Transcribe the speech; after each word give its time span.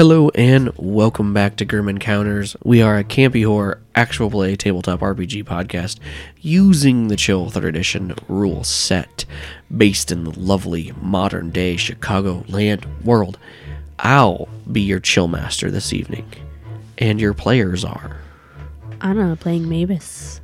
Hello 0.00 0.30
and 0.30 0.72
welcome 0.78 1.34
back 1.34 1.56
to 1.56 1.66
Grim 1.66 1.86
Encounters. 1.86 2.56
We 2.64 2.80
are 2.80 2.96
a 2.96 3.04
campy 3.04 3.44
horror 3.44 3.82
actual 3.94 4.30
play 4.30 4.56
tabletop 4.56 5.00
RPG 5.00 5.44
podcast 5.44 5.98
using 6.40 7.08
the 7.08 7.16
Chill 7.16 7.50
Third 7.50 7.66
Edition 7.66 8.14
rule 8.26 8.64
set 8.64 9.26
based 9.76 10.10
in 10.10 10.24
the 10.24 10.30
lovely 10.40 10.94
modern 11.02 11.50
day 11.50 11.76
Chicago 11.76 12.46
land 12.48 12.86
world. 13.04 13.36
I'll 13.98 14.48
be 14.72 14.80
your 14.80 15.00
chill 15.00 15.28
master 15.28 15.70
this 15.70 15.92
evening, 15.92 16.32
and 16.96 17.20
your 17.20 17.34
players 17.34 17.84
are 17.84 18.16
Anna 19.02 19.36
playing 19.36 19.68
Mavis. 19.68 20.40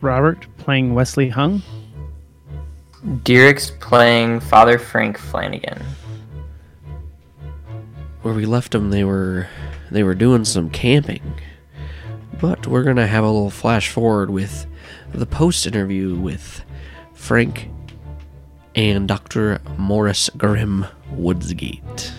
Robert 0.00 0.46
playing 0.56 0.94
Westly 0.94 1.30
Hung. 1.30 1.60
Dierikx 3.04 3.78
playing 3.78 4.40
Father 4.40 4.78
Frank 4.78 5.18
Flannigan. 5.18 5.82
Where 8.22 8.34
we 8.34 8.46
left 8.46 8.72
them. 8.72 8.90
They 8.90 9.04
were 9.04 9.48
they 9.90 10.02
were 10.02 10.14
doing 10.14 10.44
some 10.44 10.70
camping, 10.70 11.34
but 12.40 12.66
we're 12.66 12.82
gonna 12.82 13.06
have 13.06 13.24
a 13.24 13.30
little 13.30 13.50
flash 13.50 13.88
forward 13.88 14.30
with 14.30 14.66
the 15.12 15.26
post 15.26 15.66
interview 15.66 16.14
with 16.14 16.64
Frank 17.14 17.70
and 18.74 19.08
Dr. 19.08 19.60
Morris 19.76 20.30
Grim 20.36 20.86
Woodsgate. 21.12 22.12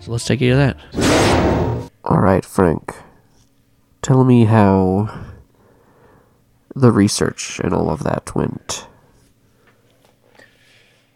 So 0.00 0.12
let's 0.12 0.24
take 0.24 0.40
you 0.40 0.50
to 0.50 0.56
that. 0.56 1.90
All 2.04 2.18
right, 2.18 2.44
Frank. 2.44 2.94
Tell 4.02 4.24
me 4.24 4.46
how 4.46 5.26
the 6.74 6.90
research 6.90 7.60
and 7.62 7.74
all 7.74 7.90
of 7.90 8.02
that 8.04 8.34
went. 8.34 8.86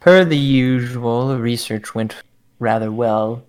Per 0.00 0.24
the 0.24 0.36
usual, 0.36 1.28
the 1.28 1.38
research 1.38 1.94
went 1.94 2.22
rather 2.64 2.90
well. 2.90 3.44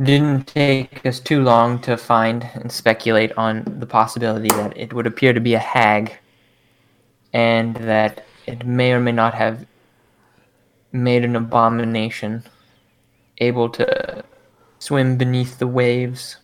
Didn't 0.00 0.46
take 0.46 1.04
us 1.06 1.18
too 1.18 1.42
long 1.42 1.80
to 1.80 1.96
find 1.96 2.48
and 2.54 2.70
speculate 2.70 3.32
on 3.36 3.64
the 3.80 3.86
possibility 3.86 4.48
that 4.48 4.76
it 4.76 4.92
would 4.92 5.06
appear 5.06 5.32
to 5.32 5.40
be 5.40 5.54
a 5.54 5.58
hag 5.58 6.12
and 7.32 7.74
that 7.76 8.24
it 8.46 8.66
may 8.66 8.92
or 8.92 9.00
may 9.00 9.12
not 9.12 9.34
have 9.34 9.66
made 10.92 11.24
an 11.24 11.36
abomination 11.36 12.42
able 13.38 13.68
to 13.70 14.24
swim 14.78 15.16
beneath 15.16 15.58
the 15.58 15.66
waves. 15.66 16.36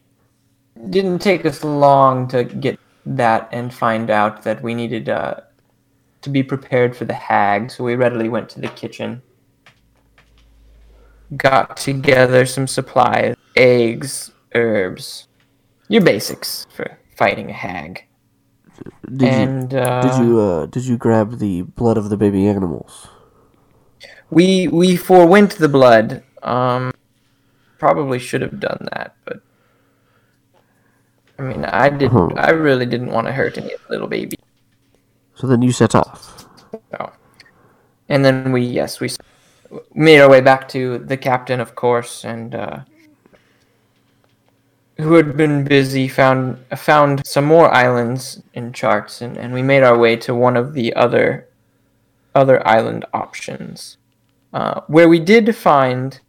Didn't 0.91 1.21
take 1.21 1.47
us 1.47 1.63
long 1.63 2.29
to 2.29 2.45
get 2.45 2.79
that 3.07 3.49
and 3.53 3.73
find 3.73 4.11
out 4.11 4.43
that 4.43 4.63
we 4.63 4.75
needed 4.75 5.09
uh, 5.09 5.41
to 6.23 6.31
be 6.31 6.43
prepared 6.43 6.97
for 6.97 7.05
the 7.05 7.15
hag, 7.15 7.71
so 7.71 7.85
we 7.85 7.95
readily 7.95 8.29
went 8.29 8.49
to 8.51 8.61
the 8.61 8.69
kitchen. 8.69 9.23
Got 11.37 11.77
together 11.77 12.47
some 12.47 12.67
supplies 12.67 13.35
eggs, 13.57 14.31
herbs, 14.55 15.27
your 15.89 16.03
basics 16.03 16.67
for 16.75 16.99
fighting 17.17 17.51
a 17.51 17.53
hag. 17.53 18.05
Did 19.07 19.23
and 19.29 19.73
you 19.73 19.79
uh, 19.79 20.03
did 20.03 20.25
you 20.25 20.41
uh, 20.41 20.67
did 20.67 20.85
you 20.85 20.97
grab 20.99 21.39
the 21.39 21.63
blood 21.63 21.97
of 21.97 22.11
the 22.11 22.17
baby 22.17 22.47
animals? 22.47 23.09
we 24.31 24.69
we 24.69 24.97
forewent 24.97 25.57
the 25.57 25.69
blood. 25.69 26.23
Um, 26.43 26.93
probably 27.79 28.19
should 28.19 28.43
have 28.43 28.61
done 28.61 28.89
that, 28.93 29.15
but 29.25 29.41
I 31.39 31.43
mean, 31.43 31.65
I 31.65 31.89
did. 31.89 32.11
Huh. 32.11 32.29
I 32.37 32.51
really 32.51 32.87
didn't 32.87 33.11
want 33.11 33.27
to 33.27 33.33
hurt 33.33 33.57
any 33.57 33.75
little 33.89 34.09
baby. 34.09 34.37
So 35.35 35.47
then 35.47 35.63
you 35.63 35.73
set 35.73 35.95
off. 35.95 36.47
So, 36.91 37.13
and 38.09 38.25
then 38.25 38.53
we 38.53 38.63
yes 38.63 39.01
we 39.01 39.09
s- 39.09 39.19
made 39.95 40.21
our 40.21 40.29
way 40.29 40.41
back 40.41 40.69
to 40.69 40.99
the 40.99 41.17
captain, 41.17 41.61
of 41.61 41.75
course, 41.75 42.25
and 42.25 42.55
uh, 42.55 42.81
who 44.99 45.15
had 45.15 45.37
been 45.37 45.65
busy 45.65 46.09
found 46.09 46.59
found 46.77 47.27
some 47.27 47.45
more 47.45 47.73
islands 47.73 48.43
in 48.53 48.73
charts, 48.73 49.21
and, 49.21 49.37
and 49.37 49.53
we 49.53 49.63
made 49.63 49.83
our 49.83 49.99
way 49.99 50.17
to 50.17 50.35
one 50.35 50.57
of 50.57 50.75
the 50.75 50.95
other 50.95 51.49
other 52.35 52.67
island 52.67 53.05
options, 53.13 53.97
uh, 54.53 54.81
where 54.87 55.09
we 55.09 55.21
did 55.21 55.55
find. 55.57 56.21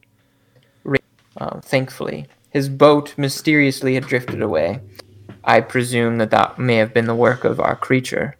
Uh, 1.38 1.60
thankfully, 1.60 2.28
his 2.50 2.70
boat 2.70 3.14
mysteriously 3.18 3.96
had 3.96 4.08
drifted 4.08 4.42
away. 4.42 4.80
I 5.44 5.60
presume 5.60 6.18
that 6.20 6.32
that 6.32 6.58
may 6.58 6.78
have 6.78 6.94
been 6.94 7.08
the 7.08 7.14
work 7.14 7.44
of 7.44 7.60
our 7.60 7.76
creature. 7.76 8.38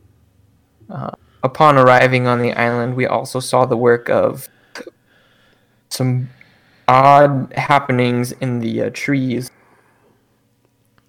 Upon 1.44 1.78
arriving 1.78 2.26
on 2.26 2.42
the 2.42 2.54
island, 2.54 2.96
we 2.96 3.06
also 3.06 3.40
saw 3.40 3.66
the 3.66 3.78
work 3.78 4.10
of 4.10 4.50
some 5.96 6.30
odd 6.88 7.54
happenings 7.56 8.32
in 8.34 8.60
the 8.60 8.84
uh, 8.84 8.90
trees. 8.94 9.50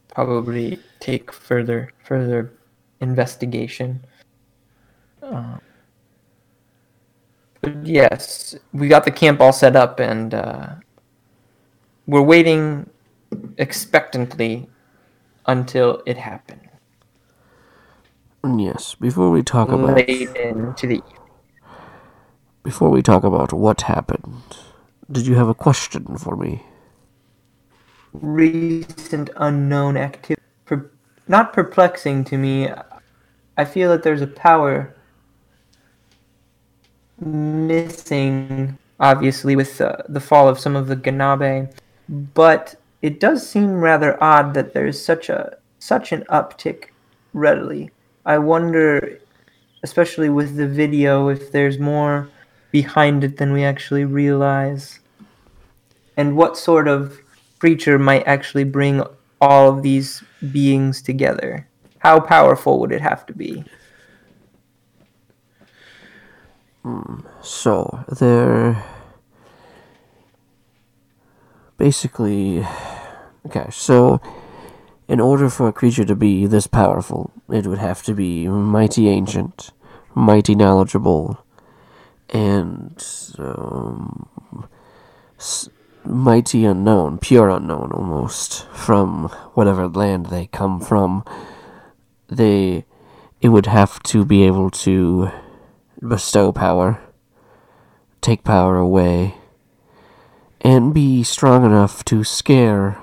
Probably 0.08 0.78
take 1.00 1.32
further 1.32 1.92
further 2.02 2.52
investigation. 3.00 4.06
Uh, 5.22 5.58
but 7.60 7.86
yes, 7.86 8.54
we 8.72 8.88
got 8.88 9.04
the 9.04 9.10
camp 9.10 9.40
all 9.40 9.52
set 9.52 9.76
up, 9.76 10.00
and 10.00 10.32
uh, 10.32 10.74
we're 12.06 12.22
waiting 12.22 12.88
expectantly 13.58 14.68
until 15.46 16.02
it 16.06 16.16
happened. 16.16 16.68
And 18.42 18.60
yes, 18.62 18.94
before 18.94 19.30
we 19.30 19.42
talk 19.42 19.68
about 19.68 19.96
Late 19.96 20.34
into 20.36 20.86
the 20.86 21.02
before 22.62 22.90
we 22.90 23.02
talk 23.02 23.22
about 23.22 23.52
what 23.52 23.82
happened, 23.82 24.65
did 25.10 25.26
you 25.26 25.34
have 25.34 25.48
a 25.48 25.54
question 25.54 26.16
for 26.18 26.36
me? 26.36 26.62
recent 28.22 29.30
unknown 29.36 29.96
activity. 29.96 30.42
Per- 30.64 30.90
not 31.28 31.52
perplexing 31.52 32.24
to 32.24 32.38
me. 32.38 32.68
I 33.56 33.64
feel 33.64 33.90
that 33.90 34.02
there's 34.02 34.22
a 34.22 34.26
power 34.26 34.94
missing, 37.18 38.78
obviously, 39.00 39.56
with 39.56 39.80
uh, 39.80 39.96
the 40.08 40.20
fall 40.20 40.48
of 40.48 40.58
some 40.58 40.76
of 40.76 40.88
the 40.88 40.96
Ganabe, 40.96 41.72
but 42.08 42.74
it 43.02 43.20
does 43.20 43.48
seem 43.48 43.80
rather 43.80 44.22
odd 44.22 44.54
that 44.54 44.74
there's 44.74 45.02
such 45.02 45.28
a 45.28 45.56
such 45.78 46.12
an 46.12 46.24
uptick 46.30 46.86
readily. 47.32 47.90
I 48.24 48.38
wonder, 48.38 49.20
especially 49.82 50.28
with 50.28 50.56
the 50.56 50.66
video, 50.66 51.28
if 51.28 51.52
there's 51.52 51.78
more 51.78 52.28
behind 52.72 53.24
it 53.24 53.36
than 53.36 53.52
we 53.52 53.64
actually 53.64 54.04
realize 54.04 54.98
and 56.16 56.36
what 56.36 56.56
sort 56.56 56.88
of 56.88 57.18
creature 57.58 57.98
might 57.98 58.26
actually 58.26 58.64
bring 58.64 59.02
all 59.40 59.68
of 59.70 59.82
these 59.82 60.22
beings 60.52 61.02
together? 61.02 61.68
How 61.98 62.20
powerful 62.20 62.78
would 62.80 62.92
it 62.92 63.00
have 63.00 63.26
to 63.26 63.32
be? 63.32 63.64
So 67.42 68.04
there, 68.08 68.84
basically, 71.78 72.64
okay. 73.46 73.66
So, 73.70 74.20
in 75.08 75.18
order 75.18 75.50
for 75.50 75.66
a 75.68 75.72
creature 75.72 76.04
to 76.04 76.14
be 76.14 76.46
this 76.46 76.66
powerful, 76.66 77.32
it 77.50 77.66
would 77.66 77.78
have 77.78 78.02
to 78.04 78.14
be 78.14 78.46
mighty 78.46 79.08
ancient, 79.08 79.72
mighty 80.14 80.54
knowledgeable, 80.54 81.44
and 82.28 83.04
um, 83.38 84.28
mighty 86.08 86.64
unknown, 86.64 87.18
pure 87.18 87.48
unknown 87.48 87.92
almost 87.92 88.66
from 88.68 89.28
whatever 89.54 89.88
land 89.88 90.26
they 90.26 90.46
come 90.46 90.80
from. 90.80 91.24
They, 92.28 92.84
it 93.40 93.48
would 93.48 93.66
have 93.66 94.02
to 94.04 94.24
be 94.24 94.44
able 94.44 94.70
to 94.70 95.30
bestow 96.00 96.52
power 96.52 97.00
take 98.26 98.42
power 98.42 98.76
away 98.76 99.36
and 100.60 100.92
be 100.92 101.22
strong 101.22 101.64
enough 101.64 102.04
to 102.04 102.24
scare 102.24 103.00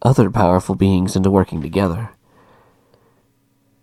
other 0.00 0.30
powerful 0.30 0.74
beings 0.74 1.14
into 1.14 1.30
working 1.30 1.60
together. 1.60 2.10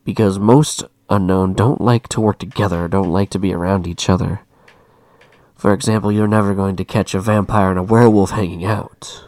Because 0.04 0.40
most 0.40 0.84
unknown 1.12 1.54
don't 1.54 1.80
like 1.80 2.08
to 2.08 2.20
work 2.20 2.40
together, 2.40 2.88
don't 2.88 3.12
like 3.12 3.30
to 3.30 3.38
be 3.38 3.54
around 3.54 3.86
each 3.86 4.10
other. 4.10 4.42
For 5.58 5.74
example, 5.74 6.12
you're 6.12 6.28
never 6.28 6.54
going 6.54 6.76
to 6.76 6.86
catch 6.86 7.16
a 7.16 7.20
vampire 7.20 7.72
and 7.72 7.80
a 7.80 7.84
werewolf 7.84 8.30
hanging 8.32 8.64
out. 8.64 9.26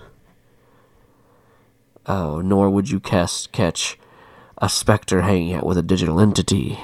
Oh, 2.06 2.40
nor 2.42 2.70
would 2.70 2.92
you 2.92 3.00
cast, 3.00 3.52
catch 3.52 3.98
a 4.60 4.70
specter 4.70 5.24
hanging 5.24 5.54
out 5.54 5.66
with 5.66 5.78
a 5.78 5.84
digital 5.84 6.20
entity. 6.20 6.80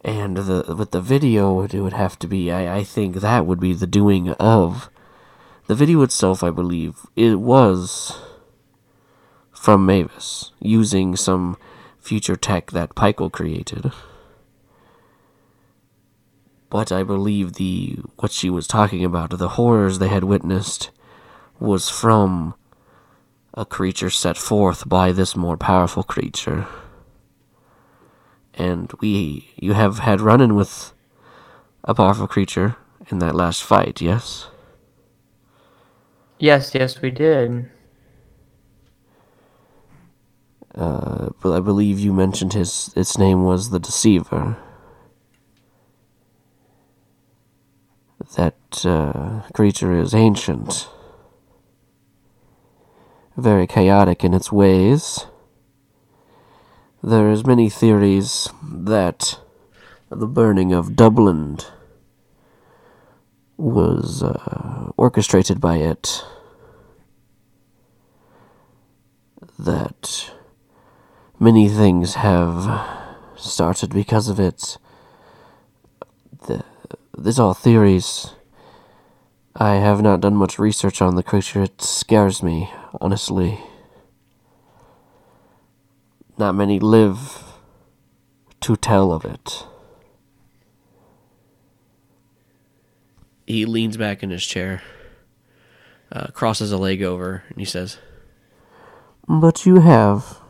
And 0.00 0.38
the 0.38 0.74
with 0.76 0.90
the 0.90 1.00
video, 1.00 1.60
it 1.60 1.74
would 1.74 1.92
have 1.92 2.18
to 2.20 2.26
be. 2.26 2.50
I, 2.50 2.78
I 2.78 2.84
think 2.84 3.16
that 3.16 3.46
would 3.46 3.60
be 3.60 3.72
the 3.72 3.86
doing 3.86 4.30
of 4.30 4.90
the 5.66 5.74
video 5.74 6.02
itself. 6.02 6.42
I 6.42 6.50
believe 6.50 7.06
it 7.14 7.38
was 7.38 8.18
from 9.52 9.86
Mavis 9.86 10.52
using 10.58 11.14
some 11.16 11.56
future 12.00 12.34
tech 12.34 12.72
that 12.72 12.96
Pykel 12.96 13.30
created. 13.30 13.92
But 16.72 16.90
I 16.90 17.02
believe 17.02 17.52
the 17.52 17.98
what 18.16 18.32
she 18.32 18.48
was 18.48 18.66
talking 18.66 19.04
about, 19.04 19.28
the 19.28 19.60
horrors 19.60 19.98
they 19.98 20.08
had 20.08 20.24
witnessed, 20.24 20.90
was 21.60 21.90
from 21.90 22.54
a 23.52 23.66
creature 23.66 24.08
set 24.08 24.38
forth 24.38 24.88
by 24.88 25.12
this 25.12 25.36
more 25.36 25.58
powerful 25.58 26.02
creature. 26.02 26.66
And 28.54 28.90
we 29.02 29.52
you 29.56 29.74
have 29.74 29.98
had 29.98 30.22
run 30.22 30.40
in 30.40 30.54
with 30.54 30.94
a 31.84 31.94
powerful 31.94 32.26
creature 32.26 32.76
in 33.10 33.18
that 33.18 33.34
last 33.34 33.62
fight, 33.62 34.00
yes? 34.00 34.48
Yes, 36.38 36.74
yes, 36.74 37.02
we 37.02 37.10
did. 37.10 37.68
Uh, 40.74 41.28
but 41.42 41.54
I 41.54 41.60
believe 41.60 41.98
you 41.98 42.14
mentioned 42.14 42.54
his 42.54 42.94
its 42.96 43.18
name 43.18 43.44
was 43.44 43.68
the 43.68 43.78
Deceiver. 43.78 44.56
That 48.36 48.86
uh, 48.86 49.42
creature 49.52 49.92
is 49.92 50.14
ancient, 50.14 50.88
very 53.36 53.66
chaotic 53.66 54.24
in 54.24 54.32
its 54.32 54.50
ways. 54.50 55.26
There 57.02 57.30
is 57.30 57.44
many 57.44 57.68
theories 57.68 58.48
that 58.62 59.38
the 60.08 60.26
burning 60.26 60.72
of 60.72 60.96
Dublin 60.96 61.58
was 63.58 64.22
uh, 64.22 64.90
orchestrated 64.96 65.60
by 65.60 65.76
it. 65.76 66.24
That 69.58 70.30
many 71.38 71.68
things 71.68 72.14
have 72.14 72.80
started 73.36 73.92
because 73.92 74.28
of 74.28 74.40
it. 74.40 74.78
The, 77.12 77.22
these 77.22 77.38
are 77.38 77.48
all 77.48 77.54
theories. 77.54 78.34
I 79.54 79.74
have 79.74 80.02
not 80.02 80.20
done 80.20 80.34
much 80.34 80.58
research 80.58 81.02
on 81.02 81.14
the 81.14 81.22
creature. 81.22 81.62
It 81.62 81.82
scares 81.82 82.42
me, 82.42 82.70
honestly. 83.00 83.60
Not 86.38 86.54
many 86.54 86.80
live 86.80 87.42
to 88.62 88.76
tell 88.76 89.12
of 89.12 89.24
it. 89.24 89.66
He 93.46 93.66
leans 93.66 93.96
back 93.96 94.22
in 94.22 94.30
his 94.30 94.46
chair, 94.46 94.82
uh, 96.10 96.28
crosses 96.28 96.72
a 96.72 96.78
leg 96.78 97.02
over, 97.02 97.42
and 97.48 97.58
he 97.58 97.64
says, 97.64 97.98
But 99.28 99.66
you 99.66 99.80
have. 99.80 100.41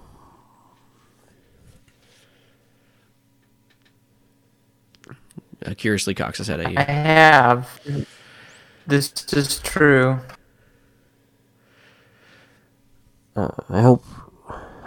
Uh, 5.64 5.74
curiously 5.74 6.14
cocks 6.14 6.38
his 6.38 6.48
head 6.48 6.60
at 6.60 6.70
you. 6.70 6.78
I 6.78 6.82
have. 6.82 7.80
This 8.86 9.12
is 9.32 9.58
true. 9.60 10.20
Uh, 13.36 13.48
I 13.68 13.80
hope. 13.82 14.04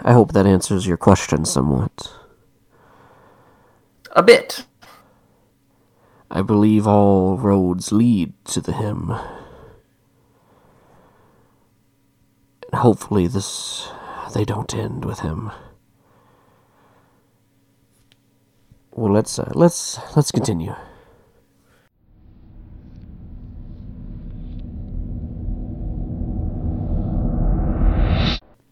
I 0.02 0.12
hope 0.12 0.32
that 0.32 0.46
answers 0.46 0.86
your 0.86 0.96
question 0.96 1.44
somewhat. 1.44 2.12
A 4.12 4.22
bit. 4.22 4.66
I 6.30 6.42
believe 6.42 6.86
all 6.86 7.38
roads 7.38 7.92
lead 7.92 8.32
to 8.46 8.60
the 8.60 8.72
him. 8.72 9.10
And 12.62 12.80
hopefully 12.80 13.26
this 13.26 13.88
they 14.34 14.44
don't 14.44 14.74
end 14.74 15.04
with 15.04 15.20
him. 15.20 15.50
Well, 18.96 19.12
let's 19.12 19.38
uh, 19.38 19.52
let's 19.54 19.98
let's 20.16 20.30
continue. 20.30 20.74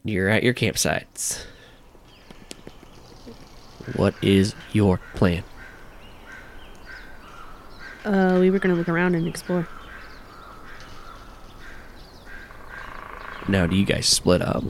You're 0.03 0.31
at 0.31 0.43
your 0.43 0.55
campsites. 0.55 1.45
What 3.97 4.15
is 4.23 4.55
your 4.73 4.99
plan? 5.15 5.45
Uh, 8.07 8.39
we 8.41 8.51
were 8.51 8.59
gonna 8.59 8.77
look 8.77 8.89
around 8.89 9.15
and 9.15 9.29
explore. 9.29 9.69
Now, 13.47 13.67
do 13.67 13.77
you 13.77 13.85
guys 13.85 14.07
split 14.07 14.41
up? 14.41 14.65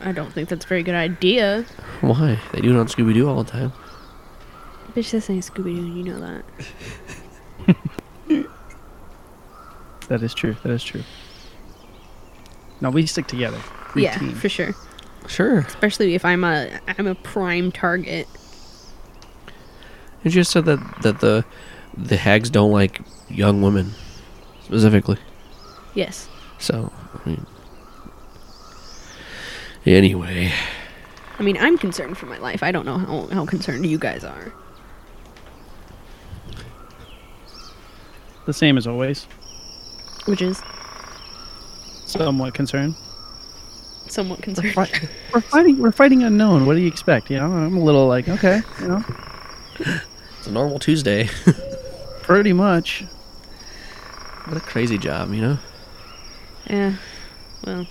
I 0.00 0.12
don't 0.12 0.32
think 0.32 0.48
that's 0.48 0.64
a 0.64 0.68
very 0.68 0.82
good 0.82 0.94
idea. 0.94 1.64
Why? 2.00 2.38
They 2.52 2.60
do 2.60 2.76
it 2.76 2.78
on 2.78 2.86
Scooby 2.86 3.14
Doo 3.14 3.28
all 3.28 3.42
the 3.42 3.50
time. 3.50 3.72
Bitch, 4.94 5.10
this 5.10 5.28
ain't 5.28 5.44
Scooby 5.44 5.74
Doo. 5.74 5.86
You 5.86 6.04
know 6.04 6.42
that. 7.66 8.46
That 10.08 10.22
is 10.22 10.34
true. 10.34 10.56
That 10.62 10.72
is 10.72 10.82
true. 10.82 11.02
No, 12.80 12.90
we 12.90 13.06
stick 13.06 13.26
together. 13.26 13.60
We 13.94 14.04
yeah, 14.04 14.18
team. 14.18 14.34
for 14.34 14.48
sure. 14.48 14.74
Sure. 15.26 15.58
Especially 15.60 16.14
if 16.14 16.24
I'm 16.24 16.44
a 16.44 16.80
I'm 16.96 17.06
a 17.06 17.14
prime 17.14 17.70
target. 17.70 18.26
You 20.24 20.30
just 20.30 20.50
said 20.50 20.64
that 20.64 21.02
that 21.02 21.20
the 21.20 21.44
the 21.96 22.16
hags 22.16 22.50
don't 22.50 22.72
like 22.72 23.00
young 23.28 23.60
women 23.60 23.92
specifically. 24.62 25.18
Yes. 25.94 26.28
So, 26.58 26.92
I 27.14 27.28
mean, 27.28 27.46
anyway, 29.86 30.52
I 31.38 31.42
mean, 31.42 31.56
I'm 31.58 31.78
concerned 31.78 32.18
for 32.18 32.26
my 32.26 32.38
life. 32.38 32.62
I 32.62 32.72
don't 32.72 32.84
know 32.86 32.98
how, 32.98 33.26
how 33.28 33.46
concerned 33.46 33.86
you 33.86 33.98
guys 33.98 34.24
are. 34.24 34.52
The 38.46 38.52
same 38.52 38.78
as 38.78 38.86
always. 38.86 39.24
Which 40.26 40.42
is 40.42 40.62
Somewhat 42.06 42.54
concerned. 42.54 42.94
somewhat 44.08 44.38
We're, 44.38 44.54
concerned. 44.54 44.72
fi- 44.74 45.08
we're 45.34 45.40
fighting. 45.42 45.78
We're 45.78 45.92
fighting 45.92 46.22
unknown. 46.22 46.64
What 46.66 46.74
do 46.74 46.80
you 46.80 46.88
expect? 46.88 47.30
You 47.30 47.36
know, 47.36 47.52
I'm 47.52 47.76
a 47.76 47.80
little 47.84 48.06
like, 48.08 48.28
okay, 48.28 48.60
you 48.80 48.88
know, 48.88 49.04
it's 49.78 50.46
a 50.46 50.50
normal 50.52 50.78
Tuesday. 50.78 51.28
pretty 52.22 52.52
much. 52.54 53.04
what 54.46 54.56
a 54.56 54.60
crazy 54.60 54.96
job, 54.98 55.32
you 55.34 55.42
know. 55.42 55.58
Yeah. 56.70 56.94
Well. 57.66 57.86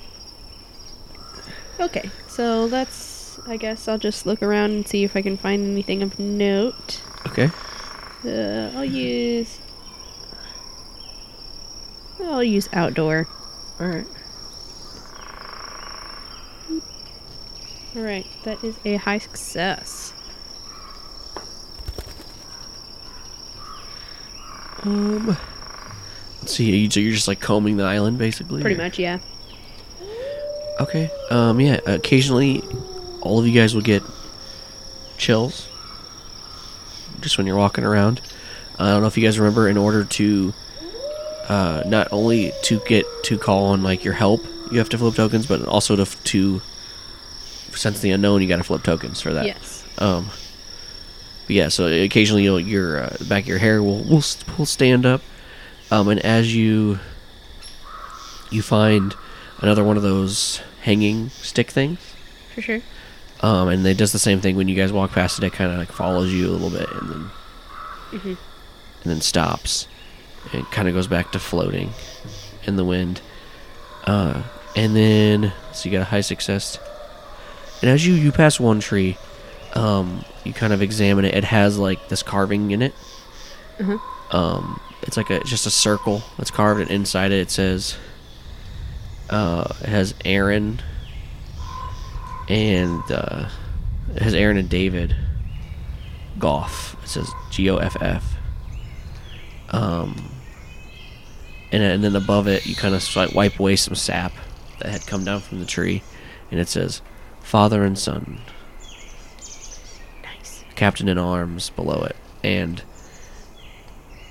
Okay, 1.79 2.09
so 2.27 2.65
let's. 2.65 3.39
I 3.45 3.55
guess 3.55 3.87
I'll 3.87 3.99
just 3.99 4.25
look 4.25 4.41
around 4.41 4.71
and 4.71 4.87
see 4.87 5.03
if 5.03 5.15
I 5.15 5.21
can 5.21 5.37
find 5.37 5.63
anything 5.65 6.01
of 6.01 6.17
note. 6.19 7.01
Okay. 7.27 7.49
Uh, 8.25 8.71
I'll 8.75 8.83
use. 8.85 9.59
I'll 12.19 12.43
use 12.43 12.67
outdoor. 12.73 13.27
All 13.79 13.87
right. 13.87 14.07
Alright, 17.95 18.25
that 18.43 18.63
is 18.63 18.77
a 18.85 18.95
high 18.97 19.17
success. 19.19 20.13
Um. 24.83 25.37
Let's 26.41 26.53
see. 26.53 26.89
So 26.89 26.99
you're 26.99 27.13
just 27.13 27.27
like 27.27 27.39
combing 27.39 27.77
the 27.77 27.83
island, 27.83 28.17
basically. 28.17 28.61
Pretty 28.61 28.79
or- 28.79 28.83
much, 28.83 28.99
yeah. 28.99 29.19
Okay. 30.79 31.11
Um. 31.29 31.59
Yeah. 31.59 31.79
Occasionally, 31.85 32.63
all 33.21 33.39
of 33.39 33.47
you 33.47 33.53
guys 33.53 33.73
will 33.73 33.81
get 33.81 34.03
chills. 35.17 35.67
Just 37.21 37.37
when 37.37 37.47
you're 37.47 37.57
walking 37.57 37.83
around. 37.83 38.21
I 38.79 38.91
don't 38.91 39.01
know 39.01 39.07
if 39.07 39.17
you 39.17 39.23
guys 39.23 39.39
remember. 39.39 39.67
In 39.67 39.77
order 39.77 40.03
to, 40.03 40.53
uh, 41.49 41.83
not 41.85 42.07
only 42.11 42.53
to 42.63 42.79
get 42.81 43.05
to 43.23 43.37
call 43.37 43.65
on 43.65 43.81
like 43.81 44.03
your 44.03 44.13
help, 44.13 44.45
you 44.71 44.77
have 44.77 44.89
to 44.89 44.97
flip 44.97 45.15
tokens, 45.15 45.47
but 45.47 45.65
also 45.65 45.95
to 45.95 46.05
to 46.05 46.61
sense 47.71 47.99
the 48.01 48.11
unknown, 48.11 48.41
you 48.41 48.47
got 48.47 48.57
to 48.57 48.63
flip 48.63 48.83
tokens 48.83 49.19
for 49.19 49.33
that. 49.33 49.45
Yes. 49.45 49.83
Um. 49.97 50.27
But 51.47 51.55
yeah, 51.55 51.69
so 51.69 51.87
occasionally 51.87 52.43
you'll, 52.43 52.59
your 52.59 53.03
uh, 53.05 53.17
back 53.29 53.43
of 53.43 53.47
your 53.47 53.57
hair 53.57 53.81
will 53.81 54.03
will, 54.03 54.23
will 54.57 54.65
stand 54.65 55.05
up, 55.05 55.21
um, 55.89 56.09
and 56.09 56.19
as 56.19 56.53
you 56.53 56.99
you 58.51 58.61
find 58.61 59.15
another 59.59 59.83
one 59.83 59.95
of 59.97 60.03
those 60.03 60.61
hanging 60.87 61.29
stick 61.29 61.69
things, 61.69 61.99
For 62.55 62.61
sure. 62.61 62.81
um, 63.41 63.67
and 63.67 63.85
it 63.85 63.97
does 63.97 64.13
the 64.13 64.19
same 64.19 64.39
thing 64.41 64.55
when 64.55 64.67
you 64.69 64.75
guys 64.75 64.91
walk 64.93 65.11
past 65.11 65.37
it. 65.37 65.43
It 65.45 65.51
kind 65.53 65.71
of 65.71 65.77
like 65.77 65.91
follows 65.91 66.31
you 66.33 66.47
a 66.47 66.51
little 66.55 66.69
bit, 66.71 66.89
and 66.91 67.09
then 67.11 67.29
and 68.23 68.37
then 69.03 69.21
stops. 69.21 69.87
It 70.53 70.63
kind 70.71 70.87
of 70.87 70.93
goes 70.93 71.07
back 71.07 71.31
to 71.33 71.39
floating 71.39 71.91
in 72.65 72.77
the 72.77 72.85
wind, 72.85 73.19
uh, 74.05 74.43
and 74.75 74.95
then 74.95 75.51
so 75.73 75.89
you 75.89 75.91
got 75.91 76.01
a 76.03 76.05
high 76.09 76.21
success. 76.21 76.79
And 77.81 77.91
as 77.91 78.07
you 78.07 78.13
you 78.13 78.31
pass 78.31 78.59
one 78.59 78.79
tree, 78.79 79.17
um, 79.75 80.23
you 80.45 80.53
kind 80.53 80.71
of 80.73 80.81
examine 80.81 81.25
it. 81.25 81.35
It 81.35 81.43
has 81.43 81.77
like 81.77 82.07
this 82.07 82.23
carving 82.23 82.71
in 82.71 82.81
it. 82.81 82.93
Um, 84.31 84.79
it's 85.03 85.15
like 85.17 85.29
a 85.29 85.43
just 85.43 85.65
a 85.65 85.69
circle 85.69 86.23
that's 86.37 86.49
carved, 86.51 86.81
and 86.81 86.89
inside 86.89 87.31
it 87.31 87.39
it 87.39 87.51
says, 87.51 87.97
uh, 89.29 89.73
has 89.85 90.13
Aaron 90.25 90.81
and 92.49 93.01
uh, 93.11 93.49
has 94.19 94.33
Aaron 94.33 94.57
and 94.57 94.69
David 94.69 95.15
Goff. 96.39 96.95
It 97.03 97.09
says 97.09 97.29
G 97.51 97.69
O 97.69 97.77
F 97.77 97.97
F. 98.01 98.35
Um, 99.69 100.31
and, 101.71 101.83
and 101.83 102.03
then 102.03 102.15
above 102.15 102.47
it, 102.47 102.65
you 102.65 102.75
kind 102.75 102.95
of 102.95 103.15
like 103.15 103.33
wipe 103.33 103.59
away 103.59 103.75
some 103.75 103.95
sap 103.95 104.31
that 104.79 104.89
had 104.89 105.05
come 105.07 105.25
down 105.25 105.41
from 105.41 105.59
the 105.59 105.65
tree, 105.65 106.03
and 106.51 106.59
it 106.59 106.69
says 106.69 107.01
Father 107.41 107.83
and 107.83 107.97
Son. 107.97 108.39
Nice. 110.23 110.63
Captain 110.75 111.09
in 111.09 111.17
Arms 111.17 111.69
below 111.71 112.03
it, 112.03 112.15
and 112.43 112.81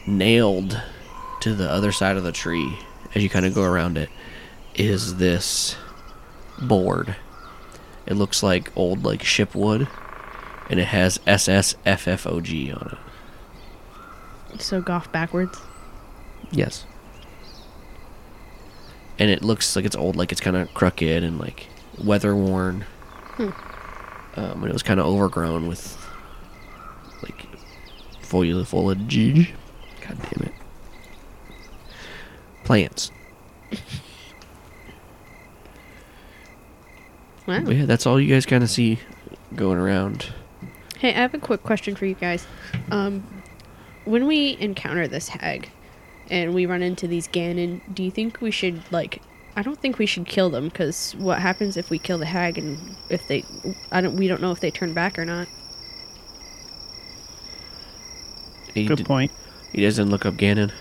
nailed 0.06 0.80
to 1.40 1.54
the 1.54 1.70
other 1.70 1.92
side 1.92 2.16
of 2.16 2.22
the 2.22 2.32
tree 2.32 2.78
as 3.14 3.22
you 3.22 3.28
kind 3.28 3.44
of 3.44 3.54
go 3.54 3.62
around 3.62 3.98
it 3.98 4.08
is 4.78 5.16
this 5.16 5.76
board. 6.60 7.16
It 8.06 8.14
looks 8.14 8.42
like 8.42 8.70
old 8.76 9.04
like 9.04 9.22
ship 9.22 9.54
wood, 9.54 9.88
and 10.70 10.78
it 10.78 10.86
has 10.86 11.18
SSFFOG 11.18 12.74
on 12.80 12.98
it. 14.52 14.60
So 14.62 14.80
golf 14.80 15.10
backwards. 15.10 15.60
Yes. 16.50 16.84
And 19.18 19.30
it 19.30 19.42
looks 19.42 19.74
like 19.74 19.84
it's 19.84 19.96
old, 19.96 20.16
like 20.16 20.30
it's 20.30 20.40
kind 20.40 20.56
of 20.56 20.72
crooked 20.74 21.22
and 21.22 21.38
like 21.38 21.68
weather 22.02 22.34
worn. 22.36 22.84
Um, 23.38 24.62
and 24.62 24.66
it 24.66 24.72
was 24.72 24.82
kind 24.82 25.00
of 25.00 25.06
overgrown 25.06 25.66
with 25.66 25.96
like 27.22 27.46
foliage. 28.20 28.66
foliage. 28.66 29.54
God 30.02 30.18
damn 30.22 30.48
it. 30.48 30.52
Plants. 32.64 33.10
Wow. 37.46 37.60
But 37.64 37.76
yeah, 37.76 37.84
that's 37.86 38.06
all 38.06 38.20
you 38.20 38.32
guys 38.32 38.44
kind 38.46 38.62
of 38.64 38.70
see 38.70 38.98
going 39.54 39.78
around. 39.78 40.32
Hey, 40.98 41.10
I 41.10 41.18
have 41.18 41.34
a 41.34 41.38
quick 41.38 41.62
question 41.62 41.94
for 41.94 42.06
you 42.06 42.14
guys. 42.14 42.46
Um, 42.90 43.22
when 44.04 44.26
we 44.26 44.56
encounter 44.60 45.06
this 45.06 45.28
hag 45.28 45.70
and 46.30 46.54
we 46.54 46.66
run 46.66 46.82
into 46.82 47.06
these 47.06 47.28
Ganon, 47.28 47.80
do 47.94 48.02
you 48.02 48.10
think 48.10 48.40
we 48.40 48.50
should 48.50 48.80
like? 48.90 49.22
I 49.54 49.62
don't 49.62 49.78
think 49.80 49.98
we 49.98 50.06
should 50.06 50.26
kill 50.26 50.50
them 50.50 50.68
because 50.68 51.14
what 51.16 51.38
happens 51.38 51.76
if 51.76 51.88
we 51.88 51.98
kill 51.98 52.18
the 52.18 52.26
hag 52.26 52.58
and 52.58 52.78
if 53.08 53.26
they, 53.28 53.42
I 53.92 54.00
don't, 54.00 54.16
we 54.16 54.28
don't 54.28 54.42
know 54.42 54.50
if 54.52 54.60
they 54.60 54.70
turn 54.70 54.92
back 54.92 55.18
or 55.18 55.24
not. 55.24 55.48
He, 58.74 58.84
Good 58.86 58.96
did- 58.98 59.06
point. 59.06 59.32
he 59.72 59.82
doesn't 59.82 60.10
look 60.10 60.26
up 60.26 60.34
Ganon. 60.34 60.72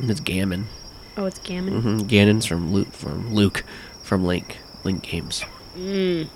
It's 0.00 0.18
Gammon. 0.20 0.66
Oh, 1.16 1.26
it's 1.26 1.38
Gammon. 1.38 1.80
hmm 1.80 1.98
Ganon's 2.06 2.46
from 2.46 2.72
Luke 2.72 2.92
from 2.92 3.32
Luke 3.34 3.64
from 4.02 4.24
Link 4.24 4.58
Link 4.84 5.02
Games. 5.02 5.44
Mm. 5.76 6.28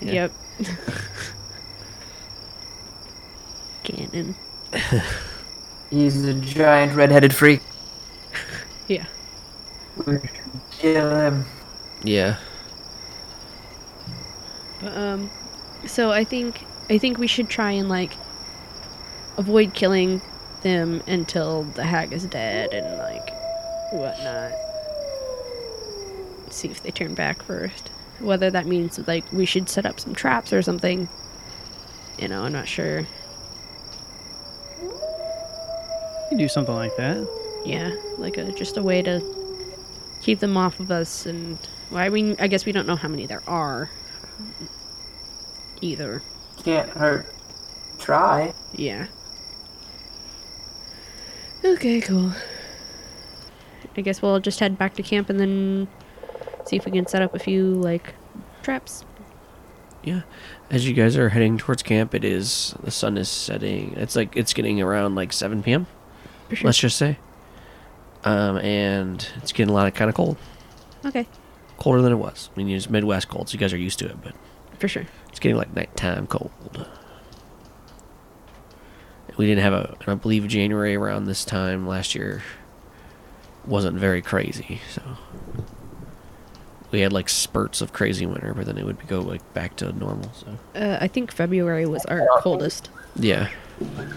Yeah. 0.00 0.12
Yep. 0.12 0.32
Ganon. 3.84 4.34
He's 5.90 6.24
a 6.24 6.34
giant 6.34 6.94
red-headed 6.94 7.34
freak. 7.34 7.62
Yeah. 8.88 9.06
We 9.96 10.18
should 10.20 10.30
kill 10.70 11.10
him. 11.10 11.46
Yeah. 12.04 12.38
But, 14.78 14.96
um, 14.96 15.30
so 15.86 16.10
I 16.12 16.24
think 16.24 16.68
I 16.90 16.98
think 16.98 17.18
we 17.18 17.26
should 17.26 17.48
try 17.48 17.72
and 17.72 17.88
like 17.88 18.18
avoid 19.36 19.74
killing 19.74 20.22
them 20.62 21.02
until 21.06 21.64
the 21.64 21.84
hag 21.84 22.12
is 22.12 22.26
dead 22.26 22.72
and 22.74 22.98
like 22.98 23.35
whatnot. 23.96 24.52
See 26.50 26.68
if 26.68 26.82
they 26.82 26.90
turn 26.90 27.14
back 27.14 27.42
first. 27.42 27.88
Whether 28.20 28.50
that 28.50 28.66
means 28.66 28.98
like 29.06 29.30
we 29.32 29.44
should 29.44 29.68
set 29.68 29.84
up 29.86 30.00
some 30.00 30.14
traps 30.14 30.52
or 30.52 30.62
something. 30.62 31.08
You 32.18 32.28
know, 32.28 32.44
I'm 32.44 32.52
not 32.52 32.68
sure. 32.68 33.00
You 34.80 36.28
can 36.28 36.38
do 36.38 36.48
something 36.48 36.74
like 36.74 36.96
that. 36.96 37.28
Yeah, 37.64 37.94
like 38.18 38.36
a 38.38 38.52
just 38.52 38.76
a 38.76 38.82
way 38.82 39.02
to 39.02 39.20
keep 40.22 40.40
them 40.40 40.56
off 40.56 40.80
of 40.80 40.90
us 40.90 41.26
and 41.26 41.58
well, 41.90 42.00
I 42.00 42.08
mean, 42.08 42.36
I 42.38 42.48
guess 42.48 42.64
we 42.64 42.72
don't 42.72 42.86
know 42.86 42.96
how 42.96 43.08
many 43.08 43.26
there 43.26 43.42
are 43.46 43.90
either. 45.80 46.22
Can't 46.64 46.88
hurt. 46.90 47.26
Try. 47.98 48.52
Yeah. 48.74 49.06
Okay, 51.64 52.00
cool. 52.00 52.32
I 53.98 54.02
guess 54.02 54.22
we'll 54.22 54.40
just 54.40 54.60
head 54.60 54.78
back 54.78 54.94
to 54.94 55.02
camp 55.02 55.30
and 55.30 55.38
then 55.40 55.88
see 56.66 56.76
if 56.76 56.84
we 56.84 56.92
can 56.92 57.06
set 57.06 57.22
up 57.22 57.34
a 57.34 57.38
few 57.38 57.74
like 57.74 58.14
traps. 58.62 59.04
Yeah. 60.02 60.22
As 60.70 60.86
you 60.86 60.94
guys 60.94 61.16
are 61.16 61.30
heading 61.30 61.58
towards 61.58 61.82
camp, 61.82 62.14
it 62.14 62.24
is 62.24 62.74
the 62.82 62.90
sun 62.90 63.18
is 63.18 63.28
setting. 63.28 63.94
It's 63.96 64.14
like 64.16 64.36
it's 64.36 64.54
getting 64.54 64.80
around 64.80 65.14
like 65.14 65.32
7 65.32 65.62
p.m. 65.62 65.86
For 66.48 66.56
sure. 66.56 66.66
Let's 66.66 66.78
just 66.78 66.96
say. 66.96 67.18
Um, 68.24 68.58
and 68.58 69.26
it's 69.36 69.52
getting 69.52 69.70
a 69.70 69.74
lot 69.74 69.86
of 69.86 69.94
kind 69.94 70.08
of 70.08 70.16
cold, 70.16 70.36
Okay, 71.04 71.28
colder 71.76 72.02
than 72.02 72.12
it 72.12 72.16
was. 72.16 72.50
I 72.52 72.58
mean, 72.58 72.68
it's 72.74 72.90
Midwest 72.90 73.28
cold, 73.28 73.48
so 73.48 73.52
you 73.52 73.60
guys 73.60 73.72
are 73.72 73.76
used 73.78 74.00
to 74.00 74.06
it, 74.06 74.16
but 74.20 74.34
for 74.80 74.88
sure. 74.88 75.04
it's 75.28 75.38
getting 75.38 75.56
like 75.56 75.72
nighttime 75.76 76.26
cold. 76.26 76.50
We 79.36 79.46
didn't 79.46 79.62
have 79.62 79.74
a, 79.74 79.96
I 80.06 80.14
believe 80.14 80.48
January 80.48 80.96
around 80.96 81.26
this 81.26 81.44
time 81.44 81.86
last 81.86 82.14
year 82.16 82.42
wasn't 83.66 83.98
very 83.98 84.22
crazy, 84.22 84.80
so 84.92 85.02
we 86.90 87.00
had 87.00 87.12
like 87.12 87.28
spurts 87.28 87.80
of 87.80 87.92
crazy 87.92 88.26
winter, 88.26 88.54
but 88.54 88.66
then 88.66 88.78
it 88.78 88.84
would 88.84 89.06
go 89.08 89.20
like 89.20 89.42
back 89.54 89.76
to 89.76 89.92
normal. 89.92 90.30
So 90.32 90.58
Uh, 90.74 90.98
I 91.00 91.08
think 91.08 91.32
February 91.32 91.86
was 91.86 92.04
our 92.06 92.26
coldest. 92.38 92.90
yeah, 93.16 93.48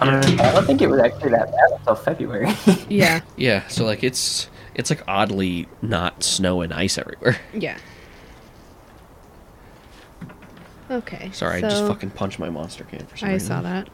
I 0.01 0.22
don't 0.53 0.65
think 0.65 0.82
it 0.82 0.88
was 0.89 1.00
actually 1.01 1.32
that 1.32 1.51
bad 1.51 1.79
until 1.79 1.96
February. 1.96 2.50
Yeah, 2.89 3.22
yeah. 3.36 3.68
So 3.68 3.86
like 3.86 4.03
it's 4.03 4.50
it's 4.75 4.89
like 4.89 5.03
oddly 5.08 5.68
not 5.82 6.24
snow 6.24 6.62
and 6.62 6.72
ice 6.74 6.98
everywhere. 6.98 7.38
yeah. 7.53 7.77
Okay. 10.91 11.29
Sorry, 11.34 11.58
I 11.58 11.62
just 11.62 11.86
fucking 11.86 12.10
punched 12.12 12.39
my 12.39 12.50
monster 12.50 12.84
can 12.84 13.06
for 13.06 13.15
some 13.18 13.29
I 13.29 13.34
reason. 13.34 13.48
saw 13.48 13.62
that. 13.62 13.89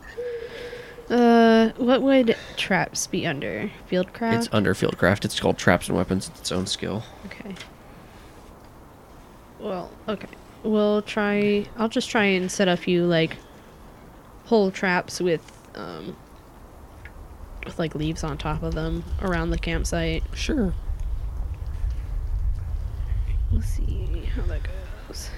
Uh, 1.09 1.69
what 1.77 2.01
would 2.01 2.35
traps 2.57 3.05
be 3.07 3.27
under? 3.27 3.69
Fieldcraft. 3.89 4.33
It's 4.33 4.49
under 4.51 4.73
Fieldcraft. 4.73 5.23
It's 5.23 5.39
called 5.39 5.57
Traps 5.57 5.87
and 5.87 5.95
Weapons. 5.95 6.29
It's 6.29 6.39
its 6.39 6.51
own 6.51 6.65
skill. 6.65 7.03
Okay. 7.27 7.55
Well, 9.59 9.91
okay. 10.07 10.27
We'll 10.63 11.03
try. 11.03 11.65
I'll 11.77 11.89
just 11.89 12.09
try 12.09 12.23
and 12.23 12.51
set 12.51 12.67
a 12.67 12.75
few 12.75 13.05
like 13.05 13.37
hole 14.45 14.71
traps 14.71 15.19
with 15.19 15.51
um 15.75 16.15
with 17.65 17.77
like 17.79 17.95
leaves 17.95 18.23
on 18.23 18.37
top 18.37 18.63
of 18.63 18.73
them 18.73 19.03
around 19.21 19.51
the 19.51 19.57
campsite. 19.59 20.23
Sure. 20.33 20.73
We'll 23.51 23.61
see 23.61 24.23
how 24.35 24.41
that 24.43 24.61
goes. 25.07 25.29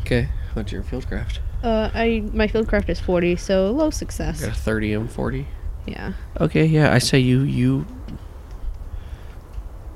Okay. 0.00 0.28
What's 0.54 0.72
your 0.72 0.82
Fieldcraft? 0.82 1.38
Uh, 1.62 1.90
I 1.92 2.22
my 2.32 2.46
fieldcraft 2.46 2.88
is 2.88 3.00
forty, 3.00 3.34
so 3.36 3.70
low 3.72 3.90
success. 3.90 4.40
Got 4.40 4.50
a 4.50 4.54
30 4.54 4.92
and 4.94 5.10
40. 5.10 5.46
Yeah. 5.86 6.12
Okay, 6.40 6.64
yeah, 6.64 6.92
I 6.94 6.98
say 6.98 7.18
you 7.18 7.40
you 7.40 7.84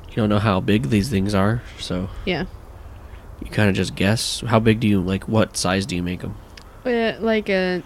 you 0.09 0.17
don't 0.17 0.29
know 0.29 0.39
how 0.41 0.61
big 0.61 0.91
these 0.91 1.09
things 1.09 1.35
are, 1.35 1.63
so 1.79 2.09
Yeah. 2.27 2.45
you 3.45 3.51
kind 3.51 3.69
of 3.71 3.77
just 3.77 3.95
guess. 3.95 4.41
How 4.41 4.59
big 4.59 4.81
do 4.81 4.89
you 4.89 5.01
like? 5.01 5.29
What 5.29 5.57
size 5.57 5.87
do 5.87 5.95
you 5.97 6.03
make 6.03 6.21
them? 6.21 6.35
Uh, 6.85 7.13
like 7.21 7.49
a. 7.49 7.83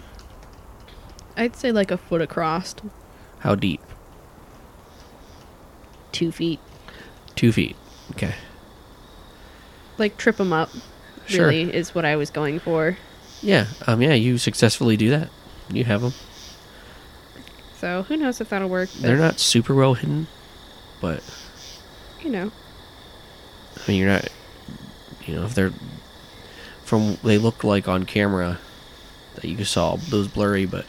I'd 1.37 1.55
say 1.55 1.71
like 1.71 1.91
a 1.91 1.97
foot 1.97 2.21
across, 2.21 2.73
How 3.39 3.53
deep? 3.55 3.81
two 6.11 6.31
feet. 6.31 6.59
Two 7.35 7.51
feet. 7.51 7.75
Okay. 8.11 8.33
Like 9.99 10.17
trip 10.17 10.37
them 10.37 10.51
up. 10.51 10.69
Sure. 11.27 11.47
Really 11.49 11.71
is 11.73 11.93
what 11.93 12.05
I 12.05 12.15
was 12.15 12.31
going 12.31 12.59
for. 12.59 12.97
Yeah, 13.41 13.67
um, 13.85 14.01
yeah, 14.01 14.13
you 14.13 14.37
successfully 14.37 14.97
do 14.97 15.09
that. 15.11 15.29
You 15.71 15.83
have 15.83 16.01
them. 16.01 16.13
So 17.77 18.03
who 18.03 18.17
knows 18.17 18.41
if 18.41 18.49
that'll 18.49 18.69
work? 18.69 18.89
They're 18.89 19.17
not 19.17 19.39
super 19.39 19.75
well 19.75 19.93
hidden, 19.93 20.27
but 20.99 21.23
You 22.23 22.29
know. 22.31 22.51
I 23.75 23.91
mean, 23.91 23.99
you're 23.99 24.09
not. 24.09 24.27
You 25.25 25.35
know, 25.35 25.43
if 25.45 25.53
they're 25.53 25.73
from 26.83 27.17
they 27.23 27.37
look 27.37 27.63
like 27.63 27.87
on 27.87 28.05
camera 28.05 28.59
that 29.35 29.45
you 29.45 29.63
saw 29.65 29.97
those 29.97 30.27
blurry, 30.27 30.65
but 30.65 30.85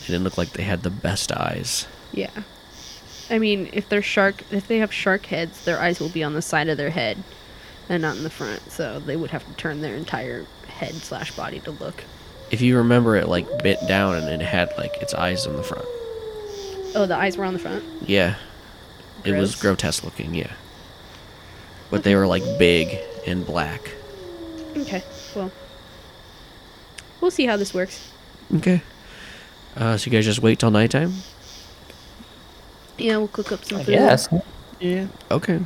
they 0.00 0.06
didn't 0.06 0.24
look 0.24 0.38
like 0.38 0.50
they 0.52 0.62
had 0.62 0.82
the 0.82 0.90
best 0.90 1.32
eyes. 1.32 1.86
Yeah. 2.12 2.30
I 3.28 3.38
mean, 3.38 3.68
if 3.72 3.88
they're 3.88 4.02
shark, 4.02 4.44
if 4.52 4.68
they 4.68 4.78
have 4.78 4.92
shark 4.92 5.26
heads, 5.26 5.64
their 5.64 5.80
eyes 5.80 6.00
will 6.00 6.08
be 6.08 6.22
on 6.22 6.34
the 6.34 6.42
side 6.42 6.68
of 6.68 6.76
their 6.76 6.90
head, 6.90 7.18
and 7.88 8.00
not 8.00 8.16
in 8.16 8.22
the 8.22 8.30
front. 8.30 8.70
So 8.70 9.00
they 9.00 9.16
would 9.16 9.30
have 9.30 9.44
to 9.46 9.52
turn 9.54 9.80
their 9.80 9.96
entire 9.96 10.46
head 10.76 10.94
slash 10.94 11.34
body 11.34 11.60
to 11.60 11.70
look. 11.72 12.04
If 12.50 12.60
you 12.60 12.76
remember 12.76 13.16
it, 13.16 13.28
like 13.28 13.46
bit 13.62 13.78
down 13.88 14.16
and 14.16 14.28
it 14.28 14.44
had 14.44 14.72
like 14.78 14.96
its 15.02 15.14
eyes 15.14 15.46
on 15.46 15.56
the 15.56 15.62
front. 15.62 15.86
Oh, 16.94 17.06
the 17.06 17.16
eyes 17.16 17.36
were 17.36 17.44
on 17.44 17.52
the 17.52 17.58
front. 17.58 17.84
Yeah, 18.02 18.36
it 19.24 19.32
was 19.32 19.54
grotesque 19.56 20.04
looking. 20.04 20.34
Yeah, 20.34 20.52
but 21.90 22.04
they 22.04 22.14
were 22.14 22.26
like 22.26 22.42
big 22.58 22.98
and 23.26 23.44
black. 23.44 23.90
Okay. 24.76 25.02
Well, 25.34 25.50
we'll 27.20 27.30
see 27.30 27.46
how 27.46 27.56
this 27.56 27.74
works. 27.74 28.12
Okay. 28.54 28.82
Uh, 29.76 29.96
so 29.96 30.06
you 30.06 30.12
guys 30.16 30.24
just 30.24 30.40
wait 30.40 30.58
till 30.58 30.70
nighttime. 30.70 31.12
Yeah, 32.96 33.18
we'll 33.18 33.28
cook 33.28 33.52
up 33.52 33.64
some 33.64 33.78
food. 33.78 33.88
Yes. 33.88 34.28
Yeah. 34.80 35.08
Okay. 35.30 35.60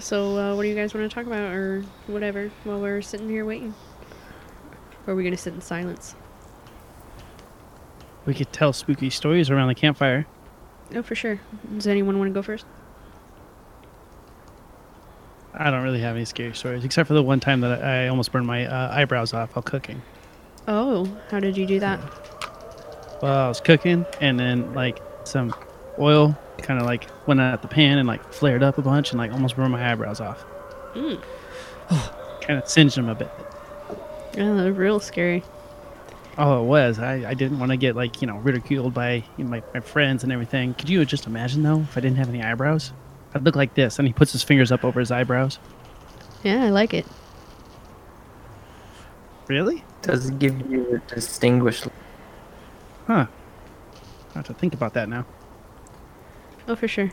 So, 0.00 0.36
uh, 0.36 0.56
what 0.56 0.62
do 0.62 0.68
you 0.68 0.74
guys 0.74 0.94
want 0.94 1.08
to 1.08 1.14
talk 1.14 1.26
about, 1.26 1.52
or 1.52 1.82
whatever, 2.06 2.50
while 2.64 2.80
we're 2.80 3.02
sitting 3.02 3.28
here 3.28 3.44
waiting? 3.44 3.74
Or 5.06 5.12
are 5.12 5.16
we 5.16 5.24
gonna 5.24 5.36
sit 5.36 5.52
in 5.52 5.60
silence? 5.60 6.14
We 8.24 8.34
could 8.34 8.52
tell 8.52 8.72
spooky 8.72 9.10
stories 9.10 9.50
around 9.50 9.68
the 9.68 9.74
campfire. 9.74 10.26
Oh, 10.94 11.02
for 11.02 11.14
sure. 11.14 11.40
Does 11.74 11.86
anyone 11.86 12.18
want 12.18 12.30
to 12.30 12.34
go 12.34 12.42
first? 12.42 12.64
I 15.54 15.70
don't 15.70 15.82
really 15.82 16.00
have 16.00 16.16
any 16.16 16.24
scary 16.24 16.54
stories, 16.54 16.84
except 16.84 17.06
for 17.06 17.14
the 17.14 17.22
one 17.22 17.40
time 17.40 17.60
that 17.60 17.82
I 17.82 18.04
I 18.04 18.08
almost 18.08 18.32
burned 18.32 18.46
my 18.46 18.66
uh, 18.66 18.94
eyebrows 18.94 19.34
off 19.34 19.54
while 19.54 19.62
cooking. 19.62 20.00
Oh, 20.66 21.14
how 21.30 21.40
did 21.40 21.56
you 21.56 21.66
do 21.66 21.78
that? 21.80 22.00
Well, 23.22 23.46
I 23.46 23.48
was 23.48 23.60
cooking, 23.60 24.06
and 24.20 24.40
then 24.40 24.72
like 24.72 25.02
some 25.24 25.54
oil 25.98 26.38
kind 26.62 26.80
of 26.80 26.86
like 26.86 27.08
went 27.26 27.40
out 27.40 27.62
the 27.62 27.68
pan 27.68 27.98
and 27.98 28.06
like 28.06 28.32
flared 28.32 28.62
up 28.62 28.78
a 28.78 28.82
bunch, 28.82 29.10
and 29.10 29.18
like 29.18 29.32
almost 29.32 29.56
burned 29.56 29.72
my 29.72 29.90
eyebrows 29.92 30.20
off. 30.20 30.44
Mm. 31.90 32.40
kind 32.40 32.58
of 32.58 32.68
singed 32.68 32.96
them 32.96 33.08
a 33.08 33.14
bit. 33.14 33.30
Oh, 34.38 34.56
that 34.56 34.64
was 34.64 34.76
real 34.76 35.00
scary. 35.00 35.42
Oh, 36.38 36.62
it 36.62 36.66
was. 36.66 36.98
I, 36.98 37.30
I 37.30 37.34
didn't 37.34 37.58
want 37.58 37.70
to 37.70 37.76
get 37.76 37.96
like 37.96 38.20
you 38.20 38.26
know 38.26 38.38
ridiculed 38.38 38.94
by 38.94 39.24
you 39.36 39.44
know, 39.44 39.50
my, 39.50 39.62
my 39.74 39.80
friends 39.80 40.22
and 40.22 40.32
everything. 40.32 40.74
Could 40.74 40.88
you 40.88 41.04
just 41.04 41.26
imagine 41.26 41.62
though 41.62 41.80
if 41.80 41.96
I 41.96 42.00
didn't 42.00 42.16
have 42.16 42.28
any 42.28 42.42
eyebrows? 42.42 42.92
I'd 43.34 43.44
look 43.44 43.56
like 43.56 43.74
this, 43.74 43.98
and 43.98 44.08
he 44.08 44.14
puts 44.14 44.32
his 44.32 44.42
fingers 44.42 44.72
up 44.72 44.84
over 44.84 45.00
his 45.00 45.10
eyebrows. 45.10 45.58
Yeah, 46.42 46.64
I 46.64 46.70
like 46.70 46.94
it. 46.94 47.06
Really? 49.46 49.84
Does 50.02 50.30
give 50.30 50.70
you 50.70 50.94
a 50.94 51.14
distinguished. 51.14 51.86
Look 51.86 51.94
Huh. 53.06 53.26
I 54.34 54.38
have 54.38 54.46
to 54.46 54.54
think 54.54 54.74
about 54.74 54.94
that 54.94 55.08
now. 55.08 55.26
Oh, 56.68 56.76
for 56.76 56.88
sure. 56.88 57.10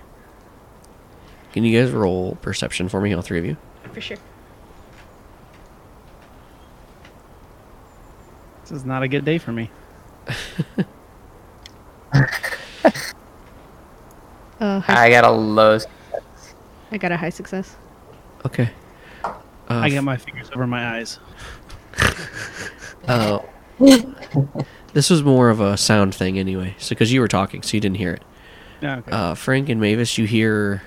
Can 1.54 1.63
you 1.63 1.80
guys 1.80 1.92
roll 1.92 2.36
perception 2.42 2.89
for 2.89 3.01
me, 3.01 3.13
all 3.13 3.22
three 3.22 3.39
of 3.39 3.46
you? 3.46 3.58
For 3.94 4.01
sure. 4.01 4.18
This 8.62 8.72
is 8.72 8.86
not 8.86 9.01
a 9.01 9.08
good 9.08 9.25
day 9.25 9.38
for 9.38 9.51
me. 9.51 9.72
Uh, 14.60 14.81
I 14.88 15.10
got 15.10 15.24
a 15.24 15.29
low. 15.29 15.77
I 16.92 16.98
got 16.98 17.12
a 17.12 17.18
high 17.18 17.29
success. 17.29 17.75
Okay. 18.46 18.70
Uh, 19.24 19.36
I 19.70 19.90
got 19.90 20.03
my 20.03 20.18
fingers 20.18 20.50
over 20.55 20.66
my 20.66 20.98
eyes. 20.98 21.20
Uh, 23.07 23.40
this 24.94 25.10
was 25.10 25.22
more 25.22 25.50
of 25.50 25.60
a 25.60 25.77
sound 25.77 26.16
thing 26.16 26.40
anyway. 26.40 26.75
So 26.79 26.90
because 26.90 27.14
you 27.14 27.22
were 27.22 27.27
talking, 27.27 27.62
so 27.62 27.77
you 27.77 27.81
didn't 27.81 27.98
hear 27.98 28.14
it. 28.14 28.24
Yeah, 28.81 28.98
okay. 28.98 29.11
Uh, 29.11 29.35
Frank 29.35 29.70
and 29.70 29.81
Mavis, 29.81 30.18
you 30.18 30.25
hear 30.25 30.83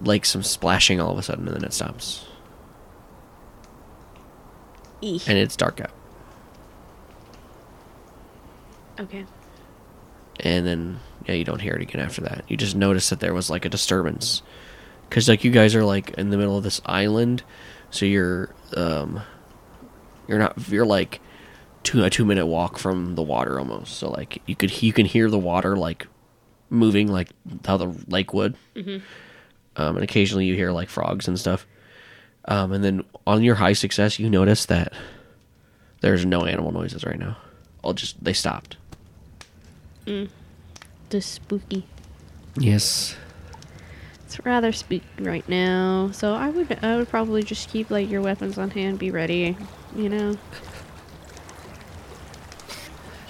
like 0.00 0.24
some 0.24 0.42
splashing 0.42 1.00
all 1.00 1.12
of 1.12 1.18
a 1.18 1.22
sudden, 1.22 1.46
and 1.46 1.56
then 1.56 1.64
it 1.64 1.72
stops, 1.72 2.26
Eek. 5.00 5.28
and 5.28 5.36
it's 5.38 5.56
dark 5.56 5.80
out. 5.80 5.90
Okay. 9.00 9.24
and 10.40 10.66
then 10.66 11.00
yeah 11.26 11.34
you 11.34 11.44
don't 11.44 11.60
hear 11.60 11.74
it 11.74 11.82
again 11.82 12.00
after 12.00 12.20
that 12.20 12.44
you 12.48 12.56
just 12.56 12.76
notice 12.76 13.08
that 13.10 13.20
there 13.20 13.32
was 13.34 13.48
like 13.50 13.64
a 13.64 13.68
disturbance 13.68 14.42
because 15.08 15.28
like 15.28 15.44
you 15.44 15.50
guys 15.50 15.74
are 15.74 15.84
like 15.84 16.10
in 16.10 16.30
the 16.30 16.36
middle 16.36 16.56
of 16.56 16.62
this 16.62 16.80
island 16.84 17.42
so 17.90 18.04
you're 18.06 18.54
um 18.76 19.20
you're 20.28 20.38
not 20.38 20.56
you're 20.68 20.86
like 20.86 21.20
two 21.82 22.04
a 22.04 22.10
two 22.10 22.24
minute 22.24 22.46
walk 22.46 22.78
from 22.78 23.14
the 23.14 23.22
water 23.22 23.58
almost 23.58 23.96
so 23.96 24.10
like 24.10 24.40
you 24.46 24.54
could 24.54 24.82
you 24.82 24.92
can 24.92 25.06
hear 25.06 25.28
the 25.30 25.38
water 25.38 25.76
like 25.76 26.06
moving 26.72 27.06
like 27.08 27.28
how 27.64 27.76
the 27.76 27.86
lake 28.08 28.32
would 28.32 28.56
um, 29.76 29.94
and 29.96 30.02
occasionally 30.02 30.46
you 30.46 30.54
hear 30.54 30.72
like 30.72 30.88
frogs 30.88 31.28
and 31.28 31.38
stuff 31.38 31.66
um, 32.46 32.72
and 32.72 32.82
then 32.82 33.04
on 33.26 33.42
your 33.42 33.54
high 33.56 33.74
success 33.74 34.18
you 34.18 34.28
notice 34.30 34.66
that 34.66 34.92
there's 36.00 36.24
no 36.26 36.44
animal 36.46 36.72
noises 36.72 37.04
right 37.04 37.18
now 37.18 37.36
all 37.82 37.92
just 37.94 38.22
they 38.24 38.32
stopped 38.32 38.76
Mm. 40.06 40.28
Just 41.10 41.30
spooky. 41.32 41.86
yes 42.56 43.14
It's 44.26 44.44
rather 44.44 44.72
spooky 44.72 45.04
right 45.20 45.48
now, 45.48 46.10
so 46.12 46.34
I 46.34 46.48
would 46.50 46.78
I 46.82 46.96
would 46.96 47.08
probably 47.08 47.42
just 47.44 47.68
keep 47.70 47.88
like 47.90 48.10
your 48.10 48.20
weapons 48.22 48.58
on 48.58 48.70
hand, 48.70 48.98
be 48.98 49.10
ready. 49.12 49.56
You 49.94 50.08
know. 50.08 50.36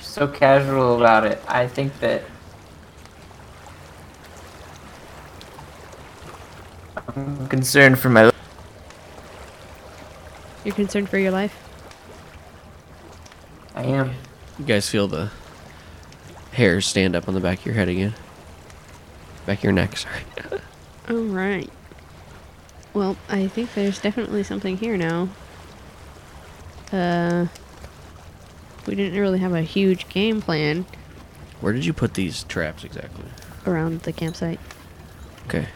So 0.01 0.29
casual 0.29 0.97
about 0.97 1.27
it. 1.27 1.43
I 1.49 1.67
think 1.67 1.99
that. 2.01 2.23
I'm 7.09 7.49
concerned 7.49 7.99
for 7.99 8.09
my. 8.09 8.33
You're 10.65 10.75
concerned 10.75 11.09
for 11.09 11.19
your 11.19 11.33
life. 11.33 11.57
I 13.75 13.85
am. 13.85 14.13
You 14.59 14.65
guys 14.65 14.89
feel 14.89 15.09
the 15.09 15.31
hairs 16.53 16.87
stand 16.87 17.17
up 17.17 17.27
on 17.29 17.35
the 17.35 17.41
back 17.41 17.61
of 17.61 17.67
your 17.67 17.75
head 17.75 17.89
again. 17.89 18.15
Back 19.47 19.59
of 19.59 19.65
your 19.65 19.73
neck, 19.73 19.97
sorry. 19.97 20.23
All 21.09 21.17
right. 21.17 21.69
Well, 22.95 23.17
I 23.29 23.49
think 23.49 23.75
there's 23.75 23.99
definitely 23.99 24.43
something 24.43 24.77
here 24.77 24.97
now. 24.97 25.31
Uh, 26.93 27.47
we 28.87 28.95
didn't 28.95 29.19
really 29.19 29.39
have 29.39 29.55
a 29.55 29.63
huge 29.63 30.07
game 30.11 30.43
plan 30.43 30.85
Where 31.63 31.73
did 31.73 31.87
you 31.87 31.95
put 31.95 32.13
these 32.15 32.45
traps 32.45 32.85
exactly? 32.85 33.25
around 33.67 34.01
the 34.03 34.13
campsite, 34.13 34.61
Okay. 35.47 35.69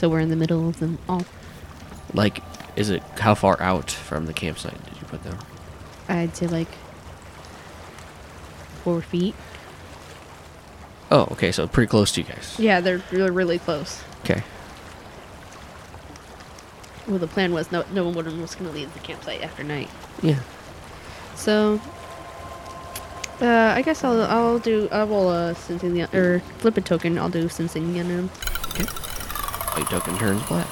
So 0.00 0.08
we're 0.08 0.20
in 0.20 0.30
the 0.30 0.36
middle 0.36 0.66
of 0.66 0.80
them 0.80 0.98
all. 1.06 1.26
Like, 2.14 2.42
is 2.74 2.88
it 2.88 3.02
how 3.18 3.34
far 3.34 3.60
out 3.60 3.90
from 3.90 4.24
the 4.24 4.32
campsite 4.32 4.82
did 4.84 4.96
you 4.96 5.06
put 5.06 5.22
them? 5.22 5.36
I'd 6.08 6.34
say 6.34 6.46
like 6.46 6.68
four 8.82 9.02
feet. 9.02 9.34
Oh, 11.10 11.28
okay, 11.32 11.52
so 11.52 11.68
pretty 11.68 11.90
close 11.90 12.12
to 12.12 12.22
you 12.22 12.26
guys. 12.26 12.56
Yeah, 12.58 12.80
they're 12.80 13.02
they're 13.10 13.30
really 13.30 13.58
close. 13.58 14.02
Okay. 14.24 14.42
Well, 17.06 17.18
the 17.18 17.26
plan 17.26 17.52
was 17.52 17.70
no 17.70 17.84
no 17.92 18.08
one 18.08 18.40
was 18.40 18.54
going 18.54 18.70
to 18.70 18.74
leave 18.74 18.92
the 18.94 19.00
campsite 19.00 19.42
after 19.42 19.62
night. 19.62 19.90
Yeah. 20.22 20.40
So, 21.34 21.78
uh, 23.42 23.74
I 23.76 23.82
guess 23.82 24.02
I'll 24.02 24.22
I'll 24.22 24.58
do 24.58 24.88
I 24.90 25.04
will 25.04 25.28
uh 25.28 25.52
sensing 25.52 25.92
the 25.92 26.04
or 26.16 26.40
flip 26.58 26.78
a 26.78 26.80
token. 26.80 27.18
I'll 27.18 27.28
do 27.28 27.50
sensing 27.50 27.92
the 27.92 27.98
unknown. 27.98 28.30
White 29.74 29.88
token 29.88 30.18
turns 30.18 30.42
black. 30.44 30.66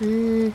Mm, 0.00 0.52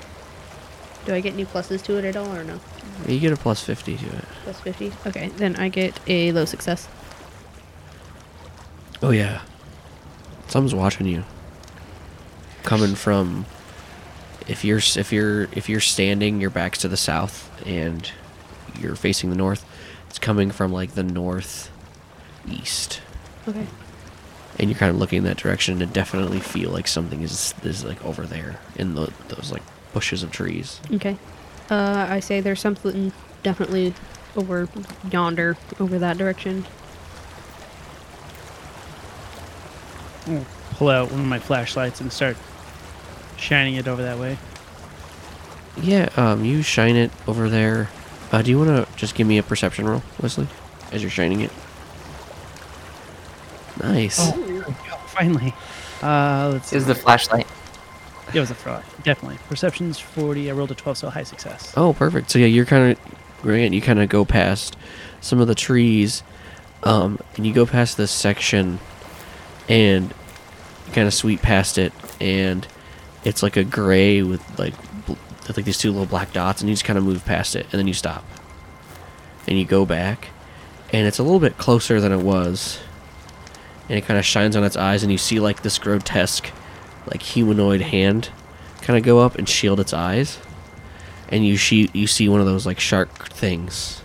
do 1.06 1.14
I 1.14 1.22
get 1.22 1.34
any 1.34 1.46
pluses 1.46 1.82
to 1.84 1.98
it 1.98 2.04
at 2.04 2.18
all 2.18 2.34
or 2.36 2.44
no? 2.44 2.60
You 3.08 3.20
get 3.20 3.32
a 3.32 3.38
plus 3.38 3.64
50 3.64 3.98
to 3.98 4.06
it. 4.06 4.26
Plus 4.44 4.60
fifty. 4.60 4.92
Okay, 5.06 5.30
then 5.30 5.56
I 5.56 5.70
get 5.70 5.98
a 6.08 6.32
low 6.34 6.44
success. 6.44 6.88
Oh, 9.02 9.12
yeah. 9.12 9.42
Someone's 10.48 10.76
watching 10.76 11.08
you. 11.08 11.24
Coming 12.64 12.96
from. 12.96 13.46
If 14.48 14.66
you're 14.66 14.80
if 14.80 15.12
you're 15.12 15.44
if 15.52 15.68
you're 15.70 15.82
standing, 15.82 16.40
your 16.40 16.50
back's 16.50 16.80
to 16.80 16.88
the 16.88 16.98
south, 16.98 17.52
and 17.66 18.10
you're 18.80 18.96
facing 18.96 19.30
the 19.30 19.36
north. 19.36 19.66
It's 20.10 20.20
coming 20.20 20.52
from 20.52 20.72
like 20.72 20.94
the 20.94 21.04
north 21.04 21.70
east. 22.50 23.02
Okay. 23.48 23.66
and 24.60 24.70
you're 24.70 24.78
kind 24.80 24.90
of 24.90 24.98
looking 24.98 25.20
in 25.20 25.24
that 25.24 25.38
direction 25.38 25.82
and 25.82 25.94
definitely 25.94 26.40
feel 26.40 26.72
like 26.72 26.88
something 26.88 27.22
is 27.22 27.54
is 27.64 27.84
like 27.86 28.04
over 28.04 28.26
there 28.26 28.60
in 28.76 28.96
the, 28.96 29.12
those 29.30 29.52
like 29.52 29.62
bushes 29.94 30.24
of 30.24 30.32
trees. 30.32 30.82
Okay. 30.94 31.18
Uh, 31.70 32.08
I 32.10 32.20
say 32.20 32.42
there's 32.42 32.60
something 32.60 33.12
definitely 33.44 33.94
over 34.36 34.68
yonder, 35.12 35.58
over 35.80 35.98
that 36.00 36.18
direction. 36.18 36.66
I'll 40.28 40.46
pull 40.72 40.90
out 40.90 41.12
one 41.12 41.22
of 41.22 41.26
my 41.26 41.40
flashlights 41.40 42.02
and 42.02 42.12
start 42.12 42.36
shining 43.38 43.76
it 43.76 43.88
over 43.88 44.02
that 44.04 44.18
way. 44.20 44.38
Yeah, 45.82 46.10
um, 46.18 46.44
you 46.44 46.62
shine 46.64 46.96
it 46.96 47.12
over 47.28 47.50
there. 47.50 47.90
Uh, 48.32 48.42
do 48.42 48.50
you 48.52 48.58
want 48.60 48.70
to 48.70 48.98
just 48.98 49.16
give 49.16 49.28
me 49.28 49.38
a 49.38 49.44
perception 49.44 49.88
roll, 49.88 50.04
Leslie, 50.22 50.48
as 50.92 51.02
you're 51.02 51.12
shining 51.12 51.42
it? 51.42 51.52
Nice. 53.82 54.18
Oh, 54.20 54.32
finally. 55.08 55.54
Uh, 56.02 56.52
let's 56.54 56.70
see. 56.70 56.78
Is 56.78 56.86
the 56.86 56.96
flashlight? 56.96 57.48
It 58.34 58.40
was 58.40 58.52
a 58.52 58.56
fraud. 58.56 58.84
Definitely. 59.04 59.40
Perception's 59.48 60.00
40. 60.00 60.50
I 60.50 60.54
rolled 60.54 60.72
a 60.72 60.76
12, 60.76 60.98
so 60.98 61.10
high 61.10 61.24
success. 61.24 61.74
Oh, 61.78 61.94
perfect. 61.94 62.30
So 62.30 62.40
yeah, 62.40 62.48
you're 62.48 62.66
kind 62.66 62.92
of 62.92 63.00
Grant. 63.42 63.74
You 63.74 63.82
kind 63.82 64.00
of 64.00 64.10
go 64.10 64.26
past 64.26 64.76
some 65.22 65.40
of 65.40 65.48
the 65.48 65.56
trees, 65.56 66.24
um, 66.84 67.20
and 67.36 67.46
you 67.46 67.54
go 67.54 67.66
past 67.66 67.98
this 67.98 68.12
section, 68.12 68.80
and 69.70 70.14
kind 70.94 71.08
of 71.08 71.14
sweep 71.14 71.42
past 71.42 71.78
it, 71.78 71.94
and 72.20 72.68
it's 73.24 73.44
like 73.44 73.58
a 73.58 73.64
gray 73.64 74.22
with 74.24 74.42
like 74.60 74.74
bl- 75.06 75.14
like 75.56 75.66
these 75.66 75.78
two 75.78 75.92
little 75.92 76.06
black 76.06 76.34
dots, 76.34 76.62
and 76.62 76.70
you 76.70 76.74
just 76.74 76.86
kind 76.86 76.98
of 76.98 77.06
move 77.06 77.24
past 77.26 77.56
it, 77.56 77.66
and 77.72 77.80
then 77.80 77.88
you 77.88 77.94
stop, 77.94 78.24
and 79.48 79.58
you 79.58 79.66
go 79.66 79.86
back, 79.86 80.30
and 80.92 81.08
it's 81.08 81.20
a 81.20 81.24
little 81.24 81.40
bit 81.40 81.58
closer 81.58 82.02
than 82.02 82.12
it 82.12 82.22
was, 82.22 82.80
and 83.90 83.98
it 83.98 84.06
kind 84.06 84.20
of 84.20 84.26
shines 84.26 84.56
on 84.56 84.64
its 84.64 84.76
eyes, 84.76 85.04
and 85.04 85.12
you 85.12 85.18
see 85.18 85.40
like 85.40 85.62
this 85.62 85.80
grotesque, 85.80 86.52
like 87.08 87.22
humanoid 87.22 87.82
hand, 87.82 88.30
kind 88.82 88.98
of 88.98 89.04
go 89.04 89.20
up 89.20 89.36
and 89.36 89.48
shield 89.48 89.80
its 89.80 89.94
eyes. 89.94 90.40
And 91.30 91.46
you 91.46 91.58
see 91.58 91.90
you 91.94 92.08
see 92.08 92.30
one 92.30 92.40
of 92.40 92.46
those 92.46 92.66
like 92.66 92.80
shark 92.80 93.30
things 93.30 94.02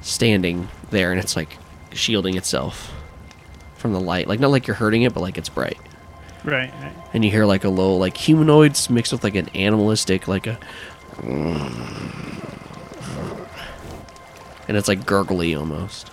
standing 0.00 0.68
there 0.90 1.12
and 1.12 1.20
it's 1.20 1.36
like 1.36 1.58
shielding 1.92 2.34
itself 2.36 2.94
from 3.76 3.92
the 3.92 4.00
light. 4.00 4.26
Like 4.26 4.40
not 4.40 4.50
like 4.50 4.66
you're 4.66 4.76
hurting 4.76 5.02
it 5.02 5.12
but 5.12 5.20
like 5.20 5.36
it's 5.36 5.50
bright. 5.50 5.78
Right, 6.44 6.72
right. 6.80 6.94
and 7.12 7.24
you 7.24 7.30
hear 7.30 7.44
like 7.44 7.64
a 7.64 7.68
low 7.68 7.96
like 7.96 8.16
humanoids 8.16 8.88
mixed 8.88 9.12
with 9.12 9.24
like 9.24 9.34
an 9.34 9.48
animalistic 9.54 10.28
like 10.28 10.46
a 10.46 10.58
and 14.68 14.76
it's 14.76 14.86
like 14.86 15.04
gurgly 15.04 15.54
almost 15.54 16.10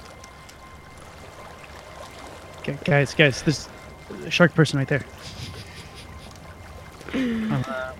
Okay, 2.67 2.77
guys, 2.83 3.13
guys, 3.13 3.43
this 3.43 3.69
shark 4.29 4.55
person 4.55 4.79
right 4.79 4.87
there. 4.87 5.03
Um, 7.13 7.51
uh, 7.67 7.93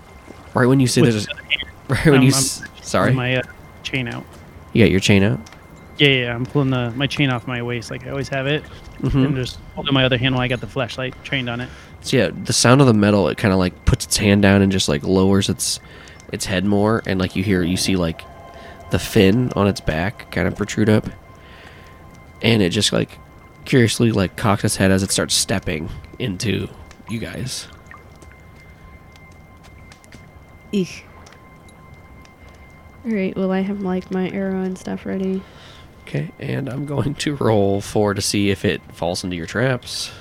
right 0.54 0.66
when 0.66 0.80
you 0.80 0.86
say 0.88 1.02
there's 1.02 1.26
the 1.26 1.32
a, 1.32 1.34
other 1.34 1.44
hand, 1.44 1.68
right 1.88 2.06
when 2.06 2.14
um, 2.16 2.22
you 2.22 2.28
s- 2.28 2.62
sorry 2.82 3.12
my 3.14 3.36
uh, 3.36 3.42
chain 3.82 4.08
out. 4.08 4.24
you 4.72 4.84
got 4.84 4.90
your 4.90 5.00
chain 5.00 5.22
out 5.22 5.38
Yeah, 5.98 6.08
yeah, 6.08 6.34
I'm 6.34 6.44
pulling 6.44 6.70
the 6.70 6.90
my 6.96 7.06
chain 7.06 7.30
off 7.30 7.46
my 7.46 7.62
waist 7.62 7.90
like 7.90 8.06
I 8.06 8.10
always 8.10 8.28
have 8.28 8.46
it, 8.46 8.64
Mhm. 9.00 9.26
and 9.26 9.36
just 9.36 9.58
holding 9.74 9.94
my 9.94 10.04
other 10.04 10.18
hand 10.18 10.34
while 10.34 10.42
I 10.42 10.48
got 10.48 10.60
the 10.60 10.66
flashlight 10.66 11.14
trained 11.24 11.48
on 11.48 11.60
it. 11.60 11.68
So 12.02 12.16
yeah, 12.16 12.30
the 12.44 12.52
sound 12.52 12.80
of 12.80 12.86
the 12.88 12.94
metal, 12.94 13.28
it 13.28 13.38
kind 13.38 13.52
of 13.52 13.58
like 13.58 13.84
puts 13.84 14.04
its 14.04 14.16
hand 14.16 14.42
down 14.42 14.60
and 14.62 14.70
just 14.72 14.88
like 14.88 15.02
lowers 15.04 15.48
its 15.48 15.78
its 16.32 16.44
head 16.44 16.64
more, 16.64 17.02
and 17.06 17.20
like 17.20 17.36
you 17.36 17.44
hear, 17.44 17.62
you 17.62 17.76
see 17.76 17.94
like 17.96 18.22
the 18.90 18.98
fin 18.98 19.52
on 19.56 19.66
its 19.68 19.80
back 19.80 20.30
kind 20.32 20.46
of 20.48 20.56
protrude 20.56 20.88
up, 20.90 21.06
and 22.42 22.62
it 22.62 22.70
just 22.70 22.92
like 22.92 23.18
curiously 23.66 24.12
like 24.12 24.36
cocks 24.36 24.64
its 24.64 24.76
head 24.76 24.90
as 24.90 25.02
it 25.02 25.10
starts 25.10 25.34
stepping 25.34 25.90
into 26.18 26.68
you 27.10 27.18
guys. 27.18 27.68
Eek. 30.72 31.04
Alright, 33.04 33.36
well, 33.36 33.52
I 33.52 33.60
have 33.60 33.82
like 33.82 34.10
my 34.10 34.30
arrow 34.30 34.62
and 34.62 34.76
stuff 34.76 35.06
ready. 35.06 35.42
Okay, 36.02 36.30
and 36.38 36.68
I'm 36.68 36.86
going 36.86 37.14
to 37.16 37.36
roll 37.36 37.80
four 37.80 38.14
to 38.14 38.22
see 38.22 38.50
if 38.50 38.64
it 38.64 38.80
falls 38.92 39.24
into 39.24 39.36
your 39.36 39.46
traps. 39.46 40.12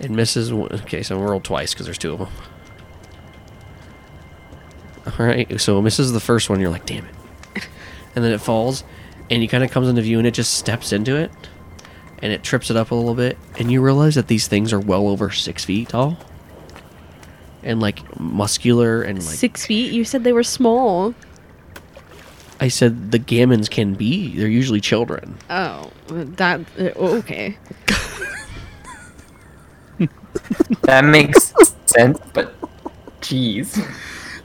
It 0.00 0.10
misses. 0.10 0.52
One. 0.52 0.72
Okay, 0.72 1.02
so 1.02 1.18
we'll 1.18 1.28
roll 1.28 1.40
twice 1.40 1.74
because 1.74 1.86
there's 1.86 1.98
two 1.98 2.12
of 2.12 2.18
them. 2.20 2.28
All 5.06 5.26
right, 5.26 5.60
so 5.60 5.82
misses 5.82 6.12
the 6.12 6.20
first 6.20 6.48
one. 6.48 6.60
You're 6.60 6.70
like, 6.70 6.86
damn 6.86 7.04
it, 7.04 7.14
and 8.18 8.24
then 8.24 8.32
it 8.32 8.40
falls, 8.40 8.82
and 9.30 9.44
it 9.44 9.46
kind 9.46 9.62
of 9.62 9.70
comes 9.70 9.86
into 9.88 10.02
view, 10.02 10.18
and 10.18 10.26
it 10.26 10.34
just 10.34 10.54
steps 10.54 10.92
into 10.92 11.14
it, 11.14 11.30
and 12.18 12.32
it 12.32 12.42
trips 12.42 12.68
it 12.68 12.76
up 12.76 12.90
a 12.90 12.94
little 12.96 13.14
bit, 13.14 13.38
and 13.60 13.70
you 13.70 13.80
realize 13.80 14.16
that 14.16 14.26
these 14.26 14.48
things 14.48 14.72
are 14.72 14.80
well 14.80 15.06
over 15.06 15.30
six 15.30 15.64
feet 15.64 15.90
tall, 15.90 16.18
and 17.62 17.78
like 17.78 18.18
muscular 18.18 19.02
and 19.02 19.24
like 19.24 19.36
Six 19.36 19.66
feet? 19.66 19.92
You 19.92 20.04
said 20.04 20.24
they 20.24 20.32
were 20.32 20.42
small. 20.42 21.14
I 22.58 22.66
said 22.66 23.12
the 23.12 23.20
gammons 23.20 23.70
can 23.70 23.94
be. 23.94 24.36
They're 24.36 24.48
usually 24.48 24.80
children. 24.80 25.38
Oh, 25.48 25.92
that. 26.08 26.60
Uh, 26.76 26.90
okay. 26.96 27.56
That 30.82 31.04
makes 31.04 31.54
sense, 31.86 32.18
but 32.32 32.52
jeez. 33.20 33.78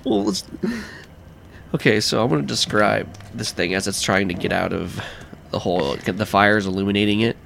Well, 0.04 0.26
let's... 0.26 0.44
okay, 1.74 2.00
so 2.00 2.22
I'm 2.22 2.30
going 2.30 2.42
to 2.42 2.48
describe 2.48 3.14
this 3.34 3.52
thing 3.52 3.74
as 3.74 3.88
it's 3.88 4.02
trying 4.02 4.28
to 4.28 4.34
get 4.34 4.52
out 4.52 4.74
of 4.74 5.02
the 5.52 5.60
hole. 5.60 5.96
The 5.96 6.26
fire 6.26 6.58
is 6.58 6.66
illuminating 6.66 7.22
it. 7.22 7.38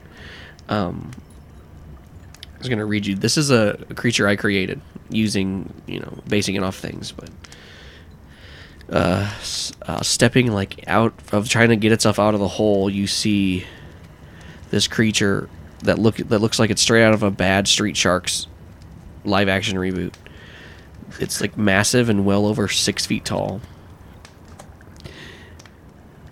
Um, 0.70 1.12
I 2.56 2.58
was 2.60 2.70
going 2.70 2.80
to 2.80 2.86
read 2.86 3.06
you. 3.06 3.16
This 3.16 3.38
is 3.38 3.52
a, 3.52 3.78
creature 3.96 4.28
I 4.28 4.36
created 4.36 4.82
using, 5.10 5.74
you 5.86 6.00
know, 6.00 6.18
basing 6.28 6.56
it 6.56 6.64
off 6.64 6.76
things, 6.78 7.12
but 7.12 7.30
uh, 8.92 9.32
uh, 9.84 10.02
stepping 10.02 10.52
like 10.52 10.84
out 10.88 11.14
of 11.32 11.48
trying 11.50 11.70
to 11.70 11.76
get 11.76 11.92
itself 11.92 12.20
out 12.20 12.34
of 12.34 12.40
the 12.40 12.48
hole, 12.48 12.90
you 12.90 13.06
see 13.08 13.66
this 14.70 14.88
creature 14.88 15.50
that 15.84 16.00
look 16.00 16.16
that 16.18 16.40
looks 16.40 16.58
like 16.58 16.70
it's 16.70 16.82
straight 16.82 17.04
out 17.04 17.14
of 17.14 17.24
a 17.24 17.32
bad 17.32 17.68
Street 17.68 17.96
Sharks 17.96 18.48
live 19.24 19.48
action 19.48 19.78
reboot. 19.78 20.14
It's 21.20 21.42
like 21.42 21.58
massive 21.58 22.10
and 22.10 22.26
well 22.26 22.46
over 22.46 22.68
six 22.68 23.06
feet 23.06 23.24
tall. 23.24 23.62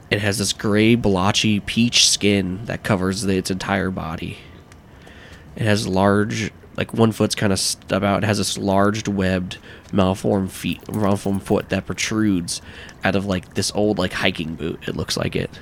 It 0.09 0.21
has 0.21 0.37
this 0.37 0.53
gray, 0.53 0.95
blotchy 0.95 1.59
peach 1.59 2.09
skin 2.09 2.65
that 2.65 2.83
covers 2.83 3.23
the, 3.23 3.37
its 3.37 3.49
entire 3.49 3.89
body. 3.89 4.37
It 5.55 5.63
has 5.63 5.87
large, 5.87 6.51
like 6.77 6.93
one 6.93 7.11
foot's 7.11 7.35
kind 7.35 7.51
of 7.51 7.59
stub 7.59 8.03
out. 8.03 8.23
It 8.23 8.27
has 8.27 8.37
this 8.37 8.57
large, 8.57 9.07
webbed, 9.07 9.57
malformed 9.91 10.51
feet, 10.51 10.93
malformed 10.93 11.43
foot 11.43 11.69
that 11.69 11.85
protrudes 11.85 12.61
out 13.03 13.15
of 13.15 13.25
like 13.25 13.55
this 13.55 13.71
old, 13.73 13.97
like 13.97 14.13
hiking 14.13 14.55
boot. 14.55 14.87
It 14.87 14.95
looks 14.95 15.17
like 15.17 15.35
it. 15.35 15.59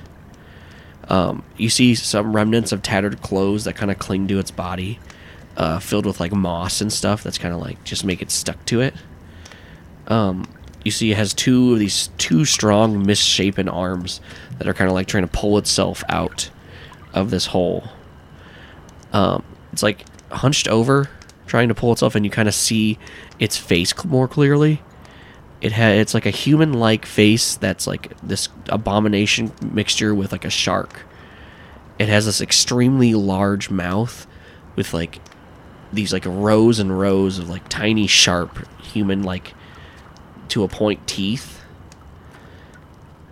Um, 1.08 1.43
you 1.58 1.69
see 1.69 1.95
some 1.95 2.36
remnants 2.36 2.71
of 2.71 2.82
tattered 2.82 3.21
clothes 3.21 3.65
that 3.65 3.75
kind 3.75 3.91
of 3.91 3.99
cling 3.99 4.27
to 4.27 4.39
its 4.39 4.51
body, 4.51 4.99
uh, 5.56 5.79
filled 5.79 6.06
with 6.06 6.19
like 6.19 6.34
moss 6.34 6.82
and 6.82 6.91
stuff. 6.91 7.23
That's 7.23 7.38
kind 7.38 7.53
of 7.53 7.62
like 7.62 7.84
just 7.84 8.03
make 8.03 8.21
it 8.21 8.32
stuck 8.32 8.63
to 8.65 8.82
it. 8.82 8.93
Um, 10.08 10.47
you 10.84 10.91
see, 10.91 11.12
it 11.12 11.17
has 11.17 11.34
two 11.34 11.74
of 11.74 11.80
these 11.80 12.10
two 12.17 12.46
strong, 12.46 13.06
misshapen 13.06 13.69
arms 13.69 14.19
that 14.58 14.67
are 14.67 14.74
kind 14.74 14.89
of 14.89 14.93
like 14.93 15.08
trying 15.08 15.24
to 15.24 15.32
pull 15.32 15.58
itself 15.58 16.04
out 16.10 16.50
of 17.13 17.30
this 17.30 17.48
hole. 17.48 17.84
Um, 19.13 19.43
it's 19.72 19.84
like 19.84 20.06
hunched 20.30 20.67
over, 20.67 21.10
trying 21.48 21.69
to 21.69 21.76
pull 21.76 21.91
itself, 21.93 22.15
and 22.15 22.26
you 22.26 22.32
kind 22.32 22.48
of 22.48 22.56
see 22.56 22.98
its 23.39 23.58
face 23.58 23.93
more 24.04 24.28
clearly. 24.28 24.82
It 25.62 25.72
ha- 25.72 25.91
it's 25.91 26.13
like 26.13 26.26
a 26.26 26.32
human-like 26.32 27.06
face 27.06 27.56
that's 27.56 27.88
like 27.88 28.19
this 28.22 28.50
abomination 28.67 29.54
mixture 29.62 30.13
with 30.13 30.32
like 30.32 30.43
a 30.43 30.50
shark. 30.50 31.06
It 31.98 32.10
has 32.10 32.26
this 32.26 32.41
extremely 32.41 33.13
large 33.13 33.69
mouth 33.69 34.28
with 34.76 34.93
like 34.93 35.19
these 35.93 36.12
like 36.12 36.26
rows 36.26 36.80
and 36.80 37.00
rows 37.00 37.39
of 37.39 37.50
like 37.50 37.69
tiny 37.69 38.08
sharp 38.08 38.67
human 38.82 39.24
like 39.24 39.54
to 40.49 40.63
a 40.63 40.67
point 40.67 41.06
teeth. 41.08 41.62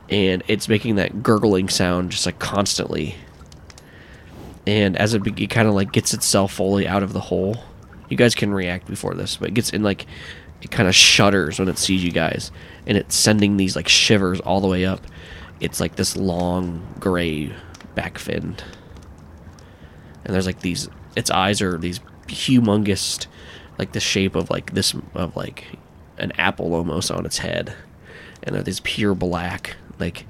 And 0.09 0.43
it's 0.47 0.67
making 0.67 0.95
that 0.95 1.23
gurgling 1.23 1.69
sound 1.69 2.11
just 2.11 2.25
like 2.25 2.39
constantly. 2.39 3.15
And 4.67 4.97
as 4.97 5.13
it, 5.13 5.25
it 5.39 5.49
kind 5.49 5.67
of 5.67 5.73
like 5.73 5.91
gets 5.91 6.13
itself 6.13 6.53
fully 6.53 6.87
out 6.87 7.03
of 7.03 7.13
the 7.13 7.19
hole. 7.21 7.63
You 8.09 8.17
guys 8.17 8.35
can 8.35 8.53
react 8.53 8.87
before 8.87 9.13
this 9.13 9.37
but 9.37 9.49
it 9.49 9.53
gets 9.53 9.69
in 9.69 9.83
like 9.83 10.05
it 10.61 10.69
kind 10.69 10.87
of 10.87 10.93
shudders 10.93 11.59
when 11.59 11.69
it 11.69 11.77
sees 11.77 12.03
you 12.03 12.11
guys. 12.11 12.51
And 12.85 12.97
it's 12.97 13.15
sending 13.15 13.57
these 13.57 13.75
like 13.75 13.87
shivers 13.87 14.39
all 14.41 14.61
the 14.61 14.67
way 14.67 14.85
up. 14.85 15.01
It's 15.59 15.79
like 15.79 15.95
this 15.95 16.17
long 16.17 16.85
gray 16.99 17.53
back 17.95 18.17
fin. 18.17 18.55
And 20.25 20.33
there's 20.33 20.45
like 20.45 20.59
these 20.59 20.89
its 21.15 21.29
eyes 21.29 21.61
are 21.61 21.77
these 21.77 21.99
humongous 22.27 23.27
like 23.77 23.91
the 23.91 23.99
shape 23.99 24.35
of 24.35 24.49
like 24.49 24.73
this 24.73 24.93
of 25.13 25.35
like 25.35 25.65
an 26.21 26.31
apple 26.37 26.73
almost 26.73 27.11
on 27.11 27.25
its 27.25 27.39
head 27.39 27.73
and 28.43 28.55
they're 28.55 28.63
this 28.63 28.79
pure 28.83 29.13
black 29.15 29.75
like 29.99 30.25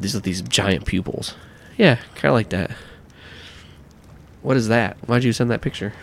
these 0.00 0.14
are 0.16 0.20
these 0.20 0.42
giant 0.42 0.84
pupils. 0.86 1.34
Yeah, 1.76 1.96
kind 2.14 2.26
of 2.26 2.32
like 2.34 2.48
that. 2.50 2.70
What 4.42 4.56
is 4.56 4.68
that? 4.68 4.96
Why'd 5.06 5.24
you 5.24 5.32
send 5.32 5.50
that 5.50 5.60
picture? 5.60 5.92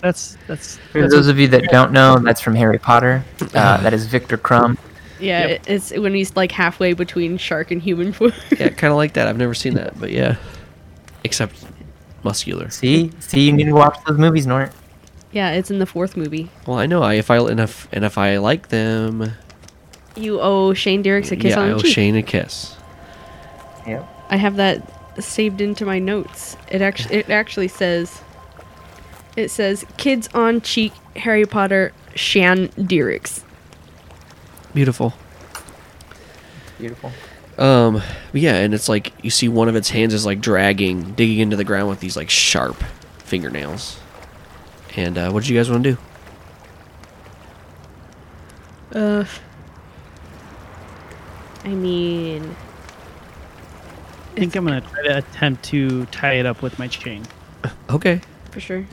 That's 0.00 0.36
that's. 0.46 0.76
For 0.92 1.00
that's 1.02 1.12
those 1.12 1.26
of 1.26 1.38
you 1.40 1.48
that 1.48 1.64
don't 1.70 1.90
know, 1.92 2.18
that's 2.20 2.40
from 2.40 2.54
Harry 2.54 2.78
Potter. 2.78 3.24
Uh, 3.52 3.78
that 3.82 3.92
is 3.92 4.06
Viktor 4.06 4.38
Krum. 4.38 4.78
Yeah, 5.18 5.46
Yep. 5.48 5.62
it's 5.66 5.90
when 5.92 6.14
he's 6.14 6.36
like 6.36 6.52
halfway 6.52 6.92
between 6.92 7.36
shark 7.36 7.72
and 7.72 7.82
human 7.82 8.12
form. 8.12 8.32
Yeah, 8.56 8.68
kind 8.68 8.92
of 8.92 8.96
like 8.96 9.14
that. 9.14 9.26
I've 9.26 9.36
never 9.38 9.54
seen 9.54 9.74
that, 9.74 9.98
but 9.98 10.12
yeah, 10.12 10.36
except 11.24 11.64
muscular. 12.22 12.70
See, 12.70 13.10
see, 13.18 13.40
you 13.40 13.52
need 13.52 13.64
to 13.64 13.72
watch 13.72 13.98
those 14.06 14.18
movies, 14.18 14.46
Nort. 14.46 14.70
Yeah, 15.32 15.50
it's 15.52 15.70
in 15.70 15.78
the 15.78 15.86
fourth 15.86 16.16
movie. 16.16 16.50
Well, 16.66 16.78
I 16.78 16.86
know. 16.86 17.02
I 17.02 17.14
if 17.14 17.30
I 17.30 17.36
and 17.38 17.60
if 17.60 17.88
and 17.92 18.04
if 18.04 18.16
I 18.18 18.38
like 18.38 18.68
them, 18.68 19.32
You 20.16 20.40
owe 20.40 20.72
Shane 20.74 21.02
Dierikx 21.02 21.30
a 21.32 21.36
kiss 21.36 21.50
yeah, 21.50 21.60
on 21.60 21.64
I 21.66 21.68
the 21.68 21.74
owe 21.74 21.78
cheek. 21.80 21.94
Shane 21.94 22.16
a 22.16 22.22
kiss. 22.22 22.76
Yep. 23.86 24.08
I 24.30 24.36
have 24.36 24.56
that 24.56 25.22
saved 25.22 25.60
into 25.60 25.84
my 25.84 25.98
notes. 25.98 26.56
It 26.70 26.80
actually 26.82 27.16
it 27.16 27.30
actually 27.30 27.68
says 27.68 28.22
it 29.36 29.50
says 29.50 29.84
kids 29.96 30.28
on 30.34 30.60
cheek 30.60 30.92
Harry 31.16 31.44
Potter 31.46 31.92
Shan 32.14 32.68
Dierikx. 32.68 33.42
Beautiful. 34.74 35.14
Beautiful. 36.78 37.12
Um, 37.58 38.00
but 38.30 38.40
yeah, 38.40 38.54
and 38.56 38.72
it's 38.72 38.88
like 38.88 39.12
you 39.24 39.30
see 39.30 39.48
one 39.48 39.68
of 39.68 39.74
its 39.76 39.90
hands 39.90 40.14
is 40.14 40.24
like 40.24 40.40
dragging, 40.40 41.12
digging 41.14 41.40
into 41.40 41.56
the 41.56 41.64
ground 41.64 41.88
with 41.88 42.00
these 42.00 42.16
like 42.16 42.30
sharp 42.30 42.76
fingernails. 43.18 43.97
And 44.98 45.16
uh, 45.16 45.30
what 45.30 45.44
did 45.44 45.50
you 45.50 45.56
guys 45.56 45.70
want 45.70 45.84
to 45.84 45.92
do? 45.92 45.98
Uh 48.98 49.24
I 51.64 51.68
mean 51.68 52.56
I 54.34 54.40
think 54.40 54.56
I'm 54.56 54.64
gonna 54.66 54.80
try 54.80 55.02
to 55.04 55.18
attempt 55.18 55.62
to 55.66 56.04
tie 56.06 56.32
it 56.34 56.46
up 56.46 56.62
with 56.62 56.78
my 56.80 56.88
chain. 56.88 57.24
Okay. 57.90 58.20
for 58.50 58.60
sure. 58.60 58.84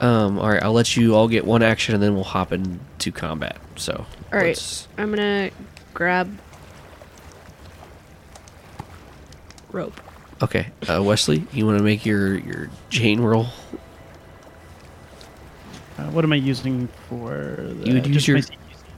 Um, 0.00 0.38
all 0.38 0.48
right, 0.50 0.62
I'll 0.62 0.72
let 0.72 0.96
you 0.96 1.14
all 1.16 1.26
get 1.28 1.44
one 1.44 1.60
action, 1.62 1.92
and 1.94 2.02
then 2.02 2.14
we'll 2.14 2.22
hop 2.24 2.52
into 2.52 3.10
combat. 3.10 3.56
So, 3.76 4.06
All 4.32 4.38
right. 4.38 4.46
let's- 4.48 4.86
I'm 4.96 5.10
gonna 5.10 5.50
grab 5.92 6.38
rope. 9.72 10.00
Okay, 10.42 10.68
uh, 10.84 11.00
Westly, 11.00 11.44
you 11.52 11.66
want 11.66 11.78
to 11.78 11.84
make 11.84 12.06
your 12.06 12.38
your 12.38 12.70
chain 12.90 13.20
roll? 13.20 13.48
Uh, 15.98 16.04
what 16.10 16.24
am 16.24 16.32
I 16.32 16.36
using 16.36 16.88
for? 17.08 17.56
The, 17.58 17.86
You 17.86 17.94
would 17.94 18.06
use 18.06 18.28
your- 18.28 18.40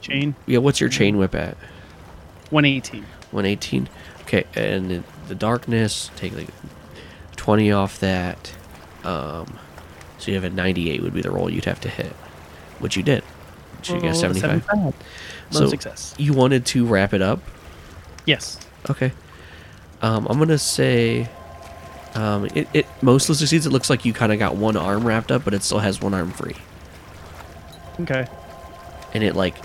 chain. 0.02 0.34
Yeah, 0.46 0.58
what's 0.58 0.80
your 0.80 0.90
chain 0.90 1.16
whip 1.18 1.34
at? 1.34 1.56
118. 2.50 3.02
118. 3.30 3.88
Okay, 4.22 4.44
and 4.54 5.02
the 5.28 5.34
darkness, 5.34 6.10
take 6.16 6.34
like 6.34 6.48
20 7.36 7.72
off 7.72 7.98
that. 8.00 8.52
Um, 9.04 9.58
so 10.18 10.30
you 10.30 10.34
have 10.34 10.44
a 10.44 10.50
98 10.50 11.02
would 11.02 11.14
be 11.14 11.22
the 11.22 11.30
roll 11.30 11.50
you'd 11.50 11.64
have 11.64 11.80
to 11.80 11.88
hit, 11.88 12.12
which 12.80 12.96
you 12.96 13.02
did. 13.02 13.24
So 13.82 13.94
you 13.94 14.02
got 14.02 14.16
75. 14.16 14.64
75. 14.64 14.94
So 15.50 15.68
success. 15.68 16.14
you 16.18 16.32
wanted 16.34 16.66
to 16.66 16.84
wrap 16.86 17.14
it 17.14 17.22
up. 17.22 17.40
Yes. 18.26 18.58
Okay. 18.90 19.12
Um, 20.02 20.26
I'm 20.28 20.38
gonna 20.38 20.58
say, 20.58 21.28
um, 22.14 22.46
it, 22.54 22.68
it 22.74 22.86
mostly 23.02 23.34
succeeds. 23.34 23.66
It 23.66 23.70
looks 23.70 23.90
like 23.90 24.04
you 24.04 24.12
kind 24.12 24.32
of 24.32 24.38
got 24.38 24.56
one 24.56 24.76
arm 24.76 25.06
wrapped 25.06 25.30
up, 25.32 25.44
but 25.44 25.54
it 25.54 25.62
still 25.62 25.78
has 25.78 26.00
one 26.00 26.14
arm 26.14 26.30
free. 26.30 26.56
Okay. 28.02 28.26
And 29.14 29.24
it 29.24 29.34
like, 29.34 29.56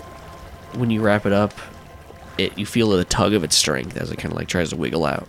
when 0.74 0.90
you 0.90 1.00
wrap 1.00 1.26
it 1.26 1.32
up, 1.32 1.52
it 2.38 2.56
you 2.58 2.66
feel 2.66 2.90
the 2.90 3.04
tug 3.04 3.32
of 3.32 3.44
its 3.44 3.56
strength 3.56 3.96
as 3.96 4.10
it 4.10 4.16
kind 4.16 4.32
of 4.32 4.38
like 4.38 4.48
tries 4.48 4.70
to 4.70 4.76
wiggle 4.76 5.04
out. 5.04 5.28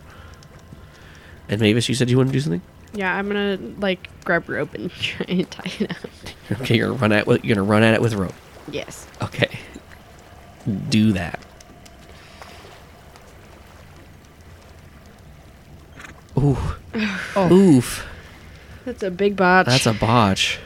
And 1.49 1.61
Mavis, 1.61 1.87
you 1.87 1.95
said 1.95 2.09
you 2.09 2.17
want 2.17 2.29
to 2.29 2.33
do 2.33 2.39
something. 2.39 2.61
Yeah, 2.93 3.15
I'm 3.15 3.27
gonna 3.27 3.57
like 3.77 4.09
grab 4.25 4.49
rope 4.49 4.73
and 4.73 4.91
try 4.99 5.25
and 5.27 5.49
tie 5.49 5.71
it 5.79 5.91
up. 5.91 6.61
Okay, 6.61 6.75
you're 6.77 6.87
gonna 6.89 6.99
run 6.99 7.11
at 7.11 7.27
with 7.27 7.43
you're 7.43 7.55
gonna 7.55 7.67
run 7.67 7.83
at 7.83 7.93
it 7.93 8.01
with 8.01 8.13
rope. 8.13 8.33
Yes. 8.71 9.07
Okay. 9.21 9.59
Do 10.89 11.13
that. 11.13 11.39
Ooh. 16.37 16.57
Oh. 17.35 17.53
Oof. 17.53 18.07
That's 18.83 19.03
a 19.03 19.11
big 19.11 19.35
botch. 19.35 19.67
That's 19.67 19.85
a 19.85 19.93
botch. 19.93 20.57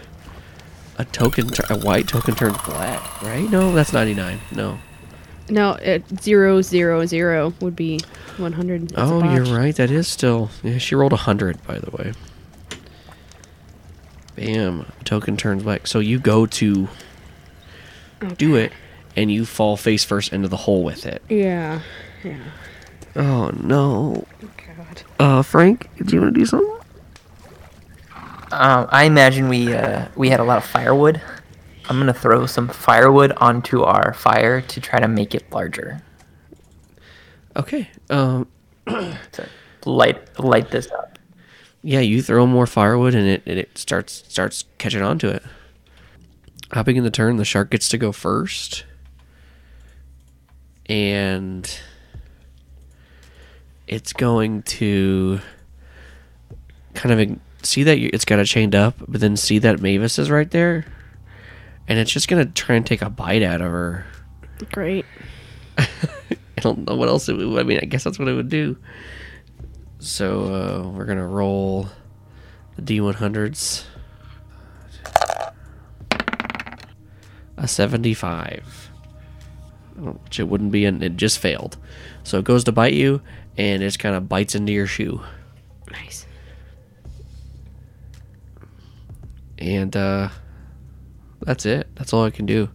A 1.01 1.05
token, 1.05 1.49
a 1.71 1.77
white 1.79 2.07
token 2.07 2.35
turns 2.35 2.61
black, 2.61 3.23
right? 3.23 3.49
No, 3.49 3.73
that's 3.73 3.91
99. 3.91 4.39
No. 4.51 4.77
no. 5.49 5.71
It, 5.71 6.03
zero 6.21 6.61
zero 6.61 7.07
zero 7.07 7.55
would 7.59 7.75
be 7.75 7.99
100. 8.37 8.89
That's 8.89 9.09
oh, 9.09 9.33
you're 9.33 9.45
right. 9.45 9.75
That 9.75 9.89
is 9.89 10.07
still. 10.07 10.51
Yeah, 10.61 10.77
she 10.77 10.93
rolled 10.93 11.11
100, 11.11 11.65
by 11.65 11.79
the 11.79 11.89
way. 11.89 12.13
Bam. 14.35 14.91
Token 15.03 15.37
turns 15.37 15.63
black. 15.63 15.87
So 15.87 15.97
you 15.97 16.19
go 16.19 16.45
to 16.45 16.87
do 18.37 18.55
it, 18.55 18.71
and 19.15 19.31
you 19.31 19.43
fall 19.43 19.77
face 19.77 20.03
first 20.03 20.31
into 20.31 20.49
the 20.49 20.57
hole 20.57 20.83
with 20.83 21.07
it. 21.07 21.23
Yeah. 21.29 21.81
Yeah. 22.23 22.43
Oh, 23.15 23.49
no. 23.59 24.27
God. 24.39 25.01
Uh, 25.19 25.41
Frank, 25.41 25.89
do 26.05 26.15
you 26.15 26.21
want 26.21 26.35
to 26.35 26.39
do 26.39 26.45
something? 26.45 26.80
Um, 28.51 28.87
I 28.89 29.05
imagine 29.05 29.47
we 29.47 29.73
uh, 29.73 30.07
we 30.15 30.29
had 30.29 30.39
a 30.39 30.43
lot 30.43 30.57
of 30.57 30.65
firewood. 30.65 31.21
I'm 31.89 31.97
gonna 31.97 32.13
throw 32.13 32.45
some 32.45 32.67
firewood 32.67 33.33
onto 33.37 33.81
our 33.83 34.13
fire 34.13 34.61
to 34.61 34.81
try 34.81 34.99
to 34.99 35.07
make 35.07 35.33
it 35.35 35.51
larger 35.51 36.01
Okay. 37.55 37.89
Um, 38.09 38.47
to 38.87 39.49
light 39.85 40.39
light 40.39 40.71
this 40.71 40.89
up. 40.91 41.19
yeah, 41.83 41.99
you 41.99 42.21
throw 42.21 42.45
more 42.45 42.67
firewood, 42.67 43.15
and 43.15 43.27
it, 43.27 43.43
and 43.45 43.59
it 43.59 43.77
starts 43.77 44.23
starts 44.27 44.65
catching 44.77 45.01
on 45.01 45.19
to 45.19 45.29
it. 45.29 45.43
Hopping 46.71 46.95
in 46.95 47.03
the 47.03 47.11
turn, 47.11 47.35
the 47.37 47.45
shark 47.45 47.69
gets 47.71 47.89
to 47.89 47.97
go 47.97 48.11
first, 48.11 48.85
and 50.85 51.79
it's 53.87 54.13
going 54.13 54.61
to 54.63 55.41
kind 56.93 57.19
of 57.19 57.39
see 57.63 57.83
that 57.83 57.97
it's 57.97 58.25
got 58.25 58.39
it 58.39 58.45
chained 58.45 58.75
up, 58.75 58.95
but 59.07 59.21
then 59.21 59.37
see 59.37 59.59
that 59.59 59.81
Mavis 59.81 60.19
is 60.19 60.29
right 60.29 60.49
there, 60.49 60.85
and 61.87 61.99
it's 61.99 62.11
just 62.11 62.27
gonna 62.27 62.45
try 62.45 62.75
and 62.75 62.85
take 62.85 63.01
a 63.01 63.09
bite 63.09 63.43
out 63.43 63.61
of 63.61 63.71
her. 63.71 64.05
Great. 64.71 65.05
I 65.77 66.61
don't 66.61 66.87
know 66.87 66.95
what 66.95 67.09
else 67.09 67.27
it 67.29 67.37
would. 67.37 67.59
I 67.59 67.63
mean, 67.63 67.79
I 67.81 67.85
guess 67.85 68.03
that's 68.03 68.19
what 68.19 68.27
it 68.27 68.33
would 68.33 68.49
do. 68.49 68.77
So 69.99 70.53
uh, 70.53 70.89
we're 70.89 71.05
gonna 71.05 71.27
roll 71.27 71.87
the 72.75 72.81
D100s. 72.81 73.85
A 77.57 77.67
75. 77.67 78.89
Which 79.97 80.39
it 80.39 80.47
wouldn't 80.47 80.71
be, 80.71 80.85
and 80.85 81.03
it 81.03 81.15
just 81.17 81.37
failed. 81.37 81.77
So 82.23 82.39
it 82.39 82.45
goes 82.45 82.63
to 82.63 82.71
bite 82.71 82.93
you, 82.93 83.21
and 83.57 83.83
it 83.83 83.85
just 83.85 83.99
kind 83.99 84.15
of 84.15 84.27
bites 84.27 84.55
into 84.55 84.71
your 84.73 84.87
shoe. 84.87 85.21
Nice. 85.91 86.25
And 89.61 89.95
uh, 89.95 90.29
that's 91.41 91.65
it. 91.65 91.87
That's 91.95 92.13
all 92.13 92.25
I 92.25 92.31
can 92.31 92.47
do. 92.47 92.69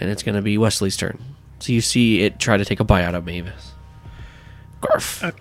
And 0.00 0.10
it's 0.10 0.22
gonna 0.22 0.42
be 0.42 0.56
Westly's 0.58 0.96
turn. 0.96 1.22
So 1.60 1.72
you 1.72 1.80
see 1.80 2.22
it 2.22 2.40
try 2.40 2.56
to 2.56 2.64
take 2.64 2.80
a 2.80 2.84
bite 2.84 3.04
out 3.04 3.14
of 3.14 3.26
Mavis. 3.26 3.72
Garf. 4.80 5.22
Okay. 5.22 5.38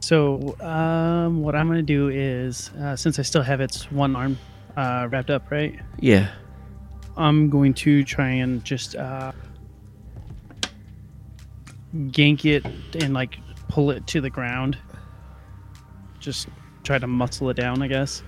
So, 0.00 0.56
um, 0.60 1.42
what 1.42 1.56
I'm 1.56 1.66
gonna 1.66 1.82
do 1.82 2.08
is, 2.08 2.70
uh, 2.80 2.94
since 2.94 3.18
I 3.18 3.22
still 3.22 3.42
have 3.42 3.60
its 3.60 3.90
one 3.90 4.14
arm 4.14 4.38
uh, 4.76 5.08
wrapped 5.10 5.30
up, 5.30 5.50
right? 5.50 5.78
Yeah. 5.98 6.30
I'm 7.16 7.50
going 7.50 7.74
to 7.74 8.04
try 8.04 8.28
and 8.28 8.64
just 8.64 8.94
uh, 8.94 9.32
gank 11.92 12.44
it 12.44 12.64
and 13.02 13.14
like 13.14 13.38
pull 13.68 13.90
it 13.90 14.06
to 14.08 14.20
the 14.20 14.30
ground. 14.30 14.78
Just 16.20 16.48
try 16.84 16.98
to 16.98 17.06
muscle 17.06 17.50
it 17.50 17.56
down, 17.56 17.82
I 17.82 17.88
guess. 17.88 18.22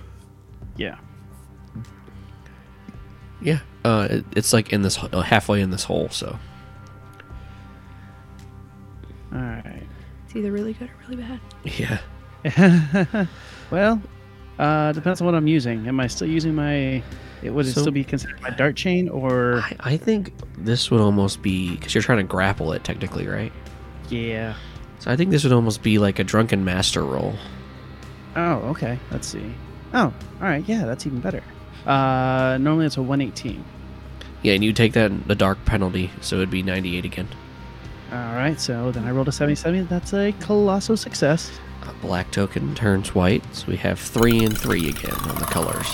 Yeah. 0.79 0.97
Yeah. 3.41 3.59
Uh, 3.83 4.07
it, 4.09 4.25
it's 4.35 4.53
like 4.53 4.71
in 4.71 4.81
this 4.81 4.97
uh, 5.01 5.21
halfway 5.21 5.61
in 5.61 5.71
this 5.71 5.83
hole. 5.83 6.09
So 6.09 6.39
All 9.33 9.39
right. 9.39 9.83
It's 10.25 10.35
either 10.35 10.51
really 10.51 10.73
good 10.73 10.89
or 10.89 10.95
really 11.09 11.23
bad. 11.23 11.39
yeah. 11.65 13.25
well, 13.71 14.01
uh, 14.57 14.91
depends 14.93 15.19
on 15.21 15.25
what 15.25 15.35
I'm 15.35 15.47
using. 15.47 15.87
Am 15.87 15.99
I 15.99 16.07
still 16.07 16.27
using 16.27 16.55
my? 16.55 17.03
It 17.41 17.51
would 17.51 17.65
it 17.65 17.71
still 17.71 17.91
be 17.91 18.03
considered 18.03 18.41
my 18.41 18.49
dart 18.49 18.75
chain 18.75 19.09
or? 19.09 19.59
I, 19.59 19.75
I 19.81 19.97
think 19.97 20.33
this 20.57 20.91
would 20.91 21.01
almost 21.01 21.41
be 21.41 21.75
because 21.75 21.93
you're 21.93 22.03
trying 22.03 22.19
to 22.19 22.23
grapple 22.23 22.71
it 22.71 22.83
technically, 22.83 23.27
right? 23.27 23.51
Yeah. 24.09 24.55
So 24.99 25.11
I 25.11 25.15
think 25.15 25.31
this 25.31 25.43
would 25.43 25.53
almost 25.53 25.81
be 25.83 25.97
like 25.99 26.19
a 26.19 26.23
drunken 26.23 26.63
master 26.63 27.03
roll. 27.03 27.35
Oh, 28.35 28.55
okay. 28.69 28.99
Let's 29.11 29.27
see. 29.27 29.53
Oh, 29.93 30.13
all 30.41 30.47
right. 30.47 30.63
Yeah, 30.67 30.85
that's 30.85 31.05
even 31.05 31.19
better. 31.19 31.43
Uh, 31.85 32.57
normally 32.59 32.85
it's 32.85 32.97
a 32.97 33.01
118. 33.01 33.63
Yeah, 34.41 34.53
and 34.53 34.63
you 34.63 34.71
take 34.73 34.93
that 34.93 35.27
the 35.27 35.35
dark 35.35 35.63
penalty, 35.65 36.11
so 36.21 36.37
it'd 36.37 36.49
be 36.49 36.63
98 36.63 37.05
again. 37.05 37.27
All 38.11 38.33
right, 38.35 38.59
so 38.59 38.91
then 38.91 39.03
I 39.05 39.11
rolled 39.11 39.27
a 39.27 39.31
77. 39.31 39.87
That's 39.87 40.13
a 40.13 40.31
colossal 40.39 40.97
success. 40.97 41.51
A 41.83 41.93
black 42.05 42.31
token 42.31 42.73
turns 42.73 43.13
white, 43.13 43.43
so 43.53 43.67
we 43.67 43.75
have 43.77 43.99
three 43.99 44.43
and 44.43 44.57
three 44.57 44.89
again 44.89 45.13
on 45.13 45.35
the 45.35 45.45
colors. 45.45 45.87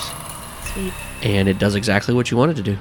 Sweet. 0.72 0.92
And 1.22 1.48
it 1.48 1.58
does 1.58 1.74
exactly 1.74 2.14
what 2.14 2.30
you 2.30 2.36
wanted 2.36 2.56
to 2.56 2.62
do. 2.62 2.78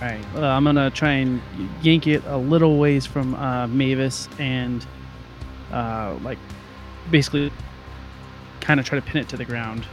All 0.00 0.08
right, 0.08 0.24
uh, 0.34 0.46
I'm 0.46 0.64
gonna 0.64 0.90
try 0.90 1.12
and 1.12 1.40
yank 1.82 2.06
it 2.06 2.22
a 2.26 2.36
little 2.36 2.78
ways 2.78 3.06
from 3.06 3.34
uh, 3.34 3.66
Mavis 3.68 4.28
and, 4.38 4.84
uh, 5.72 6.16
like, 6.22 6.38
basically, 7.10 7.52
kind 8.60 8.80
of 8.80 8.86
try 8.86 8.98
to 8.98 9.04
pin 9.04 9.20
it 9.20 9.28
to 9.30 9.36
the 9.36 9.44
ground 9.44 9.86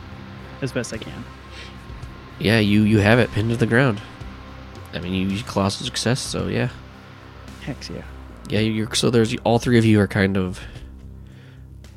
as 0.61 0.71
best 0.71 0.93
I 0.93 0.97
can. 0.97 1.23
Yeah, 2.39 2.59
you 2.59 2.83
you 2.83 2.99
have 2.99 3.19
it 3.19 3.31
pinned 3.31 3.49
to 3.49 3.57
the 3.57 3.65
ground. 3.65 4.01
I 4.93 4.99
mean, 4.99 5.13
you 5.13 5.27
use 5.27 5.43
colossal 5.43 5.85
success, 5.85 6.19
so 6.19 6.47
yeah, 6.47 6.69
Hex 7.61 7.89
yeah. 7.89 8.03
yeah. 8.49 8.59
You're 8.59 8.93
so 8.93 9.09
there's 9.09 9.35
all 9.43 9.59
three 9.59 9.77
of 9.77 9.85
you 9.85 9.99
are 9.99 10.07
kind 10.07 10.37
of 10.37 10.59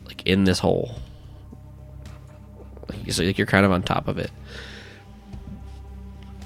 like 0.07 0.27
in 0.27 0.45
this 0.45 0.59
hole. 0.59 0.97
Like, 2.89 3.13
so, 3.13 3.23
like 3.23 3.39
you're 3.39 3.47
kind 3.47 3.65
of 3.65 3.73
on 3.73 3.83
top 3.83 4.09
of 4.09 4.19
it. 4.19 4.31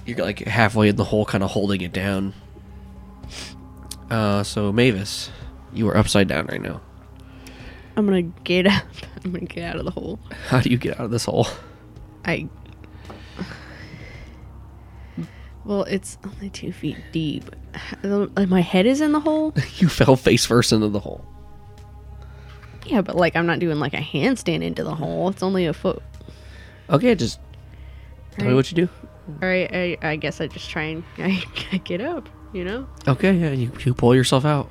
You're 0.07 0.19
like 0.19 0.41
halfway 0.41 0.89
in 0.89 0.97
the 0.97 1.05
hole, 1.05 1.25
kind 1.25 1.43
of 1.43 1.51
holding 1.51 1.81
it 1.81 1.93
down. 1.93 2.35
Uh, 4.11 4.43
so 4.43 4.71
Mavis, 4.71 5.31
you 5.73 5.89
are 5.89 5.97
upside 5.97 6.29
down 6.29 6.47
right 6.47 6.61
now. 6.61 6.81
I'm 7.97 8.05
gonna 8.05 8.23
get 8.23 8.67
up. 8.67 8.85
I'm 9.25 9.33
gonna 9.33 9.47
get 9.47 9.65
out 9.65 9.77
of 9.77 9.85
the 9.85 9.91
hole. 9.91 10.19
How 10.49 10.61
do 10.61 10.69
you 10.69 10.77
get 10.77 10.99
out 11.01 11.07
of 11.07 11.11
this 11.11 11.25
hole? 11.25 11.47
I. 12.25 12.49
Well, 15.65 15.85
it's 15.85 16.19
only 16.25 16.51
two 16.51 16.73
feet 16.73 16.99
deep. 17.11 17.45
My 18.37 18.61
head 18.61 18.85
is 18.85 19.01
in 19.01 19.13
the 19.13 19.21
hole. 19.21 19.55
You 19.77 19.89
fell 19.89 20.15
face 20.17 20.45
first 20.45 20.73
into 20.73 20.89
the 20.89 21.01
hole. 21.01 21.25
Yeah, 22.85 23.01
but 23.01 23.17
like 23.17 23.35
I'm 23.35 23.47
not 23.47 23.61
doing 23.61 23.79
like 23.79 23.95
a 23.95 23.99
handstand 23.99 24.63
into 24.63 24.85
the 24.85 24.95
hole. 24.95 25.31
It's 25.31 25.43
only 25.43 25.65
a 25.65 25.73
foot. 25.73 26.03
Okay, 26.91 27.15
just 27.15 27.41
tell 28.33 28.47
me 28.47 28.55
what 28.55 28.71
you 28.71 28.77
do. 28.77 28.89
All 29.43 29.49
right, 29.49 29.71
I, 29.73 29.97
I 30.03 30.17
guess 30.17 30.39
I 30.43 30.49
just 30.49 30.69
try 30.69 30.83
and 30.83 31.03
I, 31.19 31.43
I 31.73 31.79
get 31.79 32.03
up. 32.03 32.29
You 32.53 32.65
know. 32.65 32.87
Okay, 33.09 33.33
yeah, 33.33 33.51
you, 33.51 33.73
you 33.85 33.95
pull 33.95 34.15
yourself 34.15 34.45
out. 34.45 34.71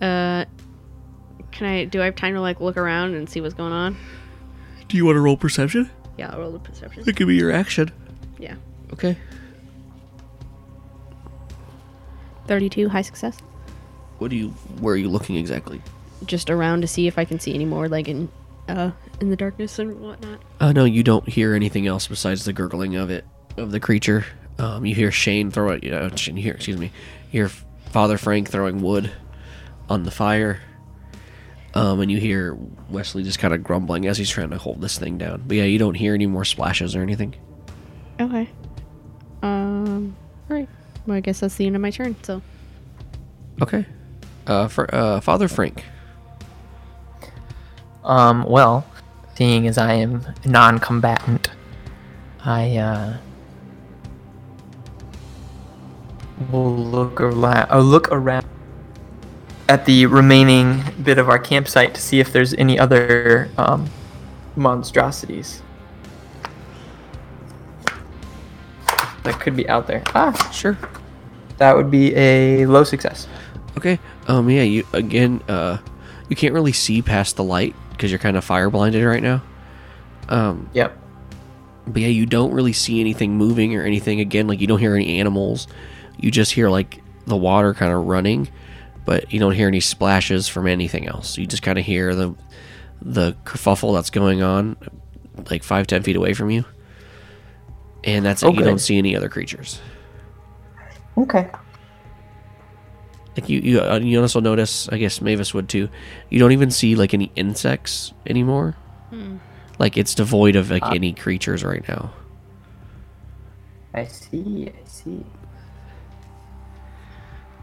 Uh, 0.00 0.44
can 1.52 1.66
I? 1.66 1.84
Do 1.84 2.00
I 2.02 2.06
have 2.06 2.16
time 2.16 2.34
to 2.34 2.40
like 2.40 2.60
look 2.60 2.76
around 2.76 3.14
and 3.14 3.28
see 3.28 3.40
what's 3.40 3.54
going 3.54 3.72
on? 3.72 3.96
Do 4.88 4.96
you 4.96 5.04
want 5.04 5.16
to 5.16 5.20
roll 5.20 5.36
perception? 5.36 5.90
Yeah, 6.16 6.30
I'll 6.32 6.40
roll 6.40 6.50
the 6.52 6.58
perception. 6.58 7.04
It 7.06 7.16
could 7.16 7.26
be 7.28 7.36
your 7.36 7.52
action. 7.52 7.90
Yeah, 8.38 8.54
Okay. 8.92 9.16
thirty-two, 12.46 12.88
high 12.88 13.02
success. 13.02 13.38
What 14.18 14.30
do 14.30 14.36
you? 14.36 14.48
Where 14.80 14.94
are 14.94 14.96
you 14.98 15.08
looking 15.08 15.36
exactly? 15.36 15.80
Just 16.26 16.50
around 16.50 16.80
to 16.80 16.86
see 16.88 17.06
if 17.06 17.18
I 17.18 17.24
can 17.24 17.38
see 17.38 17.54
any 17.54 17.64
more 17.64 17.88
like 17.88 18.08
in, 18.08 18.28
uh, 18.68 18.90
in 19.20 19.30
the 19.30 19.36
darkness 19.36 19.78
and 19.78 20.00
whatnot. 20.00 20.40
Uh, 20.58 20.72
no, 20.72 20.84
you 20.84 21.02
don't 21.04 21.28
hear 21.28 21.54
anything 21.54 21.86
else 21.86 22.08
besides 22.08 22.44
the 22.44 22.52
gurgling 22.52 22.96
of 22.96 23.10
it, 23.10 23.24
of 23.56 23.70
the 23.70 23.78
creature. 23.80 24.24
Um, 24.58 24.84
you 24.84 24.94
hear 24.94 25.12
Shane 25.12 25.50
throw 25.52 25.70
it. 25.70 25.84
You 25.84 25.92
know, 25.92 26.08
Shane, 26.16 26.36
you 26.36 26.42
hear, 26.42 26.54
excuse 26.54 26.76
me, 26.76 26.86
you 27.30 27.42
hear 27.42 27.48
Father 27.48 28.18
Frank 28.18 28.50
throwing 28.50 28.82
wood 28.82 29.12
on 29.88 30.02
the 30.02 30.10
fire. 30.10 30.60
Um, 31.74 32.00
and 32.00 32.10
you 32.10 32.18
hear 32.18 32.56
Westly 32.90 33.24
just 33.24 33.38
kind 33.38 33.52
of 33.52 33.62
grumbling 33.62 34.06
as 34.06 34.18
he's 34.18 34.30
trying 34.30 34.50
to 34.50 34.58
hold 34.58 34.80
this 34.80 34.98
thing 34.98 35.18
down. 35.18 35.44
But 35.46 35.58
yeah, 35.58 35.64
you 35.64 35.78
don't 35.78 35.94
hear 35.94 36.14
any 36.14 36.26
more 36.26 36.44
splashes 36.44 36.96
or 36.96 37.02
anything. 37.02 37.34
Okay. 38.20 38.48
Um. 39.42 40.16
All 40.50 40.56
right. 40.56 40.68
Well, 41.06 41.16
I 41.16 41.20
guess 41.20 41.40
that's 41.40 41.56
the 41.56 41.66
end 41.66 41.76
of 41.76 41.82
my 41.82 41.90
turn. 41.90 42.16
So. 42.22 42.42
Okay. 43.62 43.86
Uh, 44.46 44.66
for 44.68 44.92
uh, 44.94 45.20
Father 45.20 45.46
Frank. 45.46 45.84
Um, 48.02 48.44
well, 48.44 48.86
seeing 49.34 49.66
as 49.68 49.76
I 49.76 49.92
am 49.92 50.24
non-combatant, 50.46 51.50
I 52.44 52.78
uh, 52.78 53.16
will 56.50 56.74
look 56.74 57.20
around. 57.20 57.70
Uh, 57.70 57.80
look 57.80 58.08
around 58.10 58.46
at 59.68 59.84
the 59.84 60.06
remaining 60.06 60.82
bit 61.02 61.18
of 61.18 61.28
our 61.28 61.38
campsite 61.38 61.94
to 61.94 62.00
see 62.00 62.20
if 62.20 62.32
there's 62.32 62.54
any 62.54 62.78
other 62.78 63.48
um, 63.58 63.88
monstrosities 64.56 65.62
that 69.24 69.38
could 69.40 69.56
be 69.56 69.68
out 69.68 69.86
there. 69.86 70.02
Ah, 70.14 70.32
Sure. 70.52 70.76
that 71.58 71.76
would 71.76 71.90
be 71.90 72.14
a 72.16 72.66
low 72.66 72.84
success. 72.84 73.26
Okay. 73.76 73.98
Um. 74.26 74.48
Yeah. 74.50 74.62
You 74.62 74.86
again. 74.92 75.42
Uh. 75.48 75.78
You 76.28 76.36
can't 76.36 76.52
really 76.52 76.72
see 76.72 77.00
past 77.00 77.36
the 77.36 77.44
light 77.44 77.74
because 77.90 78.10
you're 78.10 78.18
kind 78.18 78.36
of 78.36 78.44
fire 78.44 78.70
blinded 78.70 79.04
right 79.04 79.22
now. 79.22 79.42
Um. 80.28 80.68
Yep. 80.72 80.96
But 81.86 82.02
yeah, 82.02 82.08
you 82.08 82.26
don't 82.26 82.52
really 82.52 82.72
see 82.74 83.00
anything 83.00 83.36
moving 83.36 83.74
or 83.76 83.82
anything. 83.82 84.20
Again, 84.20 84.46
like 84.46 84.60
you 84.60 84.66
don't 84.66 84.78
hear 84.78 84.94
any 84.94 85.18
animals. 85.20 85.68
You 86.18 86.30
just 86.30 86.52
hear 86.52 86.68
like 86.68 87.02
the 87.26 87.36
water 87.36 87.72
kind 87.72 87.92
of 87.92 88.06
running, 88.06 88.48
but 89.08 89.32
you 89.32 89.40
don't 89.40 89.54
hear 89.54 89.68
any 89.68 89.80
splashes 89.80 90.48
from 90.48 90.66
anything 90.66 91.08
else. 91.08 91.38
You 91.38 91.46
just 91.46 91.62
kind 91.62 91.78
of 91.78 91.84
hear 91.86 92.14
the 92.14 92.34
the 93.00 93.34
kerfuffle 93.46 93.94
that's 93.94 94.10
going 94.10 94.42
on, 94.42 94.76
like 95.50 95.62
five 95.62 95.86
ten 95.86 96.02
feet 96.02 96.14
away 96.14 96.34
from 96.34 96.50
you. 96.50 96.66
And 98.04 98.22
that's 98.22 98.42
it. 98.42 98.54
You 98.54 98.62
don't 98.62 98.80
see 98.80 98.98
any 98.98 99.16
other 99.16 99.30
creatures. 99.30 99.80
Okay. 101.16 101.48
Like 103.34 103.48
you, 103.48 103.60
you, 103.60 103.80
uh, 103.80 103.98
you 103.98 104.20
also 104.20 104.40
notice. 104.40 104.90
I 104.90 104.98
guess 104.98 105.22
Mavis 105.22 105.54
would 105.54 105.70
too. 105.70 105.88
You 106.28 106.38
don't 106.38 106.52
even 106.52 106.70
see 106.70 106.94
like 106.94 107.14
any 107.14 107.32
insects 107.34 108.12
anymore. 108.26 108.76
Like 109.78 109.96
it's 109.96 110.14
devoid 110.14 110.54
of 110.54 110.70
like 110.70 110.84
any 110.84 111.14
creatures 111.14 111.64
right 111.64 111.86
now. 111.88 112.12
I 113.94 114.04
see. 114.04 114.68
I 114.68 114.86
see. 114.86 115.24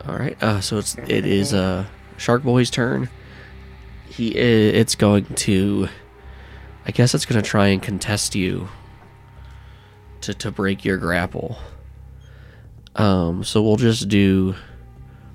All 0.08 0.16
right. 0.16 0.42
Uh, 0.42 0.62
so 0.62 0.78
it's 0.78 0.96
it 1.08 1.26
is 1.26 1.54
uh 1.54 1.86
Shark 2.18 2.44
Boy's 2.44 2.70
turn. 2.70 3.10
He 4.08 4.30
it's 4.30 4.96
going 4.96 5.26
to, 5.26 5.90
I 6.86 6.92
guess 6.92 7.14
it's 7.16 7.26
going 7.26 7.42
to 7.42 7.48
try 7.48 7.68
and 7.68 7.82
contest 7.82 8.36
you. 8.36 8.70
To 10.22 10.34
to 10.36 10.52
break 10.52 10.86
your 10.86 10.98
grapple. 10.98 11.58
Um. 12.96 13.44
So 13.44 13.62
we'll 13.62 13.76
just 13.76 14.08
do, 14.08 14.56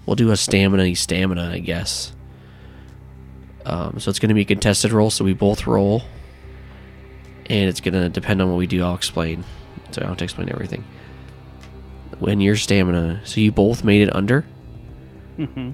we'll 0.07 0.17
do 0.17 0.31
a 0.31 0.37
stamina 0.37 0.95
stamina 0.95 1.51
I 1.51 1.59
guess. 1.59 2.13
Um. 3.67 3.99
So 3.99 4.09
it's 4.09 4.19
going 4.19 4.29
to 4.31 4.35
be 4.35 4.43
a 4.43 4.47
contested 4.47 4.93
roll. 4.93 5.11
So 5.11 5.25
we 5.25 5.35
both 5.35 5.67
roll. 5.67 6.03
And 7.47 7.69
it's 7.69 7.81
going 7.81 7.95
to 7.95 8.09
depend 8.09 8.41
on 8.41 8.49
what 8.49 8.57
we 8.57 8.69
do. 8.69 8.85
I'll 8.85 8.95
explain. 8.95 9.45
So 9.91 10.01
I 10.01 10.03
don't 10.03 10.11
have 10.11 10.19
to 10.19 10.25
explain 10.25 10.49
everything. 10.51 10.85
When 12.21 12.41
your 12.41 12.55
stamina, 12.55 13.23
so 13.25 13.41
you 13.41 13.51
both 13.51 13.83
made 13.83 14.03
it 14.03 14.15
under 14.15 14.45
Mm-hmm. 15.41 15.71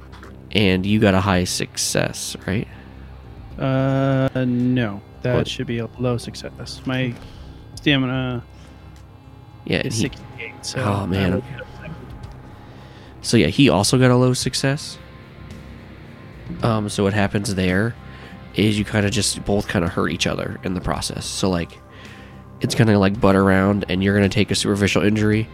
and 0.52 0.86
you 0.86 1.00
got 1.00 1.14
a 1.14 1.20
high 1.20 1.44
success, 1.44 2.36
right? 2.46 2.68
Uh, 3.58 4.28
no, 4.46 5.00
that 5.22 5.34
What? 5.34 5.48
should 5.48 5.66
be 5.66 5.78
a 5.78 5.88
low 5.98 6.18
success. 6.18 6.80
My 6.86 7.14
stamina 7.74 8.44
Yeah. 9.64 9.78
is 9.84 9.96
he- 9.96 10.02
68. 10.04 10.52
So 10.64 10.80
Oh, 10.82 11.06
man, 11.06 11.42
so 13.22 13.36
yeah, 13.36 13.48
he 13.48 13.68
also 13.68 13.98
got 13.98 14.10
a 14.10 14.16
low 14.16 14.34
success. 14.34 14.98
Um, 16.62 16.88
so 16.88 17.02
what 17.02 17.12
happens 17.12 17.54
there 17.54 17.94
is 18.54 18.78
you 18.78 18.84
kind 18.84 19.04
of 19.04 19.10
just 19.12 19.44
both 19.44 19.66
kind 19.68 19.84
of 19.84 19.90
hurt 19.92 20.10
each 20.10 20.26
other 20.26 20.58
in 20.62 20.74
the 20.74 20.80
process. 20.80 21.26
So 21.26 21.50
like, 21.50 21.78
it's 22.60 22.74
gonna 22.74 22.98
like 22.98 23.20
butt 23.20 23.34
around, 23.36 23.84
and 23.88 24.02
you're 24.02 24.14
gonna 24.14 24.28
take 24.28 24.50
a 24.50 24.54
superficial 24.54 25.02
injury, 25.02 25.48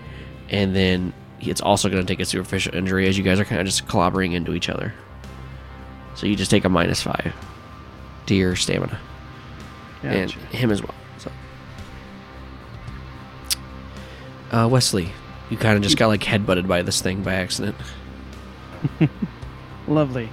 and 0.51 0.77
then 0.77 1.13
it's 1.43 1.61
also 1.61 1.89
gonna 1.89 2.05
take 2.05 2.21
a 2.21 2.25
superficial 2.25 2.75
injury 2.75 3.09
as 3.09 3.17
you 3.19 3.25
guys 3.25 3.41
are 3.41 3.45
kind 3.45 3.61
of 3.61 3.67
just 3.67 3.87
clobbering 3.87 4.35
into 4.35 4.55
each 4.55 4.69
other. 4.69 4.95
So 6.15 6.27
you 6.27 6.37
just 6.37 6.51
take 6.51 6.65
a 6.65 6.69
minus 6.69 7.03
five 7.03 7.35
to 8.27 8.35
your 8.35 8.57
stamina. 8.57 8.99
and 10.03 10.31
him 10.31 10.71
as 10.71 10.83
well. 10.83 10.95
So, 11.19 11.31
uh, 14.51 14.69
Westly, 14.69 15.09
you 15.51 15.57
kind 15.57 15.77
of 15.77 15.83
just 15.83 15.97
got 15.97 16.09
like 16.09 16.23
headbutted 16.23 16.67
by 16.67 16.83
this 16.83 17.01
thing 17.01 17.23
by 17.23 17.35
accident. 17.35 17.77
Lovely. 19.89 20.29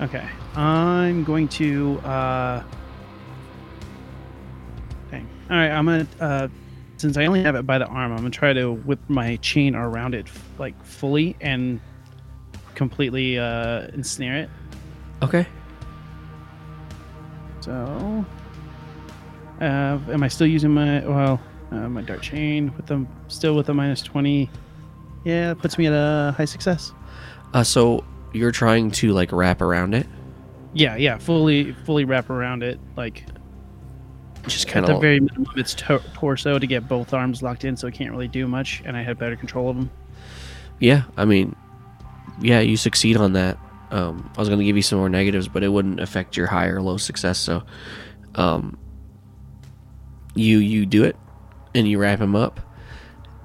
Okay. 0.00 0.26
I'm 0.54 1.24
going 1.24 1.48
to 1.48 1.98
uh 2.00 2.62
Dang. 5.10 5.28
Alright, 5.50 5.70
I'm 5.70 5.84
gonna 5.86 6.06
uh 6.20 6.48
since 6.96 7.16
I 7.16 7.26
only 7.26 7.42
have 7.42 7.54
it 7.54 7.66
by 7.66 7.78
the 7.78 7.86
arm, 7.86 8.12
I'm 8.12 8.18
gonna 8.18 8.30
try 8.30 8.52
to 8.52 8.72
whip 8.72 9.00
my 9.08 9.36
chain 9.36 9.74
around 9.74 10.14
it 10.14 10.26
like 10.58 10.74
fully 10.84 11.36
and 11.40 11.80
completely 12.74 13.38
uh 13.38 13.88
ensnare 13.94 14.36
it. 14.44 14.50
Okay. 15.22 15.46
So 17.60 18.24
uh 19.60 19.64
am 19.64 20.22
I 20.22 20.28
still 20.28 20.46
using 20.46 20.70
my 20.72 21.06
well 21.06 21.40
uh, 21.72 21.88
my 21.88 22.02
dart 22.02 22.22
chain 22.22 22.72
with 22.76 22.86
them 22.86 23.08
still 23.28 23.56
with 23.56 23.68
a 23.68 23.74
minus 23.74 24.02
twenty? 24.02 24.50
Yeah, 25.24 25.48
that 25.48 25.58
puts 25.58 25.76
me 25.78 25.86
at 25.86 25.92
a 25.92 26.32
high 26.36 26.44
success. 26.44 26.92
Uh, 27.52 27.64
so 27.64 28.04
you're 28.32 28.52
trying 28.52 28.90
to 28.92 29.12
like 29.12 29.32
wrap 29.32 29.60
around 29.60 29.94
it, 29.94 30.06
Yeah, 30.74 30.96
yeah, 30.96 31.18
fully 31.18 31.72
fully 31.72 32.04
wrap 32.04 32.30
around 32.30 32.62
it, 32.62 32.78
like 32.96 33.24
just 34.48 34.66
at 34.68 34.72
kind 34.72 34.86
the 34.86 34.94
of. 34.96 35.00
very 35.00 35.20
minimum 35.20 35.52
its 35.56 35.74
to- 35.74 36.02
torso 36.14 36.58
to 36.58 36.66
get 36.66 36.88
both 36.88 37.12
arms 37.14 37.42
locked 37.42 37.64
in, 37.64 37.76
so 37.76 37.86
it 37.86 37.94
can't 37.94 38.10
really 38.10 38.28
do 38.28 38.46
much, 38.46 38.82
and 38.84 38.96
I 38.96 39.02
had 39.02 39.18
better 39.18 39.36
control 39.36 39.68
of 39.70 39.76
them. 39.76 39.90
Yeah, 40.80 41.02
I 41.16 41.24
mean, 41.24 41.54
yeah, 42.40 42.60
you 42.60 42.76
succeed 42.76 43.16
on 43.16 43.32
that. 43.34 43.58
Um, 43.90 44.30
I 44.36 44.40
was 44.40 44.48
gonna 44.48 44.64
give 44.64 44.76
you 44.76 44.82
some 44.82 44.98
more 44.98 45.08
negatives, 45.08 45.48
but 45.48 45.62
it 45.62 45.68
wouldn't 45.68 46.00
affect 46.00 46.36
your 46.36 46.46
high 46.48 46.66
or 46.66 46.82
low 46.82 46.96
success. 46.96 47.38
So, 47.38 47.62
um, 48.34 48.76
you 50.34 50.58
you 50.58 50.86
do 50.86 51.04
it, 51.04 51.16
and 51.74 51.88
you 51.88 51.98
wrap 51.98 52.20
him 52.20 52.34
up, 52.36 52.60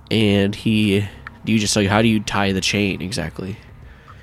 and 0.10 0.56
he. 0.56 1.08
Do 1.44 1.52
you 1.52 1.58
just 1.60 1.76
like 1.76 1.88
how 1.88 2.02
do 2.02 2.08
you 2.08 2.20
tie 2.20 2.52
the 2.52 2.62
chain 2.62 3.02
exactly? 3.02 3.58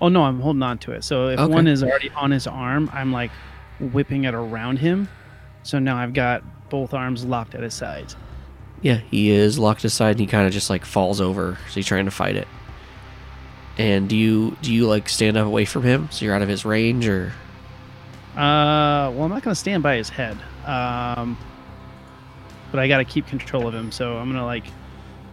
Oh 0.01 0.09
no, 0.09 0.23
I'm 0.23 0.41
holding 0.41 0.63
on 0.63 0.79
to 0.79 0.93
it. 0.93 1.03
So 1.03 1.29
if 1.29 1.41
Okay. 1.41 1.53
one 1.53 1.67
is 1.67 1.83
already 1.83 2.11
on 2.15 2.31
his 2.31 2.47
arm, 2.47 2.89
I'm 2.93 3.11
like 3.13 3.33
whipping 3.81 4.25
it 4.25 4.35
around 4.35 4.79
him. 4.79 5.09
So 5.65 5.79
now 5.81 5.97
I've 5.97 6.13
got 6.13 6.45
both 6.71 6.95
arms 6.95 7.25
locked 7.25 7.55
at 7.55 7.63
his 7.63 7.75
sides. 7.75 8.17
Yeah, 8.83 8.97
he 9.11 9.31
is 9.31 9.59
locked 9.59 9.85
aside, 9.85 10.13
and 10.13 10.21
he 10.21 10.27
kind 10.27 10.47
of 10.47 10.53
just 10.53 10.71
like 10.71 10.85
falls 10.85 11.21
over. 11.21 11.59
So 11.69 11.75
he's 11.75 11.87
trying 11.87 12.05
to 12.05 12.11
fight 12.11 12.37
it. 12.37 12.47
And 13.77 14.09
do 14.09 14.17
you 14.17 14.57
do 14.63 14.73
you 14.73 14.87
like 14.89 15.09
stand 15.09 15.37
up 15.37 15.47
away 15.47 15.65
from 15.65 15.83
him 15.85 16.09
so 16.11 16.25
you're 16.25 16.35
out 16.35 16.43
of 16.43 16.49
his 16.49 16.65
range, 16.65 17.07
or 17.07 17.33
Uh, 18.35 19.11
well, 19.15 19.23
I'm 19.25 19.31
not 19.31 19.43
gonna 19.43 19.55
stand 19.55 19.83
by 19.83 19.97
his 19.97 20.09
head. 20.09 20.37
Um, 20.67 21.37
but 22.71 22.81
I 22.81 22.87
gotta 22.89 23.05
keep 23.05 23.27
control 23.27 23.67
of 23.67 23.75
him. 23.75 23.91
So 23.93 24.17
I'm 24.17 24.29
gonna 24.31 24.45
like, 24.45 24.65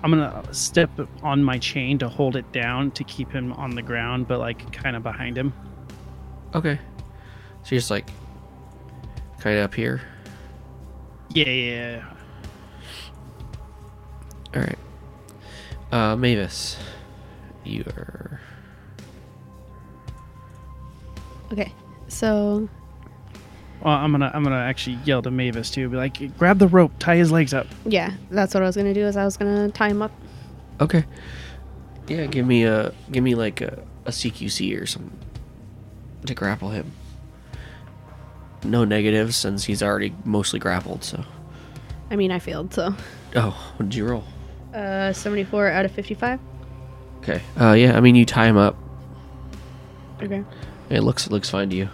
I'm 0.03 0.11
gonna 0.11 0.43
step 0.53 0.89
on 1.21 1.43
my 1.43 1.57
chain 1.57 1.97
to 1.99 2.07
hold 2.09 2.35
it 2.35 2.51
down 2.51 2.91
to 2.91 3.03
keep 3.03 3.31
him 3.31 3.51
on 3.53 3.71
the 3.75 3.81
ground, 3.81 4.27
but 4.27 4.39
like 4.39 4.71
kind 4.71 4.95
of 4.95 5.03
behind 5.03 5.37
him. 5.37 5.53
okay? 6.53 6.79
So 7.63 7.69
you're 7.71 7.79
just 7.79 7.91
like 7.91 8.07
kind 9.39 9.57
of 9.57 9.65
up 9.65 9.73
here. 9.73 10.01
Yeah, 11.29 11.49
yeah. 11.49 12.01
yeah. 12.01 12.03
All 14.55 14.61
right. 14.61 14.77
Uh, 15.91 16.15
Mavis, 16.15 16.77
you're 17.63 18.39
Okay, 21.51 21.71
so 22.07 22.67
Well, 23.83 23.93
I'm 23.93 24.11
gonna 24.11 24.31
I'm 24.33 24.43
gonna 24.43 24.55
actually 24.57 24.97
yell 25.05 25.21
to 25.21 25.31
Mavis 25.31 25.69
too. 25.69 25.87
Be 25.89 25.97
like, 25.97 26.37
grab 26.37 26.57
the 26.59 26.67
rope, 26.67 26.91
tie 26.99 27.15
his 27.17 27.31
legs 27.31 27.53
up. 27.53 27.67
yeah, 27.85 28.13
that's 28.31 28.53
what 28.53 28.63
I 28.63 28.65
was 28.65 28.75
gonna 28.75 28.93
do. 28.93 29.05
Is 29.05 29.15
I 29.15 29.25
was 29.25 29.37
gonna 29.37 29.69
tie 29.69 29.89
him 29.89 30.01
up. 30.01 30.11
okay. 30.81 31.05
Yeah, 32.07 32.25
give 32.27 32.45
me 32.45 32.65
a 32.65 32.93
give 33.11 33.23
me 33.23 33.35
like 33.35 33.61
a, 33.61 33.83
a 34.05 34.11
CQC 34.11 34.79
or 34.81 34.85
something 34.85 35.17
to 36.25 36.33
grapple 36.33 36.69
him. 36.69 36.91
No 38.65 38.83
negatives 38.85 39.35
since 39.35 39.63
he's 39.65 39.81
already 39.83 40.13
mostly 40.25 40.59
grappled. 40.59 41.03
So, 41.03 41.23
I 42.11 42.15
mean, 42.15 42.31
I 42.31 42.39
failed. 42.39 42.73
So, 42.73 42.93
oh, 43.35 43.73
what 43.77 43.89
did 43.89 43.95
you 43.95 44.05
roll? 44.07 44.23
uh, 44.73 45.13
74 45.13 45.69
out 45.69 45.85
of 45.85 45.91
55. 45.91 46.39
Okay. 47.19 47.41
Uh, 47.59 47.71
yeah. 47.73 47.95
I 47.95 48.01
mean, 48.01 48.15
you 48.15 48.25
tie 48.25 48.47
him 48.47 48.57
up. 48.57 48.75
Okay, 50.21 50.43
It 50.89 51.01
looks 51.01 51.25
it 51.27 51.31
looks 51.31 51.49
fine 51.49 51.69
to 51.69 51.75
you. 51.75 51.89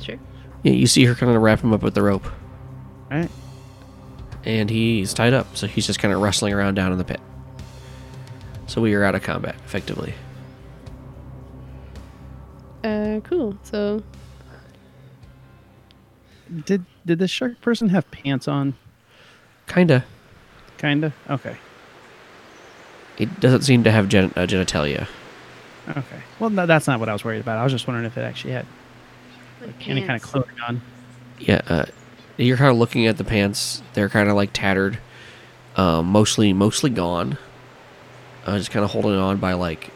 sure. 0.00 0.18
Yeah, 0.62 0.72
you 0.72 0.86
see 0.86 1.04
her 1.04 1.14
kind 1.14 1.34
of 1.34 1.40
wrap 1.42 1.60
him 1.60 1.72
up 1.72 1.82
with 1.82 1.94
the 1.94 2.02
rope, 2.02 2.24
All 3.10 3.18
right. 3.18 3.30
and 4.44 4.68
he's 4.68 5.14
tied 5.14 5.32
up, 5.32 5.56
so 5.56 5.66
he's 5.66 5.86
just 5.86 5.98
kind 6.00 6.12
of 6.12 6.20
wrestling 6.20 6.52
around 6.52 6.74
down 6.74 6.90
in 6.92 6.98
the 6.98 7.04
pit. 7.04 7.20
So 8.66 8.80
we 8.80 8.94
are 8.94 9.04
out 9.04 9.14
of 9.14 9.22
combat, 9.22 9.54
effectively. 9.64 10.14
Uh, 12.84 13.20
cool. 13.24 13.56
So, 13.62 14.02
Did 16.64 16.84
did 17.06 17.18
the 17.18 17.28
shark 17.28 17.60
person 17.60 17.90
have 17.90 18.10
pants 18.10 18.48
on? 18.48 18.74
Kinda. 19.66 20.04
Kinda. 20.78 21.12
Okay. 21.28 21.56
It 23.18 23.38
doesn't 23.40 23.62
seem 23.62 23.84
to 23.84 23.90
have 23.90 24.08
gen- 24.08 24.32
uh, 24.34 24.46
genitalia. 24.46 25.06
Okay. 25.88 26.20
Well, 26.38 26.50
no, 26.50 26.66
that's 26.66 26.86
not 26.86 27.00
what 27.00 27.08
I 27.08 27.12
was 27.12 27.24
worried 27.24 27.40
about. 27.40 27.58
I 27.58 27.64
was 27.64 27.72
just 27.72 27.86
wondering 27.86 28.06
if 28.06 28.16
it 28.16 28.22
actually 28.22 28.54
had 28.54 28.66
any 29.86 30.00
kind 30.00 30.16
of 30.16 30.22
clothing 30.22 30.54
on. 30.66 30.80
Yeah, 31.38 31.60
uh, 31.68 31.84
you're 32.36 32.56
kind 32.56 32.70
of 32.70 32.76
looking 32.78 33.06
at 33.06 33.16
the 33.18 33.24
pants. 33.24 33.82
They're 33.94 34.08
kind 34.08 34.28
of 34.28 34.36
like 34.36 34.50
tattered, 34.52 34.98
um, 35.76 36.06
mostly 36.06 36.52
mostly 36.52 36.90
gone. 36.90 37.38
Uh, 38.46 38.56
just 38.58 38.70
kind 38.70 38.84
of 38.84 38.90
holding 38.90 39.12
on 39.14 39.36
by 39.36 39.52
like 39.52 39.90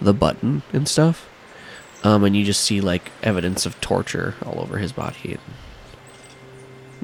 the 0.00 0.12
button 0.12 0.62
and 0.72 0.88
stuff. 0.88 1.28
Um, 2.02 2.24
and 2.24 2.36
you 2.36 2.44
just 2.44 2.60
see 2.62 2.80
like 2.80 3.10
evidence 3.22 3.66
of 3.66 3.80
torture 3.80 4.34
all 4.44 4.60
over 4.60 4.78
his 4.78 4.92
body 4.92 5.32
and 5.32 5.40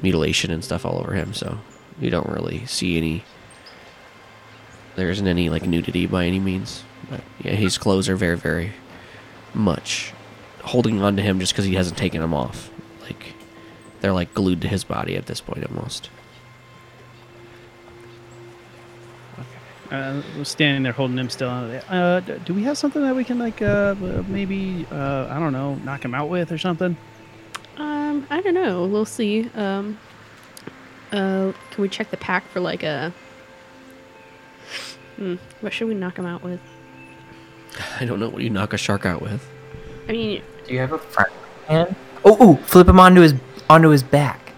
mutilation 0.01 0.51
and 0.51 0.63
stuff 0.63 0.85
all 0.85 0.99
over 0.99 1.13
him. 1.13 1.33
So 1.33 1.59
you 1.99 2.09
don't 2.09 2.29
really 2.29 2.65
see 2.65 2.97
any. 2.97 3.23
There 4.95 5.09
isn't 5.09 5.27
any 5.27 5.49
like 5.49 5.65
nudity 5.65 6.05
by 6.05 6.25
any 6.25 6.39
means. 6.39 6.83
But 7.09 7.21
yeah, 7.41 7.53
his 7.53 7.77
clothes 7.77 8.09
are 8.09 8.15
very 8.15 8.37
very 8.37 8.73
much 9.53 10.13
holding 10.63 11.01
on 11.01 11.15
to 11.15 11.21
him 11.21 11.39
just 11.39 11.53
because 11.53 11.65
he 11.65 11.75
hasn't 11.75 11.97
taken 11.97 12.21
them 12.21 12.33
off. 12.33 12.69
Like 13.01 13.33
they're 14.01 14.13
like 14.13 14.33
glued 14.33 14.61
to 14.61 14.67
his 14.67 14.83
body 14.83 15.15
at 15.15 15.27
this 15.27 15.41
point 15.41 15.65
almost. 15.65 16.09
Uh, 19.91 20.21
standing 20.43 20.81
there 20.81 20.91
holding 20.91 21.17
him 21.17 21.29
still. 21.29 21.49
Uh, 21.49 22.19
do 22.19 22.53
we 22.53 22.63
have 22.63 22.77
something 22.77 23.03
that 23.03 23.15
we 23.15 23.23
can 23.23 23.37
like 23.37 23.61
uh, 23.61 23.93
maybe 24.27 24.85
uh 24.91 25.27
I 25.29 25.39
don't 25.39 25.53
know 25.53 25.75
knock 25.75 26.03
him 26.03 26.15
out 26.15 26.27
with 26.29 26.51
or 26.51 26.57
something? 26.57 26.97
Um, 27.77 28.25
I 28.29 28.41
don't 28.41 28.53
know. 28.53 28.85
We'll 28.85 29.05
see. 29.05 29.49
Um, 29.55 29.97
uh, 31.11 31.51
can 31.71 31.81
we 31.81 31.89
check 31.89 32.09
the 32.11 32.17
pack 32.17 32.47
for 32.49 32.59
like 32.59 32.83
a? 32.83 33.13
Hmm. 35.17 35.35
What 35.61 35.71
should 35.73 35.87
we 35.87 35.93
knock 35.93 36.17
him 36.17 36.25
out 36.25 36.43
with? 36.43 36.59
I 37.99 38.05
don't 38.05 38.19
know 38.19 38.29
what 38.29 38.41
you 38.43 38.49
knock 38.49 38.73
a 38.73 38.77
shark 38.77 39.05
out 39.05 39.21
with. 39.21 39.45
I 40.07 40.11
mean, 40.11 40.41
Do 40.67 40.73
you 40.73 40.79
have 40.79 40.91
a 40.93 40.97
front 40.99 41.31
hand? 41.67 41.95
Oh, 42.23 42.51
ooh, 42.53 42.57
flip 42.63 42.87
him 42.87 42.99
onto 42.99 43.21
his 43.21 43.33
onto 43.69 43.89
his 43.89 44.03
back. 44.03 44.51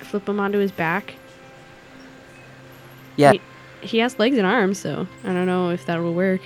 flip 0.00 0.28
him 0.28 0.38
onto 0.40 0.58
his 0.58 0.70
back. 0.72 1.14
Yeah, 3.16 3.32
He, 3.32 3.40
he 3.80 3.98
has 3.98 4.18
legs 4.18 4.36
and 4.36 4.46
arms, 4.46 4.78
so 4.78 5.06
I 5.24 5.28
don't 5.32 5.46
know 5.46 5.70
if 5.70 5.86
that 5.86 5.98
will 6.00 6.12
work. 6.14 6.42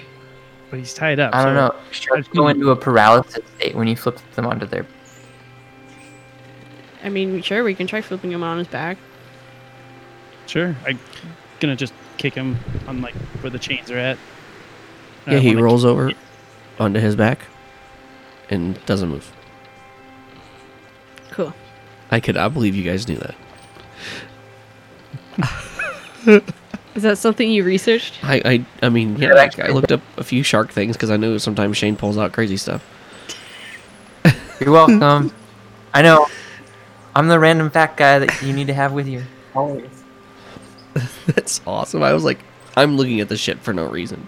But 0.70 0.78
he's 0.78 0.94
tied 0.94 1.18
up. 1.18 1.34
I 1.34 1.44
don't 1.44 1.56
so- 1.56 1.74
know. 1.76 1.82
Sharks 1.90 2.28
go 2.28 2.46
into 2.48 2.70
a 2.70 2.76
paralysis 2.76 3.42
state 3.56 3.74
when 3.74 3.88
you 3.88 3.96
flip 3.96 4.18
them 4.34 4.46
onto 4.46 4.66
their. 4.66 4.86
I 7.02 7.08
mean, 7.08 7.40
sure, 7.42 7.64
we 7.64 7.74
can 7.74 7.86
try 7.86 8.00
flipping 8.00 8.30
him 8.32 8.42
on 8.42 8.58
his 8.58 8.68
back. 8.68 8.98
Sure. 10.46 10.74
I'm 10.86 10.98
gonna 11.60 11.76
just 11.76 11.92
kick 12.18 12.34
him 12.34 12.58
on 12.86 13.00
like 13.00 13.14
where 13.40 13.50
the 13.50 13.58
chains 13.58 13.90
are 13.90 13.98
at. 13.98 14.18
Yeah, 15.26 15.38
he 15.38 15.54
rolls 15.54 15.82
kick- 15.82 15.90
over 15.90 16.12
onto 16.78 17.00
his 17.00 17.16
back 17.16 17.40
and 18.48 18.84
doesn't 18.86 19.08
move. 19.08 19.32
Cool. 21.30 21.54
I 22.10 22.20
cannot 22.20 22.52
believe 22.52 22.74
you 22.74 22.82
guys 22.82 23.06
knew 23.06 23.18
that. 23.18 23.34
Is 26.94 27.02
that 27.04 27.18
something 27.18 27.50
you 27.50 27.62
researched? 27.64 28.18
I 28.24 28.42
I, 28.44 28.64
I 28.82 28.88
mean, 28.88 29.16
yeah, 29.16 29.28
Yeah, 29.28 29.34
like, 29.34 29.58
I 29.60 29.68
looked 29.68 29.92
up 29.92 30.02
a 30.16 30.24
few 30.24 30.42
shark 30.42 30.72
things 30.72 30.96
because 30.96 31.10
I 31.10 31.16
knew 31.16 31.38
sometimes 31.38 31.76
Shane 31.76 31.96
pulls 31.96 32.18
out 32.18 32.32
crazy 32.32 32.56
stuff. 32.56 32.84
You're 34.60 34.72
welcome. 34.72 35.32
I 35.94 36.02
know. 36.02 36.26
I'm 37.14 37.28
the 37.28 37.38
random 37.38 37.70
fat 37.70 37.96
guy 37.96 38.18
that 38.20 38.42
you 38.42 38.52
need 38.52 38.68
to 38.68 38.74
have 38.74 38.92
with 38.92 39.06
you. 39.08 39.22
Always. 39.54 40.04
That's 41.26 41.60
awesome. 41.66 42.02
I 42.02 42.12
was 42.12 42.24
like, 42.24 42.38
I'm 42.76 42.96
looking 42.96 43.20
at 43.20 43.28
the 43.28 43.36
shit 43.36 43.58
for 43.58 43.72
no 43.72 43.86
reason. 43.86 44.26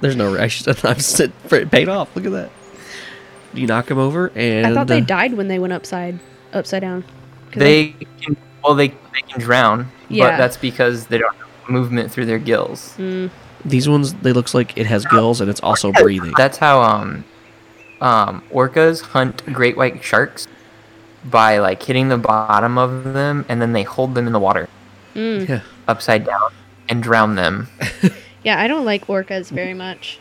There's 0.00 0.16
no 0.16 0.36
I 0.36 0.48
should, 0.48 0.68
I'm 0.84 0.98
sit 0.98 1.32
for 1.46 1.56
it 1.56 1.70
paid 1.70 1.88
off. 1.88 2.14
Look 2.16 2.26
at 2.26 2.32
that. 2.32 2.50
You 3.54 3.66
knock 3.66 3.90
him 3.90 3.98
over, 3.98 4.30
and 4.34 4.66
I 4.66 4.74
thought 4.74 4.86
they 4.86 4.98
uh, 5.00 5.04
died 5.04 5.34
when 5.34 5.48
they 5.48 5.58
went 5.58 5.72
upside 5.72 6.18
upside 6.52 6.82
down. 6.82 7.02
'Cause 7.50 7.60
They 7.60 7.96
can, 8.20 8.36
well, 8.62 8.74
they 8.74 8.88
they 8.88 9.22
can 9.28 9.40
drown, 9.40 9.90
Yeah. 10.08 10.30
but 10.30 10.36
that's 10.36 10.56
because 10.58 11.06
they 11.06 11.16
don't 11.18 11.34
have 11.36 11.68
movement 11.70 12.10
through 12.12 12.26
their 12.26 12.38
gills. 12.38 12.94
Mm, 12.98 13.30
these 13.64 13.88
ones 13.88 14.12
they 14.14 14.32
looks 14.34 14.52
like 14.52 14.76
it 14.76 14.86
has 14.86 15.06
gills 15.06 15.40
and 15.40 15.48
it's 15.48 15.60
also 15.60 15.90
breathing. 15.92 16.34
That's 16.36 16.58
how 16.58 16.82
um 16.82 17.24
um 18.02 18.42
orcas 18.52 19.00
hunt 19.00 19.42
great 19.46 19.76
white 19.76 20.04
sharks 20.04 20.46
by 21.30 21.58
like 21.58 21.82
hitting 21.82 22.08
the 22.08 22.18
bottom 22.18 22.78
of 22.78 23.12
them 23.12 23.44
and 23.48 23.60
then 23.60 23.72
they 23.72 23.82
hold 23.82 24.14
them 24.14 24.26
in 24.26 24.32
the 24.32 24.38
water 24.38 24.68
mm. 25.14 25.48
Yeah. 25.48 25.60
upside 25.88 26.24
down 26.24 26.52
and 26.88 27.02
drown 27.02 27.34
them. 27.34 27.68
Yeah, 28.46 28.60
I 28.60 28.68
don't 28.68 28.84
like 28.84 29.08
orcas 29.08 29.50
very 29.50 29.74
much. 29.74 30.20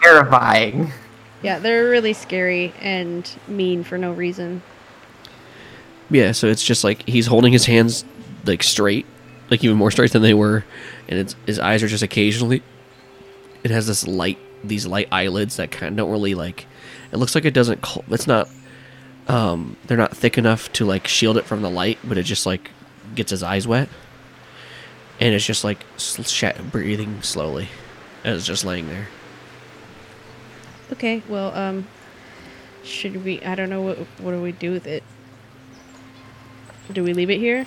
Terrifying. 0.00 0.92
Yeah, 1.42 1.58
they're 1.58 1.88
really 1.88 2.12
scary 2.12 2.72
and 2.80 3.28
mean 3.48 3.82
for 3.82 3.98
no 3.98 4.12
reason. 4.12 4.62
Yeah, 6.08 6.30
so 6.30 6.46
it's 6.46 6.62
just 6.62 6.84
like 6.84 7.02
he's 7.08 7.26
holding 7.26 7.52
his 7.52 7.66
hands 7.66 8.04
like 8.44 8.62
straight, 8.62 9.06
like 9.50 9.64
even 9.64 9.76
more 9.76 9.90
straight 9.90 10.12
than 10.12 10.22
they 10.22 10.34
were, 10.34 10.64
and 11.08 11.18
it's 11.18 11.34
his 11.44 11.58
eyes 11.58 11.82
are 11.82 11.88
just 11.88 12.04
occasionally. 12.04 12.62
It 13.64 13.72
has 13.72 13.88
this 13.88 14.06
light 14.06 14.38
these 14.62 14.86
light 14.86 15.08
eyelids 15.10 15.56
that 15.56 15.72
kind 15.72 15.90
of 15.90 15.96
don't 15.96 16.12
really 16.12 16.36
like. 16.36 16.66
It 17.10 17.16
looks 17.16 17.34
like 17.34 17.44
it 17.44 17.54
doesn't. 17.54 17.84
Cl- 17.84 18.04
it's 18.08 18.28
not. 18.28 18.48
Um, 19.28 19.76
they're 19.86 19.96
not 19.96 20.16
thick 20.16 20.36
enough 20.36 20.72
to 20.74 20.84
like 20.84 21.06
shield 21.06 21.36
it 21.36 21.44
from 21.44 21.62
the 21.62 21.70
light, 21.70 21.98
but 22.04 22.18
it 22.18 22.24
just 22.24 22.44
like 22.44 22.70
gets 23.14 23.30
his 23.30 23.42
eyes 23.42 23.66
wet, 23.68 23.88
and 25.20 25.34
it's 25.34 25.46
just 25.46 25.64
like 25.64 25.84
sh- 25.96 26.44
breathing 26.70 27.22
slowly, 27.22 27.68
and 28.24 28.34
it's 28.34 28.46
just 28.46 28.64
laying 28.64 28.88
there. 28.88 29.08
Okay, 30.92 31.22
well, 31.28 31.54
um, 31.54 31.86
should 32.84 33.24
we? 33.24 33.40
I 33.42 33.54
don't 33.54 33.70
know 33.70 33.80
what. 33.82 33.98
What 34.18 34.32
do 34.32 34.42
we 34.42 34.52
do 34.52 34.72
with 34.72 34.86
it? 34.86 35.02
Do 36.92 37.04
we 37.04 37.14
leave 37.14 37.30
it 37.30 37.38
here? 37.38 37.64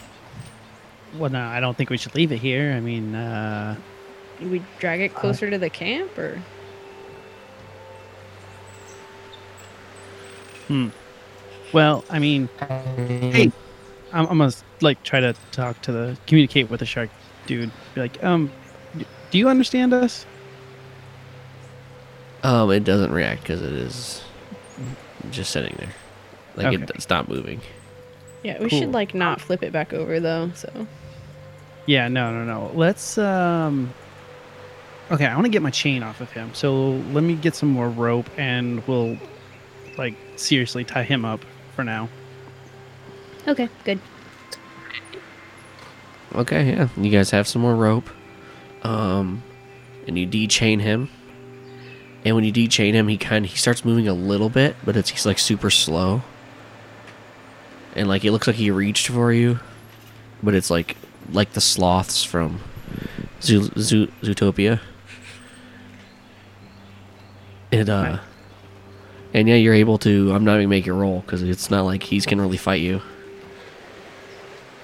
Well, 1.18 1.32
no, 1.32 1.42
I 1.42 1.62
don't 1.62 1.76
think 1.78 1.90
we 1.90 1.98
should 1.98 2.14
leave 2.14 2.32
it 2.34 2.40
here. 2.40 2.74
I 2.74 2.82
mean, 2.82 3.16
uh, 3.16 3.78
Do 4.42 4.50
we 4.50 4.62
drag 4.80 5.00
it 5.00 5.16
closer 5.16 5.50
to 5.50 5.58
the 5.58 5.70
camp, 5.70 6.18
or? 6.18 6.40
Well, 11.76 12.06
I 12.10 12.20
mean, 12.20 12.48
hey, 12.58 13.52
I'm, 14.14 14.26
I'm 14.28 14.38
gonna 14.38 14.54
like 14.80 15.04
try 15.04 15.20
to 15.20 15.36
talk 15.52 15.82
to 15.82 15.92
the 15.92 16.18
communicate 16.26 16.70
with 16.70 16.80
the 16.80 16.86
shark 16.86 17.10
dude. 17.48 17.70
Be 17.94 18.02
like, 18.02 18.24
um, 18.24 18.50
do 19.30 19.38
you 19.38 19.50
understand 19.50 19.94
us? 19.94 20.26
Um, 22.44 22.72
it 22.72 22.86
doesn't 22.86 23.12
react 23.12 23.42
because 23.42 23.62
it 23.62 23.74
is 23.74 24.24
just 25.32 25.52
sitting 25.52 25.76
there, 25.78 25.94
like 26.56 26.74
Okay. 26.74 26.86
it's 26.96 27.10
not 27.10 27.28
moving. 27.28 27.60
Yeah, 28.42 28.58
we 28.64 28.70
Cool. 28.70 28.80
should 28.80 28.92
like 28.94 29.14
not 29.14 29.42
flip 29.42 29.62
it 29.62 29.74
back 29.74 29.92
over 29.92 30.22
though. 30.22 30.52
So 30.56 30.88
Yeah, 31.88 32.08
no, 32.08 32.32
no, 32.32 32.46
no. 32.46 32.72
Let's 32.74 33.18
um. 33.18 33.94
Okay, 35.12 35.26
I 35.26 35.36
want 35.36 35.46
to 35.46 35.52
get 35.52 35.62
my 35.62 35.72
chain 35.72 36.04
off 36.04 36.22
of 36.22 36.32
him. 36.32 36.52
So 36.54 36.92
let 37.12 37.24
me 37.26 37.36
get 37.36 37.54
some 37.54 37.70
more 37.70 37.90
rope, 37.90 38.30
and 38.38 38.82
we'll 38.88 39.18
like 39.98 40.16
seriously 40.38 40.86
tie 40.86 41.04
him 41.04 41.26
up 41.26 41.44
for 41.76 41.84
now. 41.84 42.10
okay, 43.48 43.70
good. 43.84 44.00
Okay, 46.34 46.70
yeah. 46.72 46.90
You 46.98 47.10
guys 47.12 47.32
have 47.32 47.48
some 47.48 47.62
more 47.62 47.76
rope. 47.76 48.10
Um 48.84 49.44
and 50.08 50.18
you 50.18 50.26
de-chain 50.26 50.80
him. 50.80 51.10
And 52.24 52.36
when 52.36 52.44
you 52.44 52.52
de-chain 52.52 52.94
him, 52.94 53.08
he 53.08 53.18
kind 53.18 53.46
of 53.46 53.52
he 53.52 53.58
starts 53.58 53.84
moving 53.86 54.08
a 54.08 54.14
little 54.14 54.50
bit, 54.50 54.76
but 54.84 54.96
it's 54.96 55.10
he's 55.10 55.26
like 55.26 55.40
super 55.40 55.70
slow. 55.70 56.22
And 57.96 58.08
like 58.08 58.26
it 58.26 58.32
looks 58.32 58.48
like 58.48 58.56
he 58.56 58.72
reached 58.72 59.08
for 59.08 59.32
you, 59.32 59.60
but 60.44 60.54
it's 60.56 60.70
like 60.70 60.98
like 61.32 61.54
the 61.54 61.62
sloths 61.62 62.24
from 62.24 62.60
Zoo, 63.42 63.70
Zoo, 63.78 64.08
Zootopia. 64.22 64.80
And 67.72 67.90
uh 67.90 68.02
Right. 68.04 68.20
And 69.36 69.50
yeah, 69.50 69.56
you're 69.56 69.74
able 69.74 69.98
to 70.00 70.34
I'm 70.34 70.46
not 70.46 70.56
even 70.56 70.70
make 70.70 70.86
your 70.86 70.96
roll 70.96 71.22
cuz 71.28 71.44
it's 71.44 71.70
not 71.70 71.84
like 71.84 72.04
he's 72.04 72.26
gonna 72.26 72.42
really 72.42 72.58
fight 72.58 72.82
you. 72.82 73.02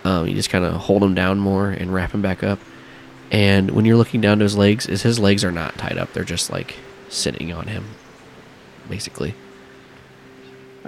Um, 0.03 0.27
you 0.27 0.35
just 0.35 0.49
kind 0.49 0.65
of 0.65 0.73
hold 0.73 1.01
him 1.03 1.15
down 1.15 1.39
more 1.39 1.69
and 1.69 1.93
wrap 1.93 2.11
him 2.11 2.21
back 2.21 2.43
up. 2.43 2.59
And 3.31 3.71
when 3.71 3.85
you're 3.85 3.95
looking 3.95 4.19
down 4.19 4.39
to 4.39 4.43
his 4.43 4.57
legs, 4.57 4.87
is 4.87 5.03
his 5.03 5.19
legs 5.19 5.45
are 5.45 5.53
not 5.53 5.77
tied 5.77 5.97
up; 5.97 6.11
they're 6.11 6.25
just 6.25 6.51
like 6.51 6.75
sitting 7.07 7.53
on 7.53 7.67
him, 7.67 7.85
basically. 8.89 9.35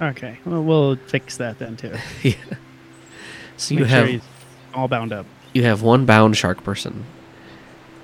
Okay, 0.01 0.39
well 0.43 0.61
we'll 0.61 0.97
fix 0.97 1.38
that 1.38 1.57
then 1.59 1.78
too. 1.78 1.93
yeah. 2.24 2.34
So 3.55 3.76
you 3.76 3.86
have 3.86 4.09
sure 4.09 4.20
all 4.74 4.89
bound 4.89 5.14
up. 5.14 5.26
you 5.53 5.64
have 5.64 5.82
one 5.82 6.05
bound 6.05 6.36
shark 6.36 6.64
person. 6.66 7.05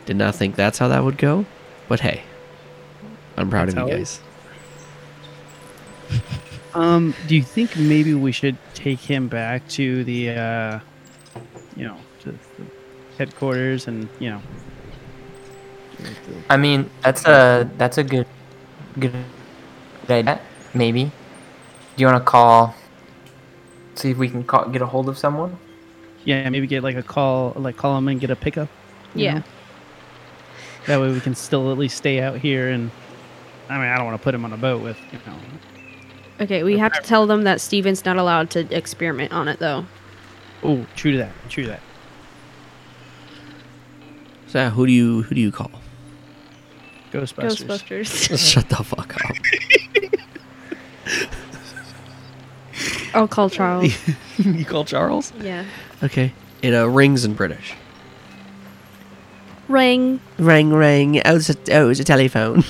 Did 0.06 0.16
not 0.16 0.36
think 0.36 0.56
that's 0.56 0.78
how 0.78 0.88
that 0.88 1.04
would 1.04 1.18
go, 1.18 1.46
but 1.90 2.00
hey, 2.00 2.24
I'm 3.36 3.50
proud 3.50 3.68
That's 3.68 3.78
of 3.78 3.90
you 3.90 3.98
guys. 3.98 4.22
Um, 6.74 7.16
do 7.28 7.36
you 7.36 7.42
think 7.44 7.76
maybe 7.78 8.14
we 8.14 8.32
should 8.32 8.56
take 8.76 9.00
him 9.00 9.28
back 9.28 9.68
to 9.70 10.04
the, 10.04 10.30
uh, 10.30 10.80
you 11.76 11.88
know, 11.88 11.98
to 12.22 12.32
the 12.32 12.38
headquarters 13.18 13.88
and 13.88 14.08
you 14.20 14.30
know, 14.30 14.42
I 16.50 16.58
mean, 16.58 16.90
that's 17.04 17.26
a 17.26 17.70
that's 17.78 17.98
a 17.98 18.04
good 18.04 18.28
good 19.00 19.14
idea. 20.10 20.40
Maybe. 20.74 21.06
Do 21.06 21.12
you 21.98 22.06
want 22.06 22.22
to 22.24 22.26
call? 22.26 22.76
See 23.96 24.12
if 24.12 24.18
we 24.18 24.30
can 24.30 24.44
call, 24.44 24.70
get 24.70 24.82
a 24.82 24.86
hold 24.86 25.10
of 25.10 25.18
someone. 25.18 25.58
yeah, 26.24 26.48
maybe 26.50 26.68
get 26.68 26.84
like 26.84 26.96
a 26.96 27.04
call, 27.04 27.54
like 27.58 27.76
call 27.76 27.98
him 27.98 28.08
and 28.08 28.20
get 28.22 28.30
a 28.30 28.36
pickup. 28.36 28.70
you 29.16 29.26
Yeah. 29.26 29.34
know? 29.40 29.44
That 30.88 31.02
way 31.02 31.12
we 31.12 31.20
can 31.20 31.36
still 31.36 31.72
at 31.72 31.78
least 31.78 31.98
stay 31.98 32.22
out 32.22 32.38
here 32.38 32.70
and. 32.70 32.92
I 33.70 33.74
mean, 33.78 33.88
I 33.90 33.98
don't 33.98 34.06
want 34.06 34.18
to 34.20 34.24
put 34.24 34.34
him 34.34 34.46
on 34.46 34.54
a 34.54 34.58
boat 34.58 34.82
with, 34.82 34.98
you 35.12 35.20
know. 35.28 35.38
Okay, 36.40 36.64
we 36.64 36.78
have 36.78 36.94
to 36.94 37.02
tell 37.02 37.28
them 37.28 37.44
that 37.44 37.60
Steven's 37.60 38.06
not 38.06 38.18
allowed 38.18 38.50
to 38.52 38.76
experiment 38.76 39.34
on 39.34 39.48
it 39.48 39.60
though. 39.60 39.86
Oh, 40.64 40.86
true 40.96 41.12
to 41.12 41.18
that. 41.18 41.32
True 41.50 41.64
to 41.64 41.70
that. 41.70 41.82
So 44.48 44.70
who 44.70 44.88
do 44.88 44.92
you 44.92 45.24
who 45.24 45.36
do 45.36 45.42
you 45.42 45.52
call? 45.52 45.72
Ghostbusters. 47.12 47.66
Ghostbusters. 47.66 48.38
Shut 48.54 48.70
the 48.70 48.84
fuck 48.84 49.16
up. 49.16 49.36
I'll 53.14 53.28
call 53.28 53.50
Charles. 53.50 53.94
you 54.38 54.66
call 54.66 54.86
Charles? 54.86 55.34
yeah. 55.42 55.66
Okay. 56.04 56.34
It 56.62 56.74
uh, 56.74 56.88
rings 56.88 57.26
in 57.26 57.34
British. 57.34 57.74
Ring. 59.68 60.20
Ring, 60.38 60.74
ring. 60.74 61.22
Oh, 61.26 61.36
it's 61.36 61.50
a, 61.50 61.56
oh, 61.72 61.90
it's 61.90 62.00
a 62.00 62.04
telephone. 62.04 62.64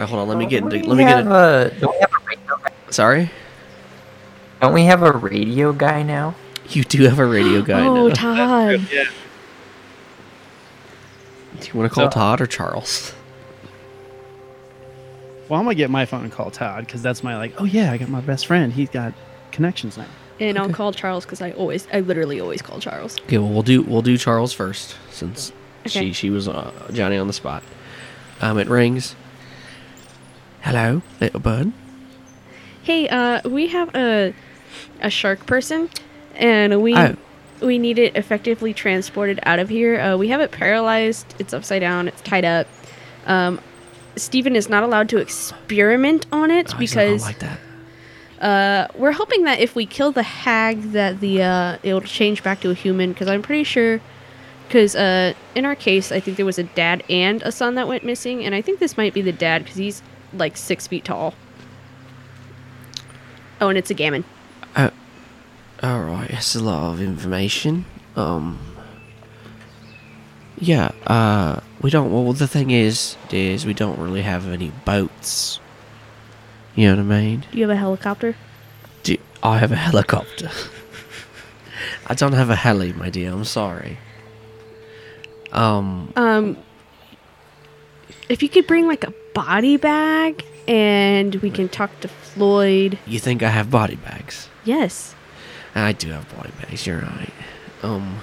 Right, 0.00 0.08
hold 0.08 0.20
on. 0.22 0.28
Let 0.28 0.38
me 0.38 0.46
get 0.46 0.62
into. 0.62 0.86
Let 0.86 0.96
me 0.96 1.04
get. 1.04 1.20
In, 1.20 1.28
a. 1.28 1.70
Don't 1.80 1.92
we 1.92 2.00
have 2.00 2.12
a 2.12 2.26
radio 2.26 2.56
guy? 2.56 2.72
sorry, 2.90 3.30
Don't 4.60 4.72
we 4.72 4.84
have 4.84 5.02
a 5.02 5.12
radio 5.12 5.72
guy 5.72 6.02
now? 6.02 6.34
you 6.70 6.84
do 6.84 7.04
have 7.04 7.18
a 7.18 7.24
radio 7.26 7.62
guy 7.62 7.86
oh, 7.86 8.08
now. 8.08 8.14
Todd. 8.14 8.86
Do 11.60 11.66
you 11.66 11.74
want 11.74 11.90
to 11.90 11.94
call 11.94 12.06
So- 12.06 12.10
Todd 12.10 12.40
or 12.40 12.46
Charles? 12.46 13.14
Well, 15.48 15.58
I'm 15.58 15.64
gonna 15.64 15.76
get 15.76 15.88
my 15.88 16.04
phone 16.04 16.24
and 16.24 16.32
call 16.32 16.50
Todd 16.50 16.84
because 16.84 17.00
that's 17.00 17.22
my 17.24 17.36
like. 17.38 17.54
Oh 17.58 17.64
yeah, 17.64 17.90
I 17.90 17.96
got 17.96 18.10
my 18.10 18.20
best 18.20 18.46
friend. 18.46 18.70
He's 18.70 18.90
got 18.90 19.14
connections 19.50 19.96
now. 19.96 20.04
And 20.40 20.58
I'll 20.58 20.68
call 20.68 20.92
Charles 20.92 21.24
because 21.24 21.40
I 21.40 21.52
always, 21.52 21.88
I 21.92 22.00
literally 22.00 22.38
always 22.38 22.62
call 22.62 22.78
Charles. 22.80 23.18
Okay, 23.22 23.38
well 23.38 23.48
we'll 23.48 23.62
do 23.62 23.82
we'll 23.82 24.02
do 24.02 24.18
Charles 24.18 24.52
first 24.52 24.96
since 25.10 25.52
Okay. 25.86 26.08
she 26.08 26.12
she 26.12 26.30
was 26.30 26.48
uh, 26.48 26.70
Johnny 26.92 27.16
on 27.16 27.26
the 27.28 27.32
spot. 27.32 27.62
Um, 28.40 28.58
it 28.58 28.68
rings. 28.68 29.16
Hello, 30.68 31.00
little 31.18 31.40
bird. 31.40 31.72
Hey, 32.82 33.08
uh, 33.08 33.40
we 33.48 33.68
have 33.68 33.88
a 33.94 34.34
a 35.00 35.08
shark 35.08 35.46
person, 35.46 35.88
and 36.36 36.82
we 36.82 36.94
Oh. 36.94 37.16
we 37.62 37.78
need 37.78 37.98
it 37.98 38.14
effectively 38.14 38.74
transported 38.74 39.40
out 39.44 39.60
of 39.60 39.70
here. 39.70 39.98
Uh, 39.98 40.18
we 40.18 40.28
have 40.28 40.42
it 40.42 40.50
paralyzed. 40.50 41.34
It's 41.38 41.54
upside 41.54 41.80
down. 41.80 42.06
It's 42.06 42.20
tied 42.20 42.44
up. 42.44 42.66
Um, 43.26 43.60
Stephen 44.16 44.54
is 44.54 44.68
not 44.68 44.82
allowed 44.82 45.08
to 45.08 45.16
experiment 45.16 46.26
on 46.30 46.50
it 46.50 46.74
Oh, 46.74 46.78
because 46.78 47.22
like 47.22 47.38
that. 47.38 47.58
uh, 48.38 48.88
we're 48.94 49.12
hoping 49.12 49.44
that 49.44 49.60
if 49.60 49.74
we 49.74 49.86
kill 49.86 50.12
the 50.12 50.22
hag, 50.22 50.92
that 50.92 51.20
the 51.20 51.42
uh, 51.44 51.78
it'll 51.82 52.02
change 52.02 52.42
back 52.42 52.60
to 52.60 52.70
a 52.70 52.74
human. 52.74 53.14
Because 53.14 53.28
I'm 53.28 53.40
pretty 53.40 53.64
sure. 53.64 54.02
Because 54.66 54.94
uh, 54.94 55.32
in 55.54 55.64
our 55.64 55.74
case, 55.74 56.12
I 56.12 56.20
think 56.20 56.36
there 56.36 56.44
was 56.44 56.58
a 56.58 56.64
dad 56.64 57.04
and 57.08 57.40
a 57.40 57.50
son 57.52 57.74
that 57.76 57.88
went 57.88 58.04
missing, 58.04 58.44
and 58.44 58.54
I 58.54 58.60
think 58.60 58.80
this 58.80 58.98
might 58.98 59.14
be 59.14 59.22
the 59.22 59.32
dad 59.32 59.62
because 59.64 59.78
he's 59.78 60.02
like 60.32 60.56
six 60.56 60.86
feet 60.86 61.04
tall. 61.04 61.34
Oh, 63.60 63.68
and 63.68 63.78
it's 63.78 63.90
a 63.90 63.94
gammon. 63.94 64.24
All 65.80 66.02
right, 66.02 66.28
that's 66.28 66.56
a 66.56 66.60
lot 66.62 66.92
of 66.92 67.00
information. 67.00 67.84
Um, 68.16 68.58
yeah. 70.58 70.90
Uh, 71.06 71.60
we 71.80 71.88
don't. 71.90 72.10
Well, 72.10 72.32
the 72.32 72.48
thing 72.48 72.72
is, 72.72 73.16
is 73.30 73.64
we 73.64 73.74
don't 73.74 73.96
really 73.96 74.22
have 74.22 74.48
any 74.48 74.72
boats. 74.84 75.60
You 76.74 76.88
know 76.88 76.96
what 77.04 77.14
I 77.14 77.20
mean? 77.20 77.44
Do 77.52 77.58
you 77.58 77.68
have 77.68 77.76
a 77.76 77.78
helicopter? 77.78 78.34
Do 79.04 79.16
I 79.40 79.58
have 79.58 79.70
a 79.70 79.76
helicopter? 79.76 80.50
I 82.08 82.14
don't 82.14 82.32
have 82.32 82.50
a 82.50 82.56
heli, 82.56 82.92
my 82.92 83.08
dear. 83.08 83.30
I'm 83.32 83.44
sorry. 83.44 83.98
Um, 85.52 86.12
Um, 86.16 86.56
if 88.28 88.42
you 88.42 88.48
could 88.48 88.66
bring 88.66 88.86
like 88.86 89.04
a 89.04 89.12
body 89.34 89.76
bag, 89.76 90.44
and 90.66 91.34
we 91.36 91.50
can 91.50 91.68
talk 91.68 91.98
to 92.00 92.08
Floyd. 92.08 92.98
you 93.06 93.18
think 93.18 93.42
I 93.42 93.48
have 93.48 93.70
body 93.70 93.96
bags? 93.96 94.48
Yes. 94.64 95.14
I 95.74 95.92
do 95.92 96.10
have 96.10 96.34
body 96.36 96.50
bags. 96.60 96.86
You're 96.86 97.00
right. 97.00 97.32
Um, 97.82 98.20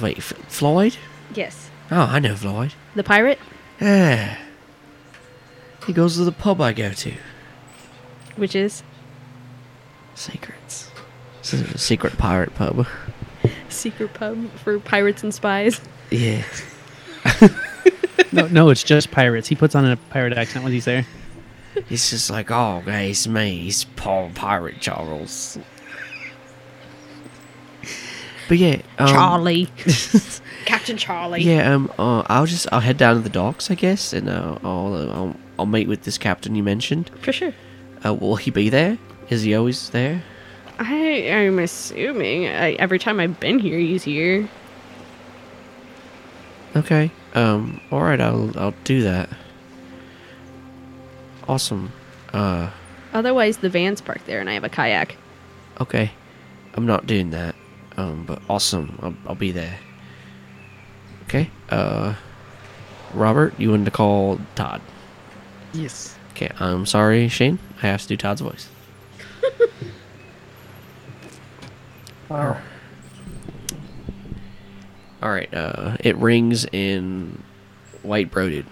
wait, 0.00 0.18
F- 0.18 0.34
Floyd? 0.48 0.96
Yes. 1.34 1.70
Oh, 1.90 2.02
I 2.02 2.18
know 2.18 2.36
Floyd. 2.36 2.74
The 2.94 3.02
pirate, 3.04 3.38
Yeah. 3.80 4.36
He 5.86 5.92
goes 5.94 6.16
to 6.16 6.24
the 6.24 6.32
pub 6.32 6.60
I 6.60 6.72
go 6.74 6.92
to. 6.92 7.12
which 8.36 8.54
is 8.54 8.82
Secrets. 10.14 10.90
It's 11.40 11.52
a 11.54 11.78
secret 11.78 12.18
pirate 12.18 12.54
pub. 12.54 12.86
Secret 13.70 14.12
pub 14.14 14.50
for 14.56 14.78
pirates 14.80 15.22
and 15.22 15.32
spies. 15.32 15.80
Yeah. 16.10 16.44
No, 18.32 18.46
no, 18.48 18.68
it's 18.70 18.82
just 18.82 19.10
pirates. 19.10 19.48
He 19.48 19.54
puts 19.54 19.74
on 19.74 19.84
a 19.84 19.96
pirate 19.96 20.36
accent 20.36 20.62
when 20.62 20.72
he's 20.72 20.84
there. 20.84 21.06
It's 21.88 22.10
just 22.10 22.30
like, 22.30 22.50
oh, 22.50 22.82
guys, 22.84 23.10
it's 23.10 23.26
me. 23.26 23.68
It's 23.68 23.84
Paul 23.84 24.30
Pirate 24.34 24.80
Charles. 24.80 25.58
But 28.48 28.58
yeah, 28.58 28.80
um, 28.98 29.08
Charlie. 29.08 29.68
Captain 30.64 30.96
Charlie. 30.96 31.42
Yeah, 31.42 31.74
um, 31.74 31.92
uh, 31.98 32.22
I'll 32.26 32.46
just 32.46 32.66
I'll 32.72 32.80
head 32.80 32.96
down 32.96 33.16
to 33.16 33.20
the 33.20 33.28
docks, 33.28 33.70
I 33.70 33.74
guess, 33.74 34.12
and 34.12 34.28
uh, 34.28 34.58
I'll, 34.62 34.94
uh, 34.94 35.14
I'll 35.14 35.36
I'll 35.58 35.66
meet 35.66 35.86
with 35.86 36.02
this 36.02 36.18
captain 36.18 36.54
you 36.54 36.62
mentioned. 36.62 37.10
For 37.22 37.32
sure. 37.32 37.52
Uh, 38.04 38.14
will 38.14 38.36
he 38.36 38.50
be 38.50 38.68
there? 38.68 38.98
Is 39.28 39.42
he 39.42 39.54
always 39.54 39.90
there? 39.90 40.22
I 40.78 40.94
I 40.94 41.44
am 41.44 41.58
assuming 41.58 42.46
I, 42.46 42.72
every 42.72 42.98
time 42.98 43.20
I've 43.20 43.38
been 43.38 43.58
here, 43.58 43.78
he's 43.78 44.04
here. 44.04 44.48
Okay. 46.74 47.10
Um. 47.34 47.80
All 47.90 48.02
right. 48.02 48.20
I'll 48.20 48.52
I'll 48.58 48.74
do 48.84 49.02
that. 49.02 49.28
Awesome. 51.48 51.92
Uh. 52.32 52.70
Otherwise, 53.12 53.58
the 53.58 53.70
van's 53.70 54.00
parked 54.00 54.26
there, 54.26 54.40
and 54.40 54.48
I 54.50 54.54
have 54.54 54.64
a 54.64 54.68
kayak. 54.68 55.16
Okay. 55.80 56.10
I'm 56.74 56.86
not 56.86 57.06
doing 57.06 57.30
that. 57.30 57.54
Um. 57.96 58.24
But 58.26 58.40
awesome. 58.48 58.98
I'll 59.02 59.14
I'll 59.28 59.34
be 59.34 59.52
there. 59.52 59.78
Okay. 61.24 61.50
Uh. 61.70 62.14
Robert, 63.14 63.58
you 63.58 63.70
wanted 63.70 63.86
to 63.86 63.90
call 63.90 64.38
Todd. 64.54 64.80
Yes. 65.72 66.16
Okay. 66.32 66.50
I'm 66.60 66.84
sorry, 66.86 67.28
Shane. 67.28 67.58
I 67.82 67.86
have 67.86 68.02
to 68.02 68.08
do 68.08 68.16
Todd's 68.16 68.40
voice. 68.40 68.68
Wow. 72.28 72.58
All 75.22 75.30
right. 75.30 75.52
Uh. 75.52 75.96
It 76.00 76.16
rings 76.16 76.64
in 76.72 77.42
white 78.02 78.30
brooded. 78.30 78.66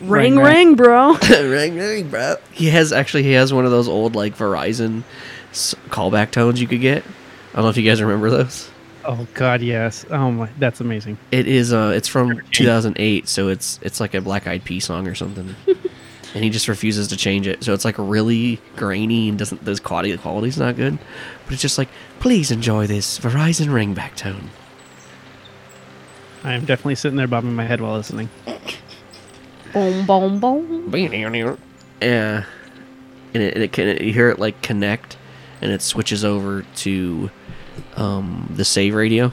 Ring, 0.00 0.36
Ring, 0.36 0.44
ring, 0.44 0.74
bro. 0.76 1.12
ring 1.30 1.76
ring 1.76 2.08
bro 2.08 2.36
he 2.52 2.70
has 2.70 2.90
actually 2.90 3.22
he 3.22 3.32
has 3.32 3.52
one 3.52 3.66
of 3.66 3.70
those 3.70 3.86
old 3.86 4.14
like 4.16 4.34
verizon 4.34 5.02
s- 5.50 5.74
callback 5.90 6.30
tones 6.30 6.58
you 6.58 6.66
could 6.66 6.80
get 6.80 7.04
i 7.52 7.56
don't 7.56 7.64
know 7.64 7.68
if 7.68 7.76
you 7.76 7.82
guys 7.82 8.00
remember 8.00 8.30
those 8.30 8.70
Oh 9.02 9.26
God, 9.32 9.62
yes. 9.62 10.04
Oh 10.10 10.30
my, 10.30 10.48
that's 10.58 10.80
amazing. 10.80 11.18
it 11.30 11.46
is 11.46 11.72
uh 11.74 11.92
it's 11.94 12.08
from 12.08 12.40
2008 12.52 13.28
so 13.28 13.48
it's 13.48 13.78
it's 13.82 14.00
like 14.00 14.14
a 14.14 14.22
black 14.22 14.46
eyed 14.46 14.64
pea 14.64 14.80
song 14.80 15.06
or 15.06 15.14
something 15.14 15.54
and 15.66 16.44
he 16.44 16.48
just 16.48 16.66
refuses 16.68 17.08
to 17.08 17.16
change 17.18 17.46
it 17.46 17.62
so 17.62 17.74
it's 17.74 17.84
like 17.84 17.96
really 17.98 18.58
grainy 18.76 19.28
and 19.28 19.38
doesn't 19.38 19.62
those 19.66 19.80
quality 19.80 20.16
quality's 20.16 20.56
not 20.58 20.76
good 20.76 20.98
but 21.44 21.52
it's 21.52 21.62
just 21.62 21.76
like 21.76 21.88
please 22.20 22.50
enjoy 22.50 22.86
this 22.86 23.18
verizon 23.18 23.66
ringback 23.68 24.14
tone 24.16 24.48
I 26.42 26.54
am 26.54 26.64
definitely 26.64 26.94
sitting 26.94 27.16
there 27.16 27.26
bobbing 27.26 27.54
my 27.54 27.64
head 27.64 27.80
while 27.80 27.96
listening. 27.96 28.28
boom, 29.72 30.06
boom, 30.06 30.40
boom. 30.40 30.90
Yeah, 32.00 32.44
and 33.34 33.42
it, 33.42 33.54
and 33.54 33.62
it 33.62 33.72
can 33.72 34.02
you 34.04 34.12
hear 34.12 34.30
it 34.30 34.38
like 34.38 34.62
connect, 34.62 35.18
and 35.60 35.70
it 35.70 35.82
switches 35.82 36.24
over 36.24 36.62
to 36.76 37.30
um, 37.96 38.50
the 38.56 38.64
save 38.64 38.94
radio, 38.94 39.32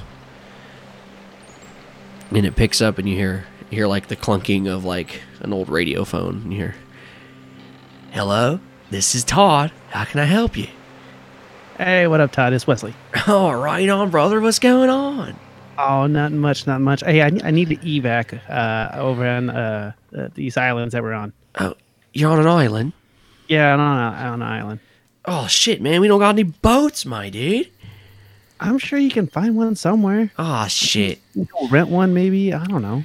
and 2.31 2.45
it 2.45 2.55
picks 2.55 2.81
up, 2.81 2.97
and 2.97 3.07
you 3.07 3.15
hear 3.15 3.45
you 3.69 3.77
hear 3.77 3.87
like 3.87 4.07
the 4.07 4.15
clunking 4.17 4.67
of 4.67 4.83
like 4.83 5.21
an 5.39 5.53
old 5.53 5.69
radio 5.69 6.03
phone. 6.03 6.41
And 6.43 6.51
you 6.51 6.59
hear, 6.59 6.75
"Hello, 8.11 8.59
this 8.89 9.15
is 9.15 9.23
Todd. 9.23 9.71
How 9.91 10.03
can 10.03 10.19
I 10.19 10.25
help 10.25 10.57
you?" 10.57 10.67
Hey, 11.77 12.07
what 12.07 12.19
up, 12.19 12.31
Todd? 12.31 12.53
It's 12.53 12.65
Westly. 12.65 12.93
Oh, 13.29 13.51
right 13.51 13.87
on, 13.87 14.09
brother. 14.09 14.39
What's 14.41 14.57
going 14.59 14.89
on? 14.89 15.37
Oh, 15.77 16.07
not 16.07 16.31
much, 16.31 16.65
not 16.67 16.81
much. 16.81 17.01
Hey, 17.03 17.21
I, 17.21 17.27
I 17.43 17.51
need 17.51 17.69
to 17.69 17.75
evac 17.77 18.39
uh, 18.49 18.97
over 18.99 19.25
on 19.27 19.49
uh, 19.49 19.91
these 20.33 20.57
islands 20.57 20.93
that 20.93 21.03
we're 21.03 21.13
on. 21.13 21.33
Oh, 21.59 21.75
you're 22.13 22.31
on 22.31 22.39
an 22.39 22.47
island. 22.47 22.93
Yeah, 23.47 23.73
on, 23.73 23.79
a- 23.79 24.17
on 24.27 24.33
an 24.41 24.41
island. 24.41 24.79
Oh 25.25 25.47
shit, 25.47 25.81
man. 25.81 26.01
We 26.01 26.07
don't 26.07 26.19
got 26.19 26.29
any 26.29 26.43
boats, 26.43 27.05
my 27.05 27.29
dude. 27.29 27.69
I'm 28.59 28.79
sure 28.79 28.97
you 28.97 29.11
can 29.11 29.27
find 29.27 29.55
one 29.55 29.75
somewhere. 29.75 30.31
Oh 30.39 30.67
shit. 30.67 31.19
Rent 31.69 31.89
one, 31.89 32.13
maybe. 32.13 32.53
I 32.53 32.65
don't 32.65 32.81
know. 32.81 33.03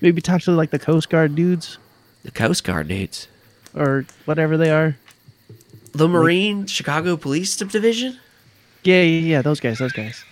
Maybe 0.00 0.20
talk 0.20 0.42
to 0.42 0.50
like 0.52 0.70
the 0.70 0.78
Coast 0.78 1.08
Guard 1.10 1.34
dudes 1.34 1.78
The 2.24 2.30
Coast 2.30 2.64
Guard 2.64 2.88
dudes. 2.88 3.28
or 3.74 4.04
whatever 4.24 4.56
they 4.56 4.70
are. 4.70 4.96
The 5.92 6.08
Marine 6.08 6.66
Chicago 6.66 7.16
Police 7.16 7.56
Division. 7.56 8.18
Yeah, 8.84 9.02
yeah, 9.02 9.20
yeah. 9.20 9.42
Those 9.42 9.60
guys, 9.60 9.78
those 9.78 9.92
guys. 9.92 10.24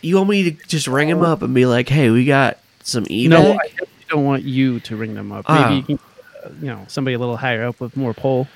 You 0.00 0.16
want 0.16 0.28
me 0.30 0.50
to 0.50 0.66
just 0.66 0.86
ring 0.86 1.08
him 1.08 1.22
up 1.22 1.42
and 1.42 1.54
be 1.54 1.66
like, 1.66 1.88
"Hey, 1.88 2.10
we 2.10 2.24
got 2.24 2.58
some 2.82 3.04
evac." 3.06 3.28
No, 3.28 3.52
I 3.54 3.68
don't 4.08 4.24
want 4.24 4.44
you 4.44 4.80
to 4.80 4.96
ring 4.96 5.14
them 5.14 5.32
up. 5.32 5.48
Maybe 5.48 5.60
Oh. 5.64 5.70
you 5.70 5.82
can, 5.82 5.98
uh, 6.44 6.48
you 6.60 6.66
know, 6.68 6.84
somebody 6.88 7.14
a 7.14 7.18
little 7.18 7.36
higher 7.36 7.64
up 7.66 7.80
with 7.80 7.96
more 7.96 8.14
pull. 8.14 8.46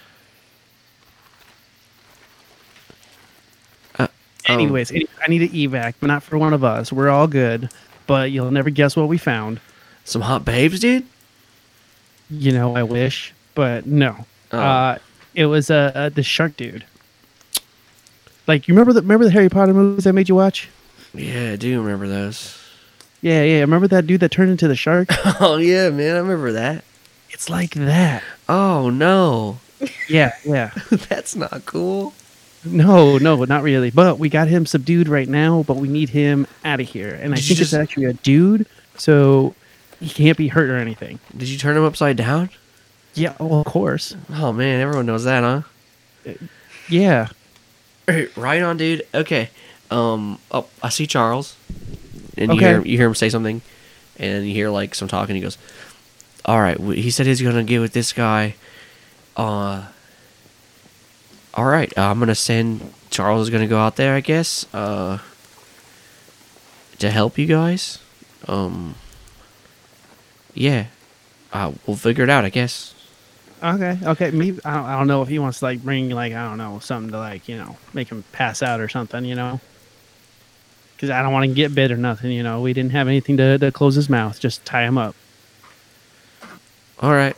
Uh, 3.99 4.07
oh. 4.49 4.53
Anyways, 4.53 4.91
any- 4.93 5.07
I 5.25 5.29
need 5.29 5.43
an 5.43 5.49
evac, 5.49 5.95
but 6.01 6.07
not 6.07 6.23
for 6.23 6.39
one 6.39 6.53
of 6.55 6.63
us. 6.65 6.93
We're 6.93 7.09
all 7.11 7.27
good, 7.27 7.69
but 8.07 8.31
you'll 8.31 8.51
never 8.51 8.71
guess 8.71 8.97
what 8.97 9.09
we 9.09 9.19
found. 9.19 9.61
some 10.05 10.23
hot 10.23 10.45
babes, 10.45 10.81
dude. 10.81 11.07
You 12.29 12.51
know, 12.51 12.75
I 12.75 12.83
wish, 12.83 13.33
but 13.55 13.87
no. 13.87 14.27
Oh. 14.51 14.59
Uh, 14.59 14.99
it 15.35 15.47
was 15.47 15.71
uh, 15.71 15.93
uh 15.95 16.09
the 16.09 16.23
shark 16.25 16.57
dude. 16.57 16.85
Like 18.49 18.67
you 18.67 18.75
remember 18.75 18.93
the 18.93 19.01
remember 19.03 19.25
the 19.25 19.31
Harry 19.31 19.49
Potter 19.49 19.73
movies 19.73 20.07
I 20.07 20.11
made 20.13 20.29
you 20.29 20.35
watch? 20.35 20.69
Yeah, 21.15 21.53
I 21.53 21.57
do 21.57 21.81
remember 21.83 22.09
those. 22.09 22.59
Yeah, 23.21 23.43
yeah. 23.45 23.61
Remember 23.61 23.87
that 23.89 24.07
dude 24.07 24.21
that 24.21 24.31
turned 24.31 24.51
into 24.51 24.69
the 24.69 24.77
shark? 24.77 25.09
Oh 25.41 25.57
yeah, 25.59 25.91
man, 25.91 26.17
I 26.17 26.19
remember 26.19 26.53
that. 26.53 26.85
it's 27.31 27.49
like 27.51 27.75
that. 27.75 28.23
Oh 28.49 28.91
no, 28.91 29.59
Yeah, 30.09 30.33
yeah. 30.45 30.71
that's 31.09 31.37
not 31.37 31.65
cool. 31.67 32.15
No, 32.65 33.19
no, 33.19 33.45
not 33.45 33.63
really. 33.63 33.91
But 33.91 34.19
we 34.19 34.29
got 34.29 34.47
him 34.49 34.67
subdued 34.67 35.09
right 35.09 35.29
now, 35.29 35.65
but 35.67 35.77
we 35.79 35.89
need 35.89 36.11
him 36.11 36.47
out 36.65 36.81
of 36.81 36.89
here. 36.89 37.15
And 37.21 37.33
I 37.33 37.37
Did 37.37 37.45
think 37.47 37.61
it's 37.61 37.75
actually 37.75 38.05
a 38.05 38.13
dude, 38.13 38.67
so 38.97 39.55
he 40.01 40.09
can't 40.09 40.39
be 40.39 40.47
hurt 40.49 40.71
or 40.71 40.77
anything. 40.77 41.19
Did 41.37 41.49
you 41.49 41.59
turn 41.59 41.77
him 41.77 41.83
upside 41.85 42.17
down? 42.17 42.51
Yeah, 43.15 43.35
well, 43.41 43.61
of 43.61 43.67
course. 43.67 44.15
Oh 44.31 44.53
man, 44.53 44.81
everyone 44.81 45.07
knows 45.07 45.25
that, 45.25 45.43
huh? 45.43 45.63
Uh, 46.29 46.35
yeah. 46.89 47.29
right 48.37 48.63
on, 48.63 48.77
dude. 48.77 49.07
Okay. 49.15 49.51
Um. 49.93 50.39
Oh, 50.51 50.67
I 50.83 50.89
see 50.89 51.07
Charles, 51.07 51.55
and 52.39 52.53
you 52.53 52.57
Okay. 52.59 52.67
hear 52.69 52.83
you 52.85 52.97
hear 52.97 53.07
him 53.09 53.15
say 53.15 53.29
something, 53.29 53.61
and 54.19 54.47
you 54.47 54.55
hear 54.55 54.71
like 54.71 54.95
some 54.95 55.09
talking. 55.09 55.35
He 55.37 55.43
goes, 55.43 55.59
"All 56.45 56.61
right." 56.61 56.77
w- 56.79 57.01
He 57.01 57.11
said 57.11 57.27
he's 57.27 57.43
gonna 57.43 57.65
get 57.65 57.81
with 57.81 57.93
this 57.93 58.13
guy. 58.13 58.55
Uh. 59.37 59.83
All 61.55 61.65
right. 61.67 61.93
I'm 61.99 62.19
gonna 62.19 62.35
send 62.35 62.93
Charles 63.11 63.43
is 63.43 63.51
gonna 63.51 63.67
go 63.67 63.79
out 63.79 63.97
there. 63.97 64.15
I 64.15 64.21
guess. 64.21 64.67
Uh. 64.73 65.19
To 66.99 67.11
help 67.11 67.37
you 67.39 67.47
guys. 67.47 67.99
Um. 68.49 68.95
Yeah. 70.55 70.87
Uh, 71.53 71.73
we'll 71.87 71.97
figure 71.97 72.25
it 72.25 72.31
out. 72.31 72.45
I 72.45 72.49
guess. 72.51 72.95
Okay. 73.63 73.99
Okay. 74.03 74.31
Maybe 74.31 74.59
I 74.65 74.75
don't, 74.75 74.85
I 74.87 74.99
don't 74.99 75.07
know 75.07 75.23
if 75.23 75.29
he 75.29 75.39
wants 75.39 75.59
to 75.59 75.67
like 75.67 75.83
bring 75.83 76.09
like 76.11 76.33
I 76.33 76.45
don't 76.49 76.59
know 76.59 76.79
something 76.79 77.11
to 77.13 77.19
like 77.19 77.49
you 77.49 77.57
know 77.57 77.77
make 77.93 78.09
him 78.09 78.25
pass 78.33 78.63
out 78.63 78.81
or 78.81 78.89
something. 78.89 79.25
You 79.25 79.35
know. 79.35 79.61
Because 81.03 81.11
I 81.11 81.21
don't 81.21 81.33
want 81.33 81.49
to 81.49 81.53
get 81.53 81.75
bit 81.75 81.91
or 81.91 81.97
nothing. 81.97 82.31
You 82.31 82.45
know, 82.45 82.61
we 82.61 82.73
didn't 82.73 82.93
have 82.93 83.09
anything 83.09 83.37
to, 83.39 83.59
to 83.59 83.73
close 83.73 83.97
his 83.97 84.09
mouth. 84.09 84.39
Just 84.39 84.65
tie 84.65 84.85
him 84.85 84.97
up. 84.97 85.17
All 87.01 87.11
right. 87.11 87.37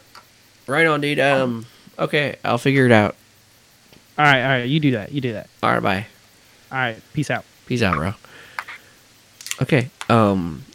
Right 0.66 0.86
on, 0.86 1.00
dude. 1.00 1.18
Um. 1.18 1.64
Okay. 1.98 2.36
I'll 2.44 2.58
figure 2.58 2.84
it 2.84 2.92
out. 2.92 3.16
All 4.18 4.24
right. 4.26 4.42
All 4.42 4.48
right. 4.48 4.68
You 4.68 4.80
do 4.80 4.90
that. 4.90 5.12
You 5.12 5.22
do 5.22 5.32
that. 5.32 5.48
All 5.62 5.72
right. 5.72 5.82
Bye. 5.82 6.06
All 6.70 6.76
right. 6.76 7.00
Peace 7.14 7.30
out. 7.30 7.46
Peace 7.64 7.80
out, 7.80 7.94
bro. 7.94 8.12
Okay. 9.62 9.88
Um, 10.10 10.66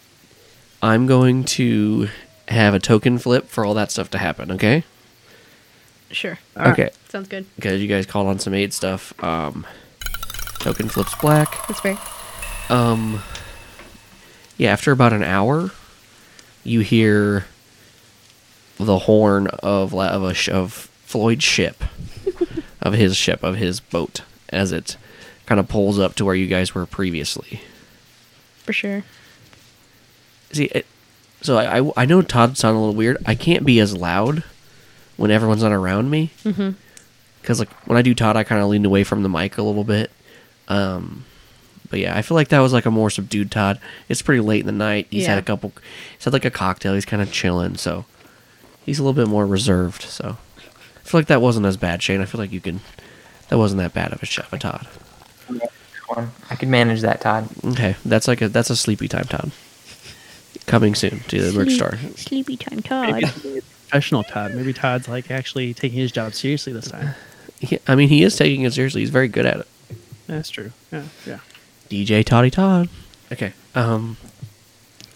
I'm 0.82 1.06
going 1.06 1.44
to 1.44 2.08
have 2.48 2.74
a 2.74 2.80
token 2.80 3.20
flip 3.20 3.50
for 3.50 3.64
all 3.66 3.76
that 3.76 3.92
stuff 3.92 4.10
to 4.10 4.18
happen. 4.18 4.52
Okay. 4.54 4.84
Sure. 6.10 6.40
okay. 6.58 6.90
Sounds 7.10 7.28
good. 7.28 7.46
Because 7.56 7.84
you 7.84 7.88
guys 7.88 8.08
called 8.08 8.26
on 8.26 8.40
some 8.40 8.56
aid 8.56 8.74
stuff. 8.74 9.14
Um, 9.24 9.68
token 10.62 10.90
flips 10.90 11.14
black. 11.22 11.68
That's 11.68 11.82
fair. 11.82 12.00
Um, 12.70 13.22
yeah. 14.58 14.72
After 14.72 14.92
about 14.92 15.14
an 15.14 15.24
hour, 15.24 15.72
you 16.64 16.82
hear 16.82 17.46
the 18.78 19.00
horn 19.00 19.48
of 19.48 19.94
of 19.94 20.24
a 20.24 20.52
of 20.52 20.74
Floyd's 21.06 21.44
ship, 21.44 21.84
of 22.82 22.94
his 22.94 23.18
ship, 23.18 23.44
of 23.44 23.56
his 23.58 23.80
boat, 23.80 24.22
as 24.50 24.72
it 24.72 24.98
kind 25.46 25.60
of 25.60 25.68
pulls 25.68 25.98
up 26.00 26.16
to 26.16 26.26
where 26.26 26.36
you 26.36 26.48
guys 26.48 26.76
were 26.76 26.86
previously. 26.86 27.62
For 28.64 28.74
sure. 28.74 29.04
See, 30.52 30.66
it, 30.66 30.86
so 31.42 31.58
I, 31.58 31.80
I 31.80 31.92
I 31.98 32.06
know 32.06 32.22
Todd 32.22 32.58
sound 32.58 32.76
a 32.78 32.80
little 32.80 32.96
weird. 32.96 33.18
I 33.26 33.36
can't 33.36 33.66
be 33.66 33.80
as 33.80 33.96
loud 33.96 34.44
when 35.18 35.32
everyone's 35.32 35.64
not 35.64 35.72
around 35.72 36.10
me. 36.10 36.32
Because 37.42 37.60
like 37.60 37.72
when 37.88 37.98
I 37.98 38.02
do 38.02 38.14
Todd, 38.14 38.36
I 38.38 38.44
kind 38.44 38.62
of 38.62 38.70
lean 38.70 38.86
away 38.86 39.04
from 39.04 39.24
the 39.24 39.30
mic 39.30 39.58
a 39.58 39.64
little 39.64 39.84
bit. 39.84 40.12
Um, 40.68 41.26
But 41.90 42.00
yeah, 42.00 42.16
I 42.16 42.22
feel 42.22 42.36
like 42.36 42.50
that 42.50 42.60
was 42.60 42.74
like 42.74 42.86
a 42.86 42.92
more 42.92 43.10
subdued 43.10 43.52
Todd. 43.52 43.80
It's 44.08 44.22
pretty 44.22 44.42
late 44.42 44.62
in 44.62 44.66
the 44.68 44.72
night. 44.72 45.08
He's 45.10 45.26
had 45.26 45.38
a 45.40 45.42
couple. 45.42 45.74
He's 46.16 46.26
had 46.26 46.34
like 46.34 46.46
a 46.46 46.52
cocktail. 46.52 46.94
He's 46.94 47.06
kind 47.06 47.22
of 47.22 47.32
chilling, 47.32 47.78
so 47.78 48.06
he's 48.86 49.00
a 49.00 49.04
little 49.04 49.14
bit 49.14 49.30
more 49.30 49.46
reserved. 49.46 50.04
So 50.04 50.38
I 50.60 51.08
feel 51.08 51.20
like 51.20 51.28
that 51.28 51.42
wasn't 51.42 51.66
as 51.66 51.78
bad, 51.78 52.04
Shane. 52.04 52.22
I 52.22 52.26
feel 52.26 52.40
like 52.40 52.52
you 52.52 52.62
can. 52.62 52.82
That 53.50 53.58
wasn't 53.58 53.80
that 53.80 53.94
bad 53.94 54.14
of 54.14 54.22
a 54.22 54.26
shot, 54.26 54.48
a 54.52 54.60
Todd. 54.60 54.88
I 56.50 56.56
could 56.56 56.70
manage 56.70 57.02
that, 57.02 57.22
Todd. 57.22 57.50
Okay, 57.64 57.96
that's 58.06 58.28
like 58.28 58.42
a 58.42 58.50
that's 58.50 58.70
a 58.70 58.76
sleepy 58.76 59.08
time, 59.08 59.26
Todd. 59.26 59.52
Coming 60.66 60.94
soon 60.96 61.20
to 61.28 61.42
the 61.42 61.58
merch 61.58 61.74
store. 61.74 61.98
Sleepy 62.16 62.58
time 62.58 62.82
Todd. 62.82 63.24
it's 63.24 63.66
professional 63.90 64.24
Todd. 64.24 64.54
Maybe 64.54 64.74
Todd's 64.74 65.08
like 65.08 65.32
actually 65.32 65.74
taking 65.74 66.00
his 66.00 66.12
job 66.12 66.34
seriously 66.34 66.74
this 66.74 66.90
time. 66.90 67.16
He, 67.60 67.80
I 67.88 67.96
mean, 67.96 68.10
he 68.10 68.24
is 68.24 68.36
taking 68.36 68.62
it 68.64 68.74
seriously. 68.74 69.02
He's 69.02 69.10
very 69.10 69.28
good 69.28 69.46
at 69.46 69.58
it. 69.62 69.68
That's 70.28 70.50
true. 70.50 70.72
Yeah, 70.92 71.04
yeah. 71.26 71.40
DJ 71.90 72.26
Toddy 72.26 72.52
Todd. 72.52 72.90
Okay. 73.32 73.54
Um. 73.76 74.18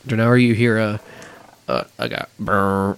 So 0.09 0.15
now 0.15 0.28
are 0.28 0.38
you 0.38 0.53
hear 0.53 0.78
a, 0.78 0.99
a, 1.67 1.86
a 1.97 2.09
guy, 2.09 2.26
brr, 2.39 2.97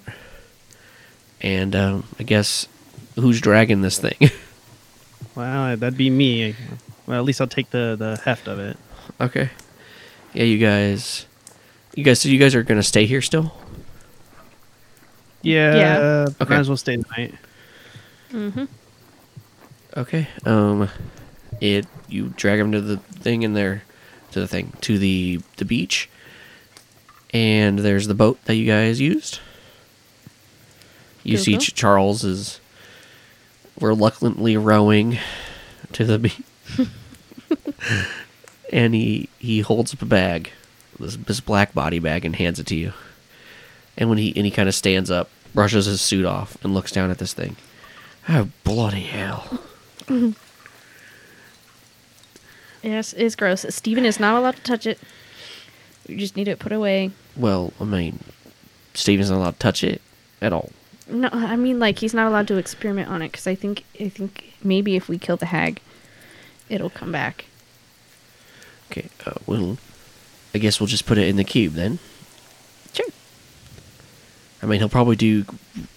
and 1.40 1.76
um, 1.76 2.04
I 2.18 2.24
guess 2.24 2.66
who's 3.14 3.40
dragging 3.40 3.82
this 3.82 3.98
thing? 3.98 4.30
Well, 5.34 5.76
that'd 5.76 5.98
be 5.98 6.08
me. 6.08 6.54
Well, 7.06 7.18
at 7.18 7.24
least 7.24 7.42
I'll 7.42 7.46
take 7.46 7.68
the 7.68 7.94
the 7.98 8.18
heft 8.24 8.48
of 8.48 8.58
it. 8.58 8.78
okay. 9.20 9.50
Yeah, 10.32 10.44
you 10.44 10.56
guys. 10.56 11.26
You 11.94 12.02
guys. 12.04 12.20
So 12.20 12.30
you 12.30 12.38
guys 12.38 12.54
are 12.54 12.62
gonna 12.62 12.82
stay 12.82 13.04
here 13.04 13.20
still? 13.20 13.52
Yeah. 15.42 15.74
Yeah. 15.76 16.26
Okay. 16.40 16.54
Might 16.54 16.60
as 16.60 16.68
well 16.68 16.78
stay 16.78 16.96
the 16.96 17.04
night. 17.16 17.34
Mm 18.32 18.52
hmm. 18.52 18.64
Okay. 19.98 20.26
Um, 20.46 20.88
it 21.60 21.86
you 22.08 22.32
drag 22.36 22.58
him 22.58 22.72
to 22.72 22.80
the 22.80 22.96
thing 22.98 23.42
in 23.42 23.54
there, 23.54 23.82
to 24.32 24.40
the 24.40 24.48
thing 24.48 24.72
to 24.82 24.98
the 24.98 25.40
the 25.56 25.64
beach, 25.64 26.08
and 27.32 27.78
there's 27.78 28.06
the 28.06 28.14
boat 28.14 28.42
that 28.44 28.56
you 28.56 28.66
guys 28.66 29.00
used. 29.00 29.40
You 31.22 31.38
see. 31.38 31.58
Ch- 31.58 31.74
Charles 31.74 32.22
is 32.24 32.60
reluctantly 33.80 34.56
rowing 34.56 35.18
to 35.92 36.04
the 36.04 36.18
beach, 36.18 36.42
and 38.72 38.94
he 38.94 39.28
he 39.38 39.60
holds 39.60 39.92
up 39.92 40.02
a 40.02 40.06
bag, 40.06 40.52
this, 40.98 41.16
this 41.16 41.40
black 41.40 41.74
body 41.74 41.98
bag, 41.98 42.24
and 42.24 42.36
hands 42.36 42.60
it 42.60 42.66
to 42.68 42.76
you. 42.76 42.92
And 43.98 44.08
when 44.08 44.18
he 44.18 44.32
and 44.36 44.44
he 44.44 44.50
kind 44.50 44.68
of 44.68 44.74
stands 44.74 45.10
up, 45.10 45.30
brushes 45.52 45.86
his 45.86 46.00
suit 46.00 46.24
off, 46.24 46.56
and 46.62 46.74
looks 46.74 46.92
down 46.92 47.10
at 47.10 47.18
this 47.18 47.32
thing. 47.32 47.56
Oh 48.28 48.48
bloody 48.62 49.02
hell! 49.02 49.60
Yes, 52.86 53.12
it's 53.14 53.34
gross. 53.34 53.66
Steven 53.68 54.04
is 54.04 54.20
not 54.20 54.36
allowed 54.36 54.54
to 54.56 54.62
touch 54.62 54.86
it. 54.86 55.00
We 56.08 56.16
just 56.16 56.36
need 56.36 56.44
to 56.44 56.56
put 56.56 56.70
away. 56.70 57.10
Well, 57.36 57.72
I 57.80 57.84
mean, 57.84 58.20
Steven's 58.94 59.28
not 59.28 59.38
allowed 59.38 59.54
to 59.54 59.58
touch 59.58 59.82
it 59.82 60.00
at 60.40 60.52
all. 60.52 60.70
No, 61.08 61.28
I 61.32 61.56
mean 61.56 61.80
like 61.80 61.98
he's 61.98 62.14
not 62.14 62.28
allowed 62.28 62.46
to 62.48 62.56
experiment 62.56 63.08
on 63.08 63.22
it 63.22 63.32
because 63.32 63.48
I 63.48 63.56
think 63.56 63.84
I 64.00 64.08
think 64.08 64.54
maybe 64.62 64.94
if 64.94 65.08
we 65.08 65.18
kill 65.18 65.36
the 65.36 65.46
hag, 65.46 65.80
it'll 66.68 66.90
come 66.90 67.10
back. 67.10 67.46
Okay, 68.90 69.08
uh, 69.26 69.34
well, 69.46 69.78
I 70.54 70.58
guess 70.58 70.78
we'll 70.78 70.86
just 70.86 71.06
put 71.06 71.18
it 71.18 71.26
in 71.26 71.36
the 71.36 71.44
cube 71.44 71.72
then. 71.74 71.98
Sure. 72.92 73.06
I 74.62 74.66
mean, 74.66 74.78
he'll 74.78 74.88
probably 74.88 75.16
do 75.16 75.44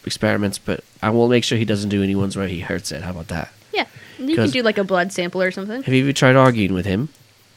experiments, 0.06 0.58
but 0.58 0.84
I 1.04 1.12
will 1.12 1.30
make 1.30 1.44
sure 1.44 1.58
he 1.60 1.66
doesn't 1.66 1.90
do 1.90 2.02
any 2.02 2.16
ones 2.16 2.36
where 2.36 2.48
he 2.48 2.62
hurts 2.62 2.92
it. 2.92 3.04
How 3.04 3.12
about 3.12 3.28
that? 3.28 3.52
Yeah, 3.74 3.86
you 4.18 4.28
can 4.28 4.36
'Cause- 4.36 4.52
do 4.52 4.62
like 4.64 4.78
a 4.78 4.84
blood 4.84 5.12
sample 5.12 5.42
or 5.42 5.52
something. 5.52 5.84
Have 5.84 5.94
you 5.94 6.04
ever 6.04 6.14
tried 6.14 6.36
arguing 6.36 6.74
with 6.74 6.86
him? 6.86 7.10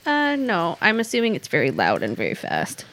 Uh, 0.05 0.37
no, 0.37 0.79
I'm 0.81 0.99
assuming 1.01 1.35
it's 1.35 1.49
very 1.49 1.71
loud 1.71 2.03
and 2.03 2.17
very 2.17 2.35
fast. 2.35 2.85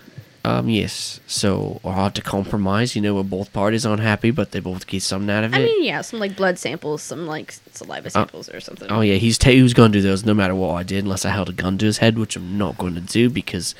Um, 0.45 0.69
yes. 0.69 1.19
So, 1.27 1.81
or 1.83 1.93
hard 1.93 2.15
to 2.15 2.21
compromise. 2.21 2.95
You 2.95 3.01
know, 3.01 3.13
where 3.15 3.23
both 3.25 3.51
parties 3.51 3.85
are 3.85 3.93
unhappy, 3.93 4.31
but 4.31 4.51
they 4.51 4.59
both 4.61 4.87
get 4.87 5.01
something 5.03 5.29
out 5.29 5.43
of 5.43 5.53
it. 5.53 5.57
I 5.57 5.59
mean, 5.63 5.83
yeah, 5.83 5.99
some 6.01 6.19
like 6.19 6.35
blood 6.37 6.57
samples, 6.57 7.01
some 7.01 7.27
like 7.27 7.55
saliva 7.73 8.09
samples 8.09 8.47
or 8.49 8.61
something. 8.61 8.89
Oh 8.89 9.01
yeah, 9.01 9.15
he's 9.15 9.37
t- 9.37 9.53
he 9.55 9.61
was 9.61 9.73
going 9.73 9.91
to 9.91 9.97
do 9.97 10.01
those 10.01 10.23
no 10.23 10.33
matter 10.33 10.55
what 10.55 10.75
I 10.75 10.83
did, 10.83 11.03
unless 11.03 11.25
I 11.25 11.31
held 11.31 11.49
a 11.49 11.51
gun 11.53 11.77
to 11.79 11.85
his 11.85 11.97
head, 11.97 12.17
which 12.17 12.35
I'm 12.37 12.57
not 12.57 12.77
going 12.77 12.95
to 12.95 13.01
do 13.01 13.29
because 13.29 13.75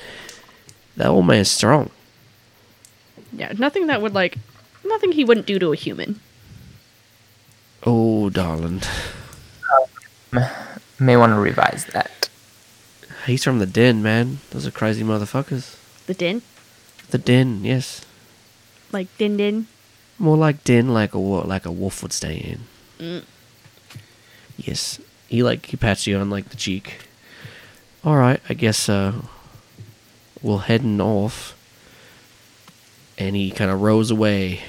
that 0.98 1.06
old 1.08 1.26
man's 1.26 1.50
strong. 1.50 1.88
Yeah, 3.32 3.52
nothing 3.56 3.86
that 3.86 4.02
would 4.02 4.12
like, 4.12 4.36
nothing 4.84 5.12
he 5.12 5.24
wouldn't 5.24 5.46
do 5.46 5.58
to 5.60 5.72
a 5.72 5.76
human. 5.76 6.20
Oh, 7.86 8.28
darling, 8.28 8.82
May 10.98 11.16
want 11.16 11.32
to 11.32 11.38
revise 11.40 11.84
that. 11.86 12.28
he's 13.26 13.42
from 13.44 13.58
the 13.58 13.66
den, 13.66 14.02
man. 14.02 14.38
Those 14.50 14.66
are 14.66 14.70
crazy 14.70 15.02
motherfuckers. 15.02 15.76
The 16.06 16.14
din, 16.14 16.42
The 17.10 17.18
den, 17.18 17.64
yes. 17.64 18.04
like 18.92 19.08
din 19.18 19.36
din. 19.36 19.66
More 20.18 20.36
like 20.36 20.62
den, 20.64 20.92
like 20.92 21.14
a 21.14 21.18
wo- 21.20 21.46
like 21.46 21.64
a 21.66 21.72
wolf 21.72 22.02
would 22.02 22.12
stay 22.12 22.36
in. 22.36 22.60
Mm. 22.98 23.24
Yes, 24.58 25.00
he 25.28 25.42
like 25.42 25.66
he 25.66 25.76
pats 25.76 26.06
you 26.06 26.18
on 26.18 26.28
like 26.30 26.50
the 26.50 26.56
cheek. 26.56 26.98
All 28.04 28.16
right, 28.16 28.40
I 28.48 28.54
guess 28.54 28.88
uh, 28.88 29.12
we'll 30.42 30.58
heading 30.58 31.00
off. 31.00 31.56
And 33.18 33.36
he 33.36 33.50
kind 33.50 33.70
of 33.70 33.80
rows 33.82 34.10
away. 34.10 34.60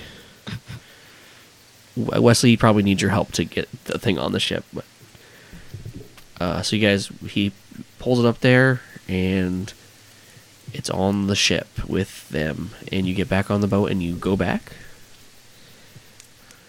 Westly, 1.98 2.52
you 2.52 2.58
probably 2.58 2.84
need 2.84 3.02
your 3.02 3.12
help 3.12 3.32
to 3.34 3.44
get 3.44 3.70
the 3.86 3.98
thing 4.00 4.18
on 4.18 4.32
the 4.32 4.40
ship, 4.40 4.64
but 4.74 4.86
uh, 6.42 6.62
so 6.62 6.76
you 6.76 6.82
guys, 6.88 7.08
he 7.30 7.52
pulls 8.00 8.20
it 8.20 8.26
up 8.26 8.40
there, 8.40 8.82
and 9.08 9.72
it's 10.74 10.90
on 10.90 11.28
the 11.28 11.36
ship 11.36 11.68
with 11.88 12.28
them, 12.30 12.72
and 12.92 13.06
you 13.08 13.14
get 13.14 13.30
back 13.30 13.52
on 13.52 13.62
the 13.62 13.68
boat 13.68 13.92
and 13.92 14.02
you 14.02 14.16
go 14.16 14.36
back. 14.36 14.72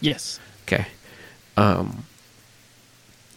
Yes. 0.01 0.41
Okay. 0.67 0.87
Um. 1.57 2.05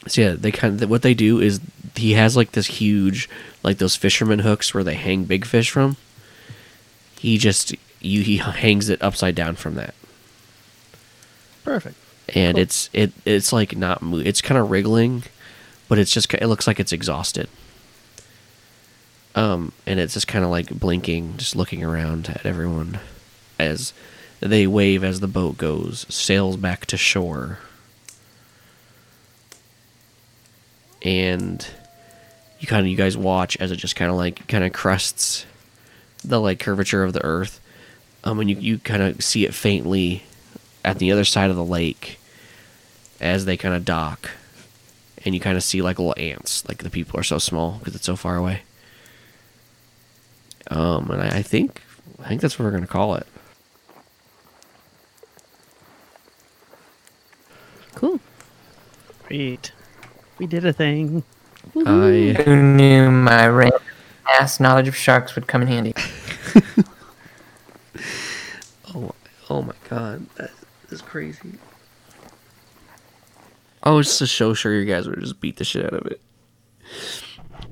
So 0.07 0.21
yeah, 0.21 0.33
they 0.37 0.51
kind 0.51 0.81
of 0.81 0.89
what 0.89 1.01
they 1.01 1.13
do 1.13 1.39
is 1.39 1.59
he 1.95 2.13
has 2.13 2.35
like 2.37 2.51
this 2.51 2.67
huge, 2.67 3.27
like 3.63 3.77
those 3.77 3.95
fisherman 3.95 4.39
hooks 4.39 4.73
where 4.73 4.83
they 4.83 4.95
hang 4.95 5.25
big 5.25 5.45
fish 5.45 5.69
from. 5.71 5.97
He 7.19 7.37
just 7.37 7.73
you 8.01 8.21
he 8.21 8.37
hangs 8.37 8.89
it 8.89 9.01
upside 9.01 9.33
down 9.35 9.55
from 9.55 9.75
that, 9.75 9.95
Perfect. 11.63 11.95
and 12.29 12.55
Cool. 12.55 12.61
it's 12.61 12.89
it 12.93 13.13
it's 13.25 13.51
like 13.51 13.75
not 13.75 14.01
mo- 14.03 14.17
it's 14.23 14.41
kind 14.41 14.59
of 14.59 14.69
wriggling, 14.69 15.23
but 15.87 15.99
it's 15.99 16.11
just 16.11 16.33
it 16.33 16.47
looks 16.47 16.67
like 16.67 16.79
it's 16.79 16.91
exhausted. 16.91 17.49
Um, 19.35 19.73
and 19.85 19.99
it's 19.99 20.13
just 20.13 20.27
kind 20.27 20.45
of 20.45 20.51
like 20.51 20.69
blinking, 20.69 21.35
just 21.37 21.55
looking 21.55 21.83
around 21.83 22.29
at 22.29 22.45
everyone 22.45 22.99
as 23.59 23.93
they 24.39 24.65
wave 24.65 25.03
as 25.03 25.19
the 25.19 25.27
boat 25.27 25.57
goes 25.57 26.05
sails 26.09 26.57
back 26.57 26.85
to 26.87 26.97
shore. 26.97 27.59
And 31.01 31.65
you 32.59 32.67
kind 32.67 32.85
of 32.85 32.87
you 32.87 32.97
guys 32.97 33.17
watch 33.17 33.57
as 33.57 33.71
it 33.71 33.75
just 33.75 33.95
kind 33.95 34.09
of 34.09 34.17
like 34.17 34.47
kind 34.47 34.63
of 34.63 34.73
crests 34.73 35.45
the 36.23 36.39
like 36.39 36.59
curvature 36.59 37.03
of 37.03 37.13
the 37.13 37.23
earth. 37.23 37.59
Um, 38.23 38.39
and 38.39 38.49
you 38.49 38.55
you 38.55 38.79
kind 38.79 39.03
of 39.03 39.23
see 39.23 39.45
it 39.45 39.53
faintly 39.53 40.23
at 40.83 40.99
the 40.99 41.11
other 41.11 41.25
side 41.25 41.49
of 41.49 41.55
the 41.55 41.63
lake 41.63 42.19
as 43.19 43.45
they 43.45 43.57
kind 43.57 43.75
of 43.75 43.85
dock, 43.85 44.31
and 45.25 45.33
you 45.33 45.41
kind 45.41 45.57
of 45.57 45.63
see 45.63 45.81
like 45.81 45.97
little 45.97 46.13
ants. 46.17 46.67
Like 46.67 46.83
the 46.83 46.89
people 46.89 47.19
are 47.19 47.23
so 47.23 47.39
small 47.39 47.79
because 47.79 47.95
it's 47.95 48.05
so 48.05 48.15
far 48.15 48.37
away. 48.37 48.61
Um, 50.69 51.09
and 51.11 51.21
I, 51.21 51.37
I 51.37 51.41
think 51.41 51.81
I 52.23 52.27
think 52.27 52.41
that's 52.41 52.57
what 52.57 52.65
we're 52.65 52.71
gonna 52.71 52.87
call 52.87 53.15
it. 53.15 53.27
Cool. 57.95 58.19
Great. 59.27 59.71
We 60.37 60.47
did 60.47 60.65
a 60.65 60.73
thing. 60.73 61.23
I 61.75 62.35
Who 62.45 62.61
knew 62.61 63.09
my 63.09 63.47
random 63.47 63.81
ass 64.39 64.59
knowledge 64.59 64.87
of 64.87 64.95
sharks 64.95 65.33
would 65.35 65.47
come 65.47 65.63
in 65.63 65.67
handy? 65.67 65.93
oh 68.95 69.11
oh 69.49 69.61
my 69.63 69.73
god, 69.89 70.25
that 70.35 70.51
is 70.89 71.01
crazy. 71.01 71.53
I 73.85 73.95
it's 73.97 74.09
just 74.09 74.21
a 74.21 74.27
show. 74.27 74.53
sure 74.53 74.73
you 74.73 74.85
guys 74.85 75.07
would 75.07 75.19
just 75.19 75.39
beat 75.39 75.57
the 75.57 75.63
shit 75.63 75.85
out 75.85 75.93
of 75.93 76.07
it. 76.07 76.21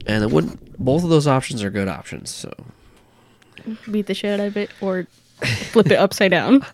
And 0.06 0.24
it 0.24 0.32
wouldn't. 0.32 0.78
Both 0.78 1.04
of 1.04 1.10
those 1.10 1.28
options 1.28 1.64
are 1.64 1.70
good 1.70 1.88
options. 1.88 2.30
So 2.30 2.54
Beat 3.90 4.08
the 4.08 4.14
shit 4.14 4.40
out 4.40 4.46
of 4.46 4.58
it 4.58 4.70
or 4.82 5.08
flip 5.72 5.88
it 5.88 5.96
upside 5.98 6.32
down. 6.32 6.66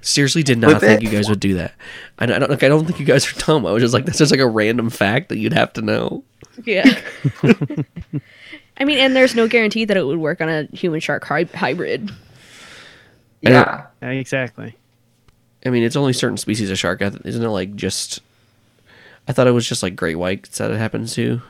seriously, 0.00 0.42
did 0.42 0.58
not 0.58 0.70
Flip 0.72 0.80
think 0.82 1.00
it. 1.00 1.04
you 1.04 1.10
guys 1.10 1.28
would 1.28 1.40
do 1.40 1.54
that. 1.54 1.74
I, 2.18 2.24
I 2.24 2.38
don't 2.38 2.50
like. 2.50 2.62
I 2.62 2.68
don't 2.68 2.84
think 2.86 2.98
you 2.98 3.06
guys 3.06 3.30
are 3.32 3.38
dumb. 3.46 3.64
I 3.66 3.70
was 3.72 3.82
just 3.82 3.94
like, 3.94 4.04
that's 4.04 4.18
just 4.18 4.30
like 4.32 4.40
a 4.40 4.48
random 4.48 4.90
fact 4.90 5.28
that 5.28 5.38
you'd 5.38 5.52
have 5.52 5.72
to 5.74 5.82
know. 5.82 6.24
Yeah. 6.64 7.00
I 8.76 8.84
mean, 8.84 8.98
and 8.98 9.14
there's 9.14 9.34
no 9.34 9.46
guarantee 9.46 9.84
that 9.84 9.96
it 9.96 10.04
would 10.04 10.18
work 10.18 10.40
on 10.40 10.48
a 10.48 10.64
human 10.72 11.00
shark 11.00 11.24
hy- 11.24 11.44
hybrid. 11.44 12.10
Yeah. 13.42 13.86
Yeah, 14.02 14.08
exactly. 14.10 14.74
I 15.64 15.70
mean, 15.70 15.82
it's 15.82 15.96
only 15.96 16.12
certain 16.14 16.36
species 16.38 16.70
of 16.70 16.78
shark, 16.78 17.02
I 17.02 17.10
th- 17.10 17.22
isn't 17.24 17.42
it? 17.42 17.48
Like 17.48 17.76
just, 17.76 18.20
I 19.30 19.32
thought 19.32 19.46
it 19.46 19.52
was 19.52 19.68
just 19.68 19.84
like 19.84 19.94
great 19.94 20.16
whites 20.16 20.58
that 20.58 20.72
it 20.72 20.76
happens 20.76 21.14
to. 21.14 21.40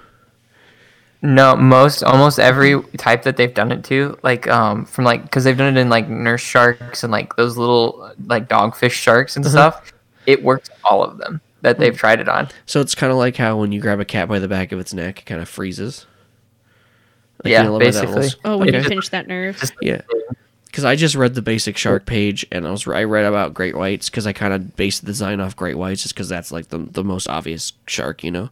No, 1.23 1.57
most 1.57 2.03
almost 2.03 2.39
every 2.39 2.83
type 2.99 3.23
that 3.23 3.39
they've 3.39 3.55
done 3.55 3.73
it 3.73 3.85
to, 3.85 4.19
like 4.23 4.47
um 4.49 4.85
from 4.85 5.07
like 5.07 5.23
because 5.23 5.45
they've 5.45 5.57
done 5.57 5.79
it 5.79 5.81
in 5.81 5.89
like 5.89 6.07
nurse 6.07 6.43
sharks 6.43 7.03
and 7.05 7.11
like 7.11 7.37
those 7.37 7.57
little 7.57 8.13
like 8.27 8.51
dogfish 8.51 8.91
sharks 8.91 9.35
and 9.35 9.47
stuff. 9.47 9.95
It 10.27 10.43
works 10.45 10.69
all 10.85 11.03
of 11.03 11.17
them 11.17 11.41
that 11.63 11.79
they've 11.79 11.97
tried 11.97 12.21
it 12.21 12.29
on. 12.29 12.49
So 12.67 12.83
it's 12.83 12.95
kind 12.95 13.11
of 13.11 13.17
like 13.17 13.37
how 13.39 13.57
when 13.57 13.73
you 13.73 13.81
grab 13.81 13.99
a 13.99 14.05
cat 14.05 14.29
by 14.29 14.39
the 14.41 14.49
back 14.49 14.73
of 14.73 14.79
its 14.79 14.93
neck, 14.93 15.21
it 15.21 15.25
kind 15.25 15.41
of 15.41 15.49
freezes. 15.49 16.05
Like, 17.43 17.51
Yeah, 17.53 17.63
you 17.63 17.69
know, 17.71 17.79
basically. 17.79 18.09
animals. 18.11 18.37
Oh, 18.45 18.59
when 18.59 18.75
you 18.75 18.83
pinch 18.83 19.09
that 19.09 19.27
nerve. 19.27 19.57
Just 19.59 19.73
Yeah. 19.81 20.03
Because 20.71 20.85
I 20.85 20.95
just 20.95 21.17
read 21.17 21.35
the 21.35 21.43
basic 21.43 21.77
shark 21.77 22.07
page, 22.07 22.47
and 22.53 22.65
I 22.65 22.71
was 22.71 22.87
I 22.87 23.03
read 23.03 23.25
about 23.25 23.55
great 23.55 23.77
whites 23.77 24.09
because 24.09 24.25
I 24.25 24.33
kind 24.33 24.53
of 24.55 24.77
based 24.77 25.01
the 25.01 25.07
design 25.07 25.41
off 25.41 25.57
great 25.57 25.77
whites, 25.77 26.03
just 26.03 26.15
because 26.15 26.29
that's 26.29 26.53
like 26.53 26.69
the 26.69 26.79
the 26.79 27.03
most 27.03 27.27
obvious 27.29 27.73
shark, 27.87 28.23
you 28.23 28.31
know. 28.31 28.51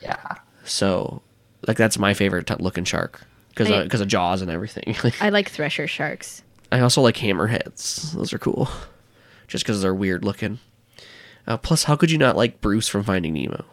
yeah. 0.00 0.36
So, 0.64 1.20
like 1.66 1.76
that's 1.76 1.98
my 1.98 2.14
favorite 2.14 2.46
t- 2.46 2.54
looking 2.58 2.84
shark 2.84 3.26
because 3.50 3.68
because 3.84 4.00
of 4.00 4.08
jaws 4.08 4.40
and 4.40 4.50
everything. 4.50 4.96
I 5.20 5.28
like 5.28 5.50
thresher 5.50 5.86
sharks. 5.86 6.42
I 6.72 6.80
also 6.80 7.02
like 7.02 7.16
hammerheads; 7.16 8.12
those 8.12 8.32
are 8.32 8.38
cool, 8.38 8.68
just 9.46 9.64
because 9.64 9.82
they're 9.82 9.94
weird 9.94 10.24
looking. 10.24 10.60
Uh, 11.46 11.58
plus, 11.58 11.84
how 11.84 11.94
could 11.94 12.10
you 12.10 12.16
not 12.16 12.36
like 12.36 12.62
Bruce 12.62 12.88
from 12.88 13.02
Finding 13.02 13.34
Nemo? 13.34 13.66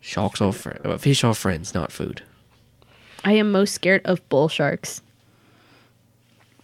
Sharks 0.00 0.40
are 0.40 0.52
fr- 0.52 0.70
uh, 0.84 0.96
fish 0.98 1.22
are 1.22 1.34
friends, 1.34 1.74
not 1.74 1.92
food. 1.92 2.22
I 3.24 3.32
am 3.32 3.50
most 3.52 3.74
scared 3.74 4.02
of 4.04 4.26
bull 4.28 4.48
sharks. 4.48 5.02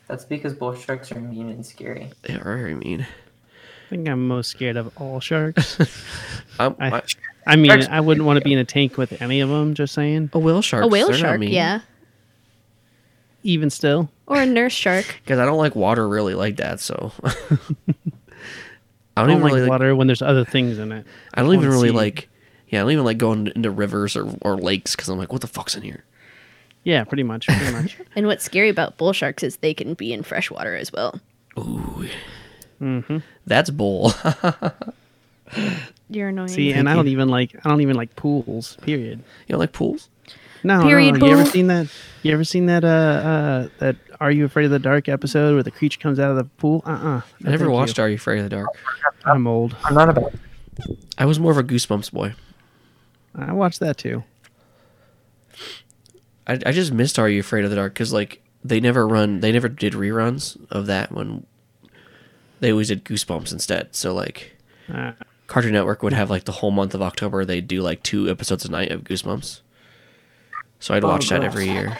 That's 0.06 0.24
because 0.24 0.54
bull 0.54 0.74
sharks 0.74 1.10
are 1.12 1.20
mean 1.20 1.48
and 1.48 1.64
scary. 1.64 2.10
They 2.22 2.34
are 2.34 2.42
very 2.58 2.74
mean. 2.74 3.02
I 3.02 3.90
think 3.90 4.08
I'm 4.08 4.26
most 4.28 4.50
scared 4.50 4.76
of 4.76 4.92
all 4.96 5.20
sharks. 5.20 5.78
Um, 6.56 6.76
I, 6.78 6.98
I- 6.98 7.02
I 7.48 7.56
mean, 7.56 7.72
Sharks- 7.72 7.88
I 7.90 7.98
wouldn't 7.98 8.24
want 8.24 8.38
to 8.38 8.44
be 8.44 8.52
in 8.52 8.60
a 8.60 8.64
tank 8.64 8.96
with 8.96 9.20
any 9.20 9.40
of 9.40 9.48
them. 9.48 9.74
Just 9.74 9.92
saying. 9.92 10.30
a 10.32 10.38
whale 10.38 10.62
shark. 10.62 10.84
A 10.84 10.86
whale 10.86 11.12
shark, 11.12 11.42
yeah. 11.42 11.80
Even 13.42 13.68
still, 13.70 14.08
Or 14.28 14.40
a 14.40 14.46
nurse 14.46 14.72
shark. 14.72 15.04
Because 15.24 15.40
I 15.40 15.44
don't 15.46 15.58
like 15.58 15.74
water 15.74 16.08
really 16.08 16.34
like 16.34 16.56
that, 16.58 16.78
so 16.80 17.10
I 17.24 17.28
I 19.16 19.26
don't, 19.26 19.28
don't 19.28 19.30
even 19.30 19.42
like 19.42 19.50
really 19.52 19.60
like, 19.62 19.68
water 19.70 19.96
when 19.96 20.06
there's 20.06 20.22
other 20.22 20.44
things 20.44 20.78
in 20.78 20.92
it. 20.92 21.04
I 21.34 21.42
don't 21.42 21.52
even 21.52 21.66
wanna 21.66 21.70
really 21.72 21.88
see- 21.88 21.94
like. 21.94 22.28
Yeah, 22.68 22.78
I 22.80 22.82
don't 22.84 22.92
even 22.92 23.04
like 23.04 23.18
going 23.18 23.48
into 23.48 23.70
rivers 23.72 24.16
or, 24.16 24.32
or 24.40 24.56
lakes 24.56 24.94
because 24.96 25.08
I'm 25.08 25.18
like, 25.18 25.32
what 25.32 25.40
the 25.42 25.46
fuck's 25.48 25.74
in 25.74 25.82
here? 25.82 26.04
Yeah, 26.84 27.04
pretty 27.04 27.22
much. 27.22 27.46
Pretty 27.46 27.72
much. 27.72 27.98
And 28.16 28.26
what's 28.26 28.44
scary 28.44 28.68
about 28.68 28.96
bull 28.96 29.12
sharks 29.12 29.42
is 29.42 29.56
they 29.56 29.74
can 29.74 29.94
be 29.94 30.12
in 30.12 30.22
freshwater 30.22 30.76
as 30.76 30.92
well. 30.92 31.20
Ooh, 31.58 32.08
hmm 32.78 33.18
that's 33.46 33.70
bull. 33.70 34.12
You're 36.10 36.28
annoying. 36.28 36.48
See, 36.48 36.72
and 36.72 36.88
I 36.88 36.94
don't 36.94 37.08
even 37.08 37.28
like. 37.28 37.54
I 37.64 37.68
don't 37.68 37.80
even 37.80 37.96
like 37.96 38.14
pools. 38.16 38.76
Period. 38.82 39.18
you 39.46 39.52
don't 39.52 39.60
like 39.60 39.72
pools? 39.72 40.08
No, 40.62 40.82
Period, 40.82 41.18
no. 41.18 41.26
You 41.26 41.32
ever 41.32 41.44
seen 41.44 41.66
that? 41.66 41.88
You 42.22 42.32
ever 42.32 42.44
seen 42.44 42.66
that? 42.66 42.84
Uh, 42.84 42.88
uh, 42.88 43.68
that 43.78 43.96
Are 44.20 44.30
You 44.30 44.46
Afraid 44.46 44.64
of 44.64 44.70
the 44.70 44.78
Dark 44.78 45.08
episode 45.08 45.54
where 45.54 45.62
the 45.62 45.70
creature 45.70 46.00
comes 46.00 46.18
out 46.18 46.30
of 46.30 46.36
the 46.36 46.44
pool? 46.44 46.82
Uh, 46.86 46.90
uh 46.90 47.20
I 47.44 47.50
never 47.50 47.70
watched 47.70 47.98
Are 47.98 48.08
You 48.08 48.14
Afraid 48.14 48.38
of 48.38 48.44
the 48.44 48.56
Dark? 48.56 48.68
I'm 49.24 49.46
old. 49.46 49.76
I'm 49.84 49.94
not 49.94 50.08
about. 50.08 50.32
I 51.18 51.26
was 51.26 51.38
more 51.38 51.52
of 51.52 51.58
a 51.58 51.62
Goosebumps 51.62 52.12
boy. 52.12 52.34
I 53.34 53.52
watched 53.52 53.80
that 53.80 53.98
too. 53.98 54.24
I, 56.46 56.58
I 56.66 56.72
just 56.72 56.92
missed 56.92 57.18
Are 57.18 57.28
You 57.28 57.40
Afraid 57.40 57.64
of 57.64 57.70
the 57.70 57.76
Dark 57.76 57.94
because 57.94 58.12
like 58.12 58.42
they 58.64 58.80
never 58.80 59.06
run, 59.06 59.40
they 59.40 59.52
never 59.52 59.68
did 59.68 59.92
reruns 59.94 60.56
of 60.70 60.86
that 60.86 61.12
when 61.12 61.46
they 62.60 62.70
always 62.70 62.88
did 62.88 63.04
Goosebumps 63.04 63.52
instead. 63.52 63.94
So 63.94 64.14
like 64.14 64.52
Uh, 64.92 65.12
Cartoon 65.46 65.72
Network 65.72 66.02
would 66.02 66.12
have 66.12 66.30
like 66.30 66.44
the 66.44 66.52
whole 66.52 66.70
month 66.70 66.94
of 66.94 67.02
October. 67.02 67.44
They'd 67.44 67.68
do 67.68 67.80
like 67.82 68.02
two 68.02 68.28
episodes 68.30 68.64
a 68.64 68.70
night 68.70 68.90
of 68.90 69.04
Goosebumps. 69.04 69.60
So 70.80 70.94
I'd 70.94 71.04
watch 71.04 71.28
that 71.30 71.42
every 71.44 71.66
year. 71.66 71.96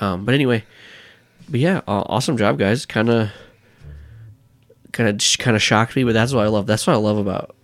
Um, 0.00 0.24
but 0.24 0.34
anyway, 0.34 0.64
but 1.48 1.60
yeah, 1.60 1.82
aw- 1.86 2.06
awesome 2.08 2.36
job, 2.36 2.58
guys. 2.58 2.84
Kind 2.86 3.08
of, 3.08 3.30
kind 4.92 5.08
of, 5.08 5.38
kind 5.38 5.54
of 5.56 5.62
shocked 5.62 5.94
me, 5.94 6.02
but 6.04 6.14
that's 6.14 6.32
what 6.32 6.44
I 6.44 6.48
love. 6.48 6.66
That's 6.66 6.86
what 6.86 6.94
I 6.94 6.96
love 6.96 7.18
about 7.18 7.54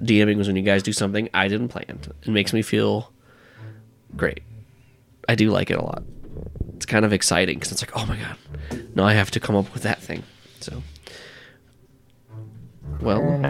DMing 0.00 0.36
was 0.36 0.46
when 0.46 0.56
you 0.56 0.62
guys 0.62 0.82
do 0.82 0.92
something 0.92 1.28
I 1.34 1.48
didn't 1.48 1.68
plan. 1.68 2.00
It 2.22 2.28
makes 2.28 2.52
me 2.54 2.62
feel 2.62 3.12
great. 4.16 4.40
I 5.28 5.34
do 5.34 5.50
like 5.50 5.70
it 5.70 5.78
a 5.78 5.82
lot. 5.82 6.02
It's 6.76 6.86
kind 6.86 7.04
of 7.04 7.12
exciting 7.12 7.58
because 7.58 7.72
it's 7.72 7.82
like, 7.82 7.96
oh 7.96 8.06
my 8.06 8.16
god, 8.16 8.86
now 8.94 9.04
I 9.04 9.14
have 9.14 9.30
to 9.32 9.40
come 9.40 9.56
up 9.56 9.72
with 9.72 9.84
that 9.84 10.02
thing. 10.02 10.22
So, 10.60 10.82
well, 13.00 13.44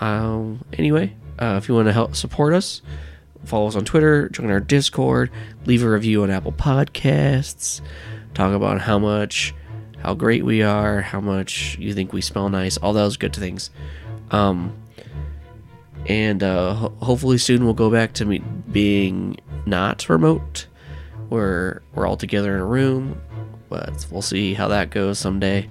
um, 0.00 0.64
anyway, 0.74 1.14
uh, 1.38 1.58
if 1.62 1.68
you 1.68 1.74
want 1.74 1.86
to 1.88 1.92
help 1.92 2.16
support 2.16 2.54
us, 2.54 2.82
follow 3.44 3.66
us 3.66 3.76
on 3.76 3.84
Twitter, 3.84 4.28
join 4.28 4.50
our 4.50 4.60
Discord, 4.60 5.30
leave 5.66 5.82
a 5.82 5.88
review 5.88 6.22
on 6.22 6.30
Apple 6.30 6.52
Podcasts, 6.52 7.80
talk 8.34 8.52
about 8.52 8.80
how 8.80 8.98
much, 8.98 9.54
how 10.02 10.14
great 10.14 10.44
we 10.44 10.62
are, 10.62 11.00
how 11.00 11.20
much 11.20 11.78
you 11.78 11.94
think 11.94 12.12
we 12.12 12.20
smell 12.20 12.48
nice, 12.48 12.76
all 12.78 12.92
those 12.92 13.16
good 13.16 13.34
things. 13.34 13.70
Um, 14.30 14.76
and 16.06 16.42
uh, 16.42 16.74
ho- 16.74 16.94
hopefully 17.00 17.38
soon 17.38 17.64
we'll 17.64 17.74
go 17.74 17.90
back 17.90 18.12
to 18.14 18.24
me 18.24 18.38
being 18.70 19.36
not 19.66 20.08
remote, 20.08 20.66
where 21.28 21.82
we're 21.94 22.06
all 22.06 22.16
together 22.16 22.54
in 22.54 22.60
a 22.60 22.66
room. 22.66 23.20
But 23.68 24.06
we'll 24.10 24.22
see 24.22 24.54
how 24.54 24.68
that 24.68 24.90
goes 24.90 25.18
someday. 25.18 25.68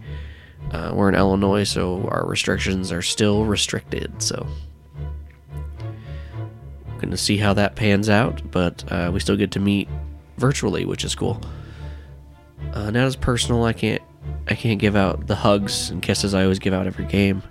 Uh, 0.72 0.92
we're 0.94 1.10
in 1.10 1.16
Illinois, 1.16 1.64
so 1.64 2.08
our 2.10 2.26
restrictions 2.26 2.92
are 2.92 3.02
still 3.02 3.46
restricted. 3.46 4.22
So, 4.22 4.48
gonna 7.00 7.18
see 7.18 7.38
how 7.38 7.54
that 7.54 7.76
pans 7.76 8.10
out. 8.10 8.42
But 8.52 8.84
uh, 8.92 9.12
we 9.14 9.20
still 9.20 9.38
get 9.38 9.52
to 9.52 9.60
meet 9.60 9.88
virtually, 10.38 10.86
which 10.86 11.06
is 11.06 11.16
cool. 11.16 11.42
Uh, 12.74 12.90
not 12.92 13.06
as 13.06 13.16
personal. 13.16 13.64
I 13.64 13.74
can't. 13.74 14.02
I 14.48 14.56
can't 14.56 14.80
give 14.80 14.96
out 14.96 15.28
the 15.28 15.36
hugs 15.36 15.90
and 15.90 16.02
kisses 16.02 16.34
I 16.34 16.44
always 16.44 16.60
give 16.60 16.74
out 16.74 16.88
every 16.88 17.06
game. 17.06 17.44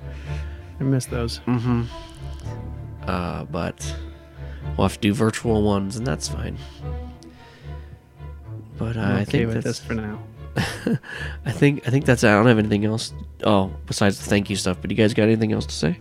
I 0.81 0.85
miss 0.85 1.07
those. 1.07 1.41
Mm-hmm. 1.47 1.85
Uh, 3.07 3.45
but 3.45 3.97
we'll 4.77 4.89
have 4.89 4.95
to 4.95 5.01
do 5.01 5.15
virtual 5.15 5.63
ones, 5.63 5.97
and 5.97 6.07
that's 6.07 6.29
fine. 6.29 6.57
But 8.79 8.97
uh, 8.97 9.01
I'm 9.01 9.17
I 9.17 9.25
think 9.25 9.47
with 9.47 9.63
that's, 9.63 9.79
this 9.79 9.81
for 9.81 9.95
now. 9.95 10.23
I 11.47 11.53
think 11.53 11.87
I 11.87 11.91
think 11.91 12.05
that's. 12.05 12.25
I 12.25 12.33
don't 12.33 12.47
have 12.47 12.59
anything 12.59 12.85
else. 12.85 13.13
Oh, 13.45 13.73
besides 13.87 14.19
the 14.19 14.25
thank 14.29 14.51
you 14.51 14.57
stuff. 14.57 14.79
But 14.81 14.91
you 14.91 14.97
guys 14.97 15.15
got 15.15 15.25
anything 15.25 15.53
else 15.53 15.67
to 15.67 15.75
say? 15.75 16.01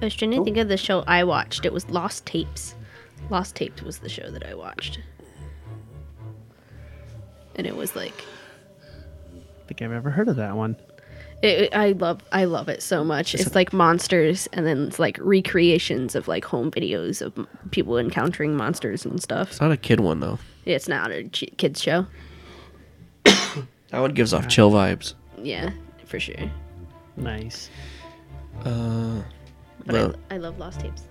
I 0.00 0.04
was 0.04 0.14
trying 0.14 0.30
to 0.32 0.44
think 0.44 0.56
of 0.56 0.68
the 0.68 0.76
show 0.76 1.02
I 1.06 1.24
watched. 1.24 1.64
It 1.64 1.72
was 1.72 1.88
Lost 1.90 2.24
Tapes. 2.24 2.74
Lost 3.30 3.56
Tapes 3.56 3.82
was 3.82 3.98
the 3.98 4.08
show 4.08 4.30
that 4.30 4.46
I 4.46 4.54
watched. 4.54 5.00
And 7.56 7.66
it 7.66 7.76
was 7.76 7.96
like 7.96 8.24
I 9.34 9.66
think 9.66 9.82
I've 9.82 9.92
ever 9.92 10.10
heard 10.10 10.28
of 10.28 10.36
that 10.36 10.56
one. 10.56 10.76
It, 11.42 11.60
it- 11.62 11.74
I 11.74 11.92
love 11.92 12.20
I 12.32 12.44
love 12.44 12.68
it 12.68 12.82
so 12.82 13.04
much. 13.04 13.34
It's 13.34 13.54
like 13.54 13.72
monsters 13.72 14.48
and 14.52 14.66
then 14.66 14.86
it's 14.88 14.98
like 14.98 15.18
recreations 15.20 16.14
of 16.14 16.28
like 16.28 16.44
home 16.44 16.70
videos 16.70 17.20
of 17.22 17.46
people 17.70 17.98
encountering 17.98 18.56
monsters 18.56 19.04
and 19.04 19.22
stuff. 19.22 19.50
It's 19.50 19.60
not 19.60 19.72
a 19.72 19.76
kid 19.76 20.00
one 20.00 20.20
though. 20.20 20.38
It's 20.64 20.88
not 20.88 21.10
a 21.10 21.24
ch- 21.28 21.44
kids 21.56 21.80
show. 21.82 22.06
That 23.90 24.00
one 24.00 24.12
gives 24.12 24.34
off 24.34 24.48
chill 24.48 24.70
vibes. 24.70 25.14
Yeah, 25.42 25.70
for 26.04 26.20
sure. 26.20 26.34
Nice. 27.16 27.70
Uh, 28.64 29.22
But 29.86 29.94
well, 29.94 30.14
I, 30.30 30.34
I 30.34 30.38
love 30.38 30.58
Lost 30.58 30.80
Tapes. 30.80 31.04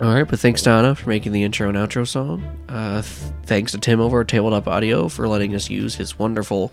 all 0.00 0.14
right. 0.14 0.22
But 0.22 0.38
thanks 0.38 0.62
Donna 0.62 0.94
for 0.94 1.08
making 1.08 1.32
the 1.32 1.42
intro 1.42 1.68
and 1.68 1.76
outro 1.76 2.06
song. 2.06 2.44
Uh, 2.68 3.02
th- 3.02 3.32
thanks 3.46 3.72
to 3.72 3.78
Tim 3.78 4.00
over 4.00 4.20
at 4.20 4.28
Tabletop 4.28 4.68
Audio 4.68 5.08
for 5.08 5.26
letting 5.26 5.56
us 5.56 5.68
use 5.70 5.96
his 5.96 6.16
wonderful 6.18 6.72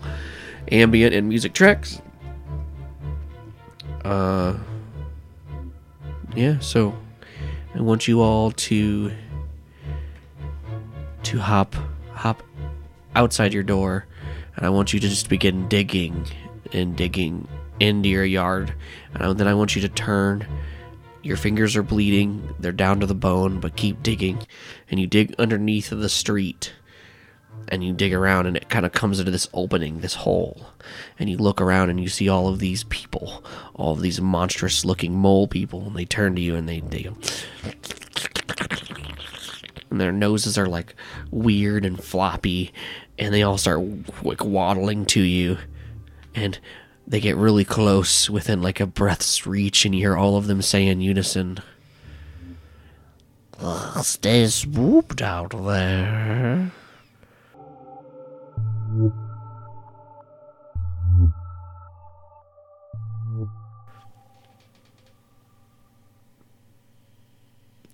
ambient 0.70 1.12
and 1.12 1.28
music 1.28 1.54
tracks. 1.54 2.00
Uh, 4.06 4.56
yeah. 6.36 6.60
So 6.60 6.96
I 7.74 7.80
want 7.80 8.06
you 8.06 8.20
all 8.20 8.52
to 8.52 9.10
to 11.24 11.38
hop 11.40 11.74
hop 12.12 12.40
outside 13.16 13.52
your 13.52 13.64
door 13.64 14.06
and 14.54 14.64
I 14.64 14.68
want 14.68 14.92
you 14.92 15.00
to 15.00 15.08
just 15.08 15.28
begin 15.28 15.66
digging 15.66 16.24
and 16.72 16.96
digging 16.96 17.48
into 17.80 18.08
your 18.08 18.24
yard. 18.24 18.72
And 19.14 19.36
then 19.36 19.48
I 19.48 19.54
want 19.54 19.74
you 19.74 19.82
to 19.82 19.88
turn. 19.88 20.46
Your 21.24 21.36
fingers 21.36 21.74
are 21.74 21.82
bleeding. 21.82 22.54
They're 22.60 22.70
down 22.70 23.00
to 23.00 23.06
the 23.06 23.14
bone 23.14 23.58
but 23.58 23.74
keep 23.74 24.04
digging. 24.04 24.38
And 24.88 25.00
you 25.00 25.08
dig 25.08 25.34
underneath 25.36 25.90
the 25.90 26.08
street 26.08 26.72
and 27.68 27.84
you 27.84 27.92
dig 27.92 28.12
around 28.14 28.46
and 28.46 28.56
it 28.56 28.68
kind 28.68 28.86
of 28.86 28.92
comes 28.92 29.18
into 29.18 29.30
this 29.30 29.48
opening 29.54 30.00
this 30.00 30.14
hole 30.14 30.66
and 31.18 31.28
you 31.28 31.36
look 31.36 31.60
around 31.60 31.90
and 31.90 32.00
you 32.00 32.08
see 32.08 32.28
all 32.28 32.48
of 32.48 32.58
these 32.58 32.84
people 32.84 33.44
all 33.74 33.92
of 33.92 34.00
these 34.00 34.20
monstrous 34.20 34.84
looking 34.84 35.14
mole 35.14 35.48
people 35.48 35.86
and 35.86 35.96
they 35.96 36.04
turn 36.04 36.34
to 36.34 36.42
you 36.42 36.54
and 36.54 36.68
they, 36.68 36.80
they 36.80 37.02
go 37.02 37.16
and 39.90 40.00
their 40.00 40.12
noses 40.12 40.58
are 40.58 40.66
like 40.66 40.94
weird 41.30 41.84
and 41.84 42.02
floppy 42.02 42.72
and 43.18 43.32
they 43.32 43.42
all 43.42 43.58
start 43.58 43.80
like 44.22 44.44
waddling 44.44 45.04
to 45.06 45.20
you 45.20 45.58
and 46.34 46.58
they 47.06 47.20
get 47.20 47.36
really 47.36 47.64
close 47.64 48.28
within 48.28 48.60
like 48.60 48.80
a 48.80 48.86
breath's 48.86 49.46
reach 49.46 49.84
and 49.84 49.94
you 49.94 50.00
hear 50.00 50.16
all 50.16 50.36
of 50.36 50.46
them 50.46 50.60
say 50.60 50.86
in 50.86 51.00
unison 51.00 51.58
Stay 54.02 54.46
spooped 54.48 55.22
out 55.22 55.50
there. 55.64 56.70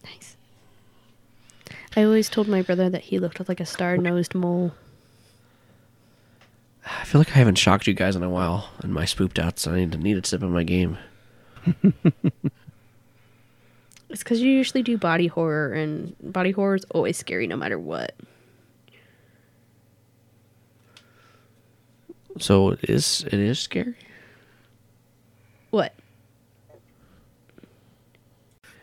Nice. 0.05 0.37
I 1.97 2.05
always 2.05 2.29
told 2.29 2.49
my 2.49 2.63
brother 2.63 2.89
that 2.89 3.03
he 3.03 3.19
looked 3.19 3.49
like 3.49 3.61
a 3.61 3.67
star-nosed 3.67 4.35
mole. 4.35 4.73
I 6.87 7.05
feel 7.05 7.21
like 7.21 7.31
I 7.31 7.39
haven't 7.39 7.57
shocked 7.57 7.87
you 7.87 7.95
guys 7.95 8.17
in 8.17 8.23
a 8.23 8.31
while 8.31 8.71
and 8.81 8.95
my 8.95 9.05
spooped 9.05 9.39
outs. 9.39 9.67
I 9.67 9.77
need 9.77 9.93
to 9.93 9.99
need 9.99 10.23
to 10.23 10.27
step 10.27 10.43
up 10.43 10.51
my 10.51 10.65
game. 10.65 10.99
It's 14.13 14.23
because 14.23 14.43
you 14.43 14.51
usually 14.51 14.83
do 14.83 14.99
body 14.99 15.27
horror, 15.27 15.73
and 15.73 16.15
body 16.21 16.51
horror 16.51 16.75
is 16.75 16.85
always 16.91 17.17
scary 17.17 17.47
no 17.47 17.57
matter 17.57 17.79
what. 17.79 18.15
So 22.39 22.71
it 22.71 22.89
is 22.89 23.25
it 23.27 23.35
is 23.35 23.59
scary. 23.59 23.95
What? 25.71 25.95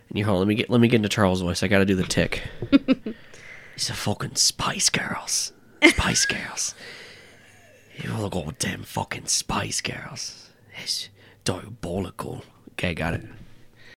And 0.10 0.18
you 0.18 0.26
hold 0.26 0.39
let 0.39 0.47
me 0.47 0.56
get 0.56 0.70
let 0.70 0.82
me 0.82 0.88
get 0.88 0.97
into 0.97 1.10
Charles' 1.10 1.41
voice. 1.41 1.64
I 1.64 1.68
gotta 1.68 1.86
do 1.86 1.95
the 1.95 2.04
tick. 2.04 2.43
He's 3.76 3.89
a 3.89 3.93
fucking 3.93 4.36
Spice 4.36 4.89
Girls. 4.89 5.54
Spice 5.84 6.26
Girls. 6.26 6.76
You 7.97 8.14
all 8.14 8.30
goddamn 8.30 8.84
fucking 8.84 9.28
Spice 9.28 9.82
Girls. 9.82 10.50
It's 10.82 11.10
diabolical. 11.43 12.43
Okay, 12.74 12.93
got 12.93 13.14
it. 13.14 13.26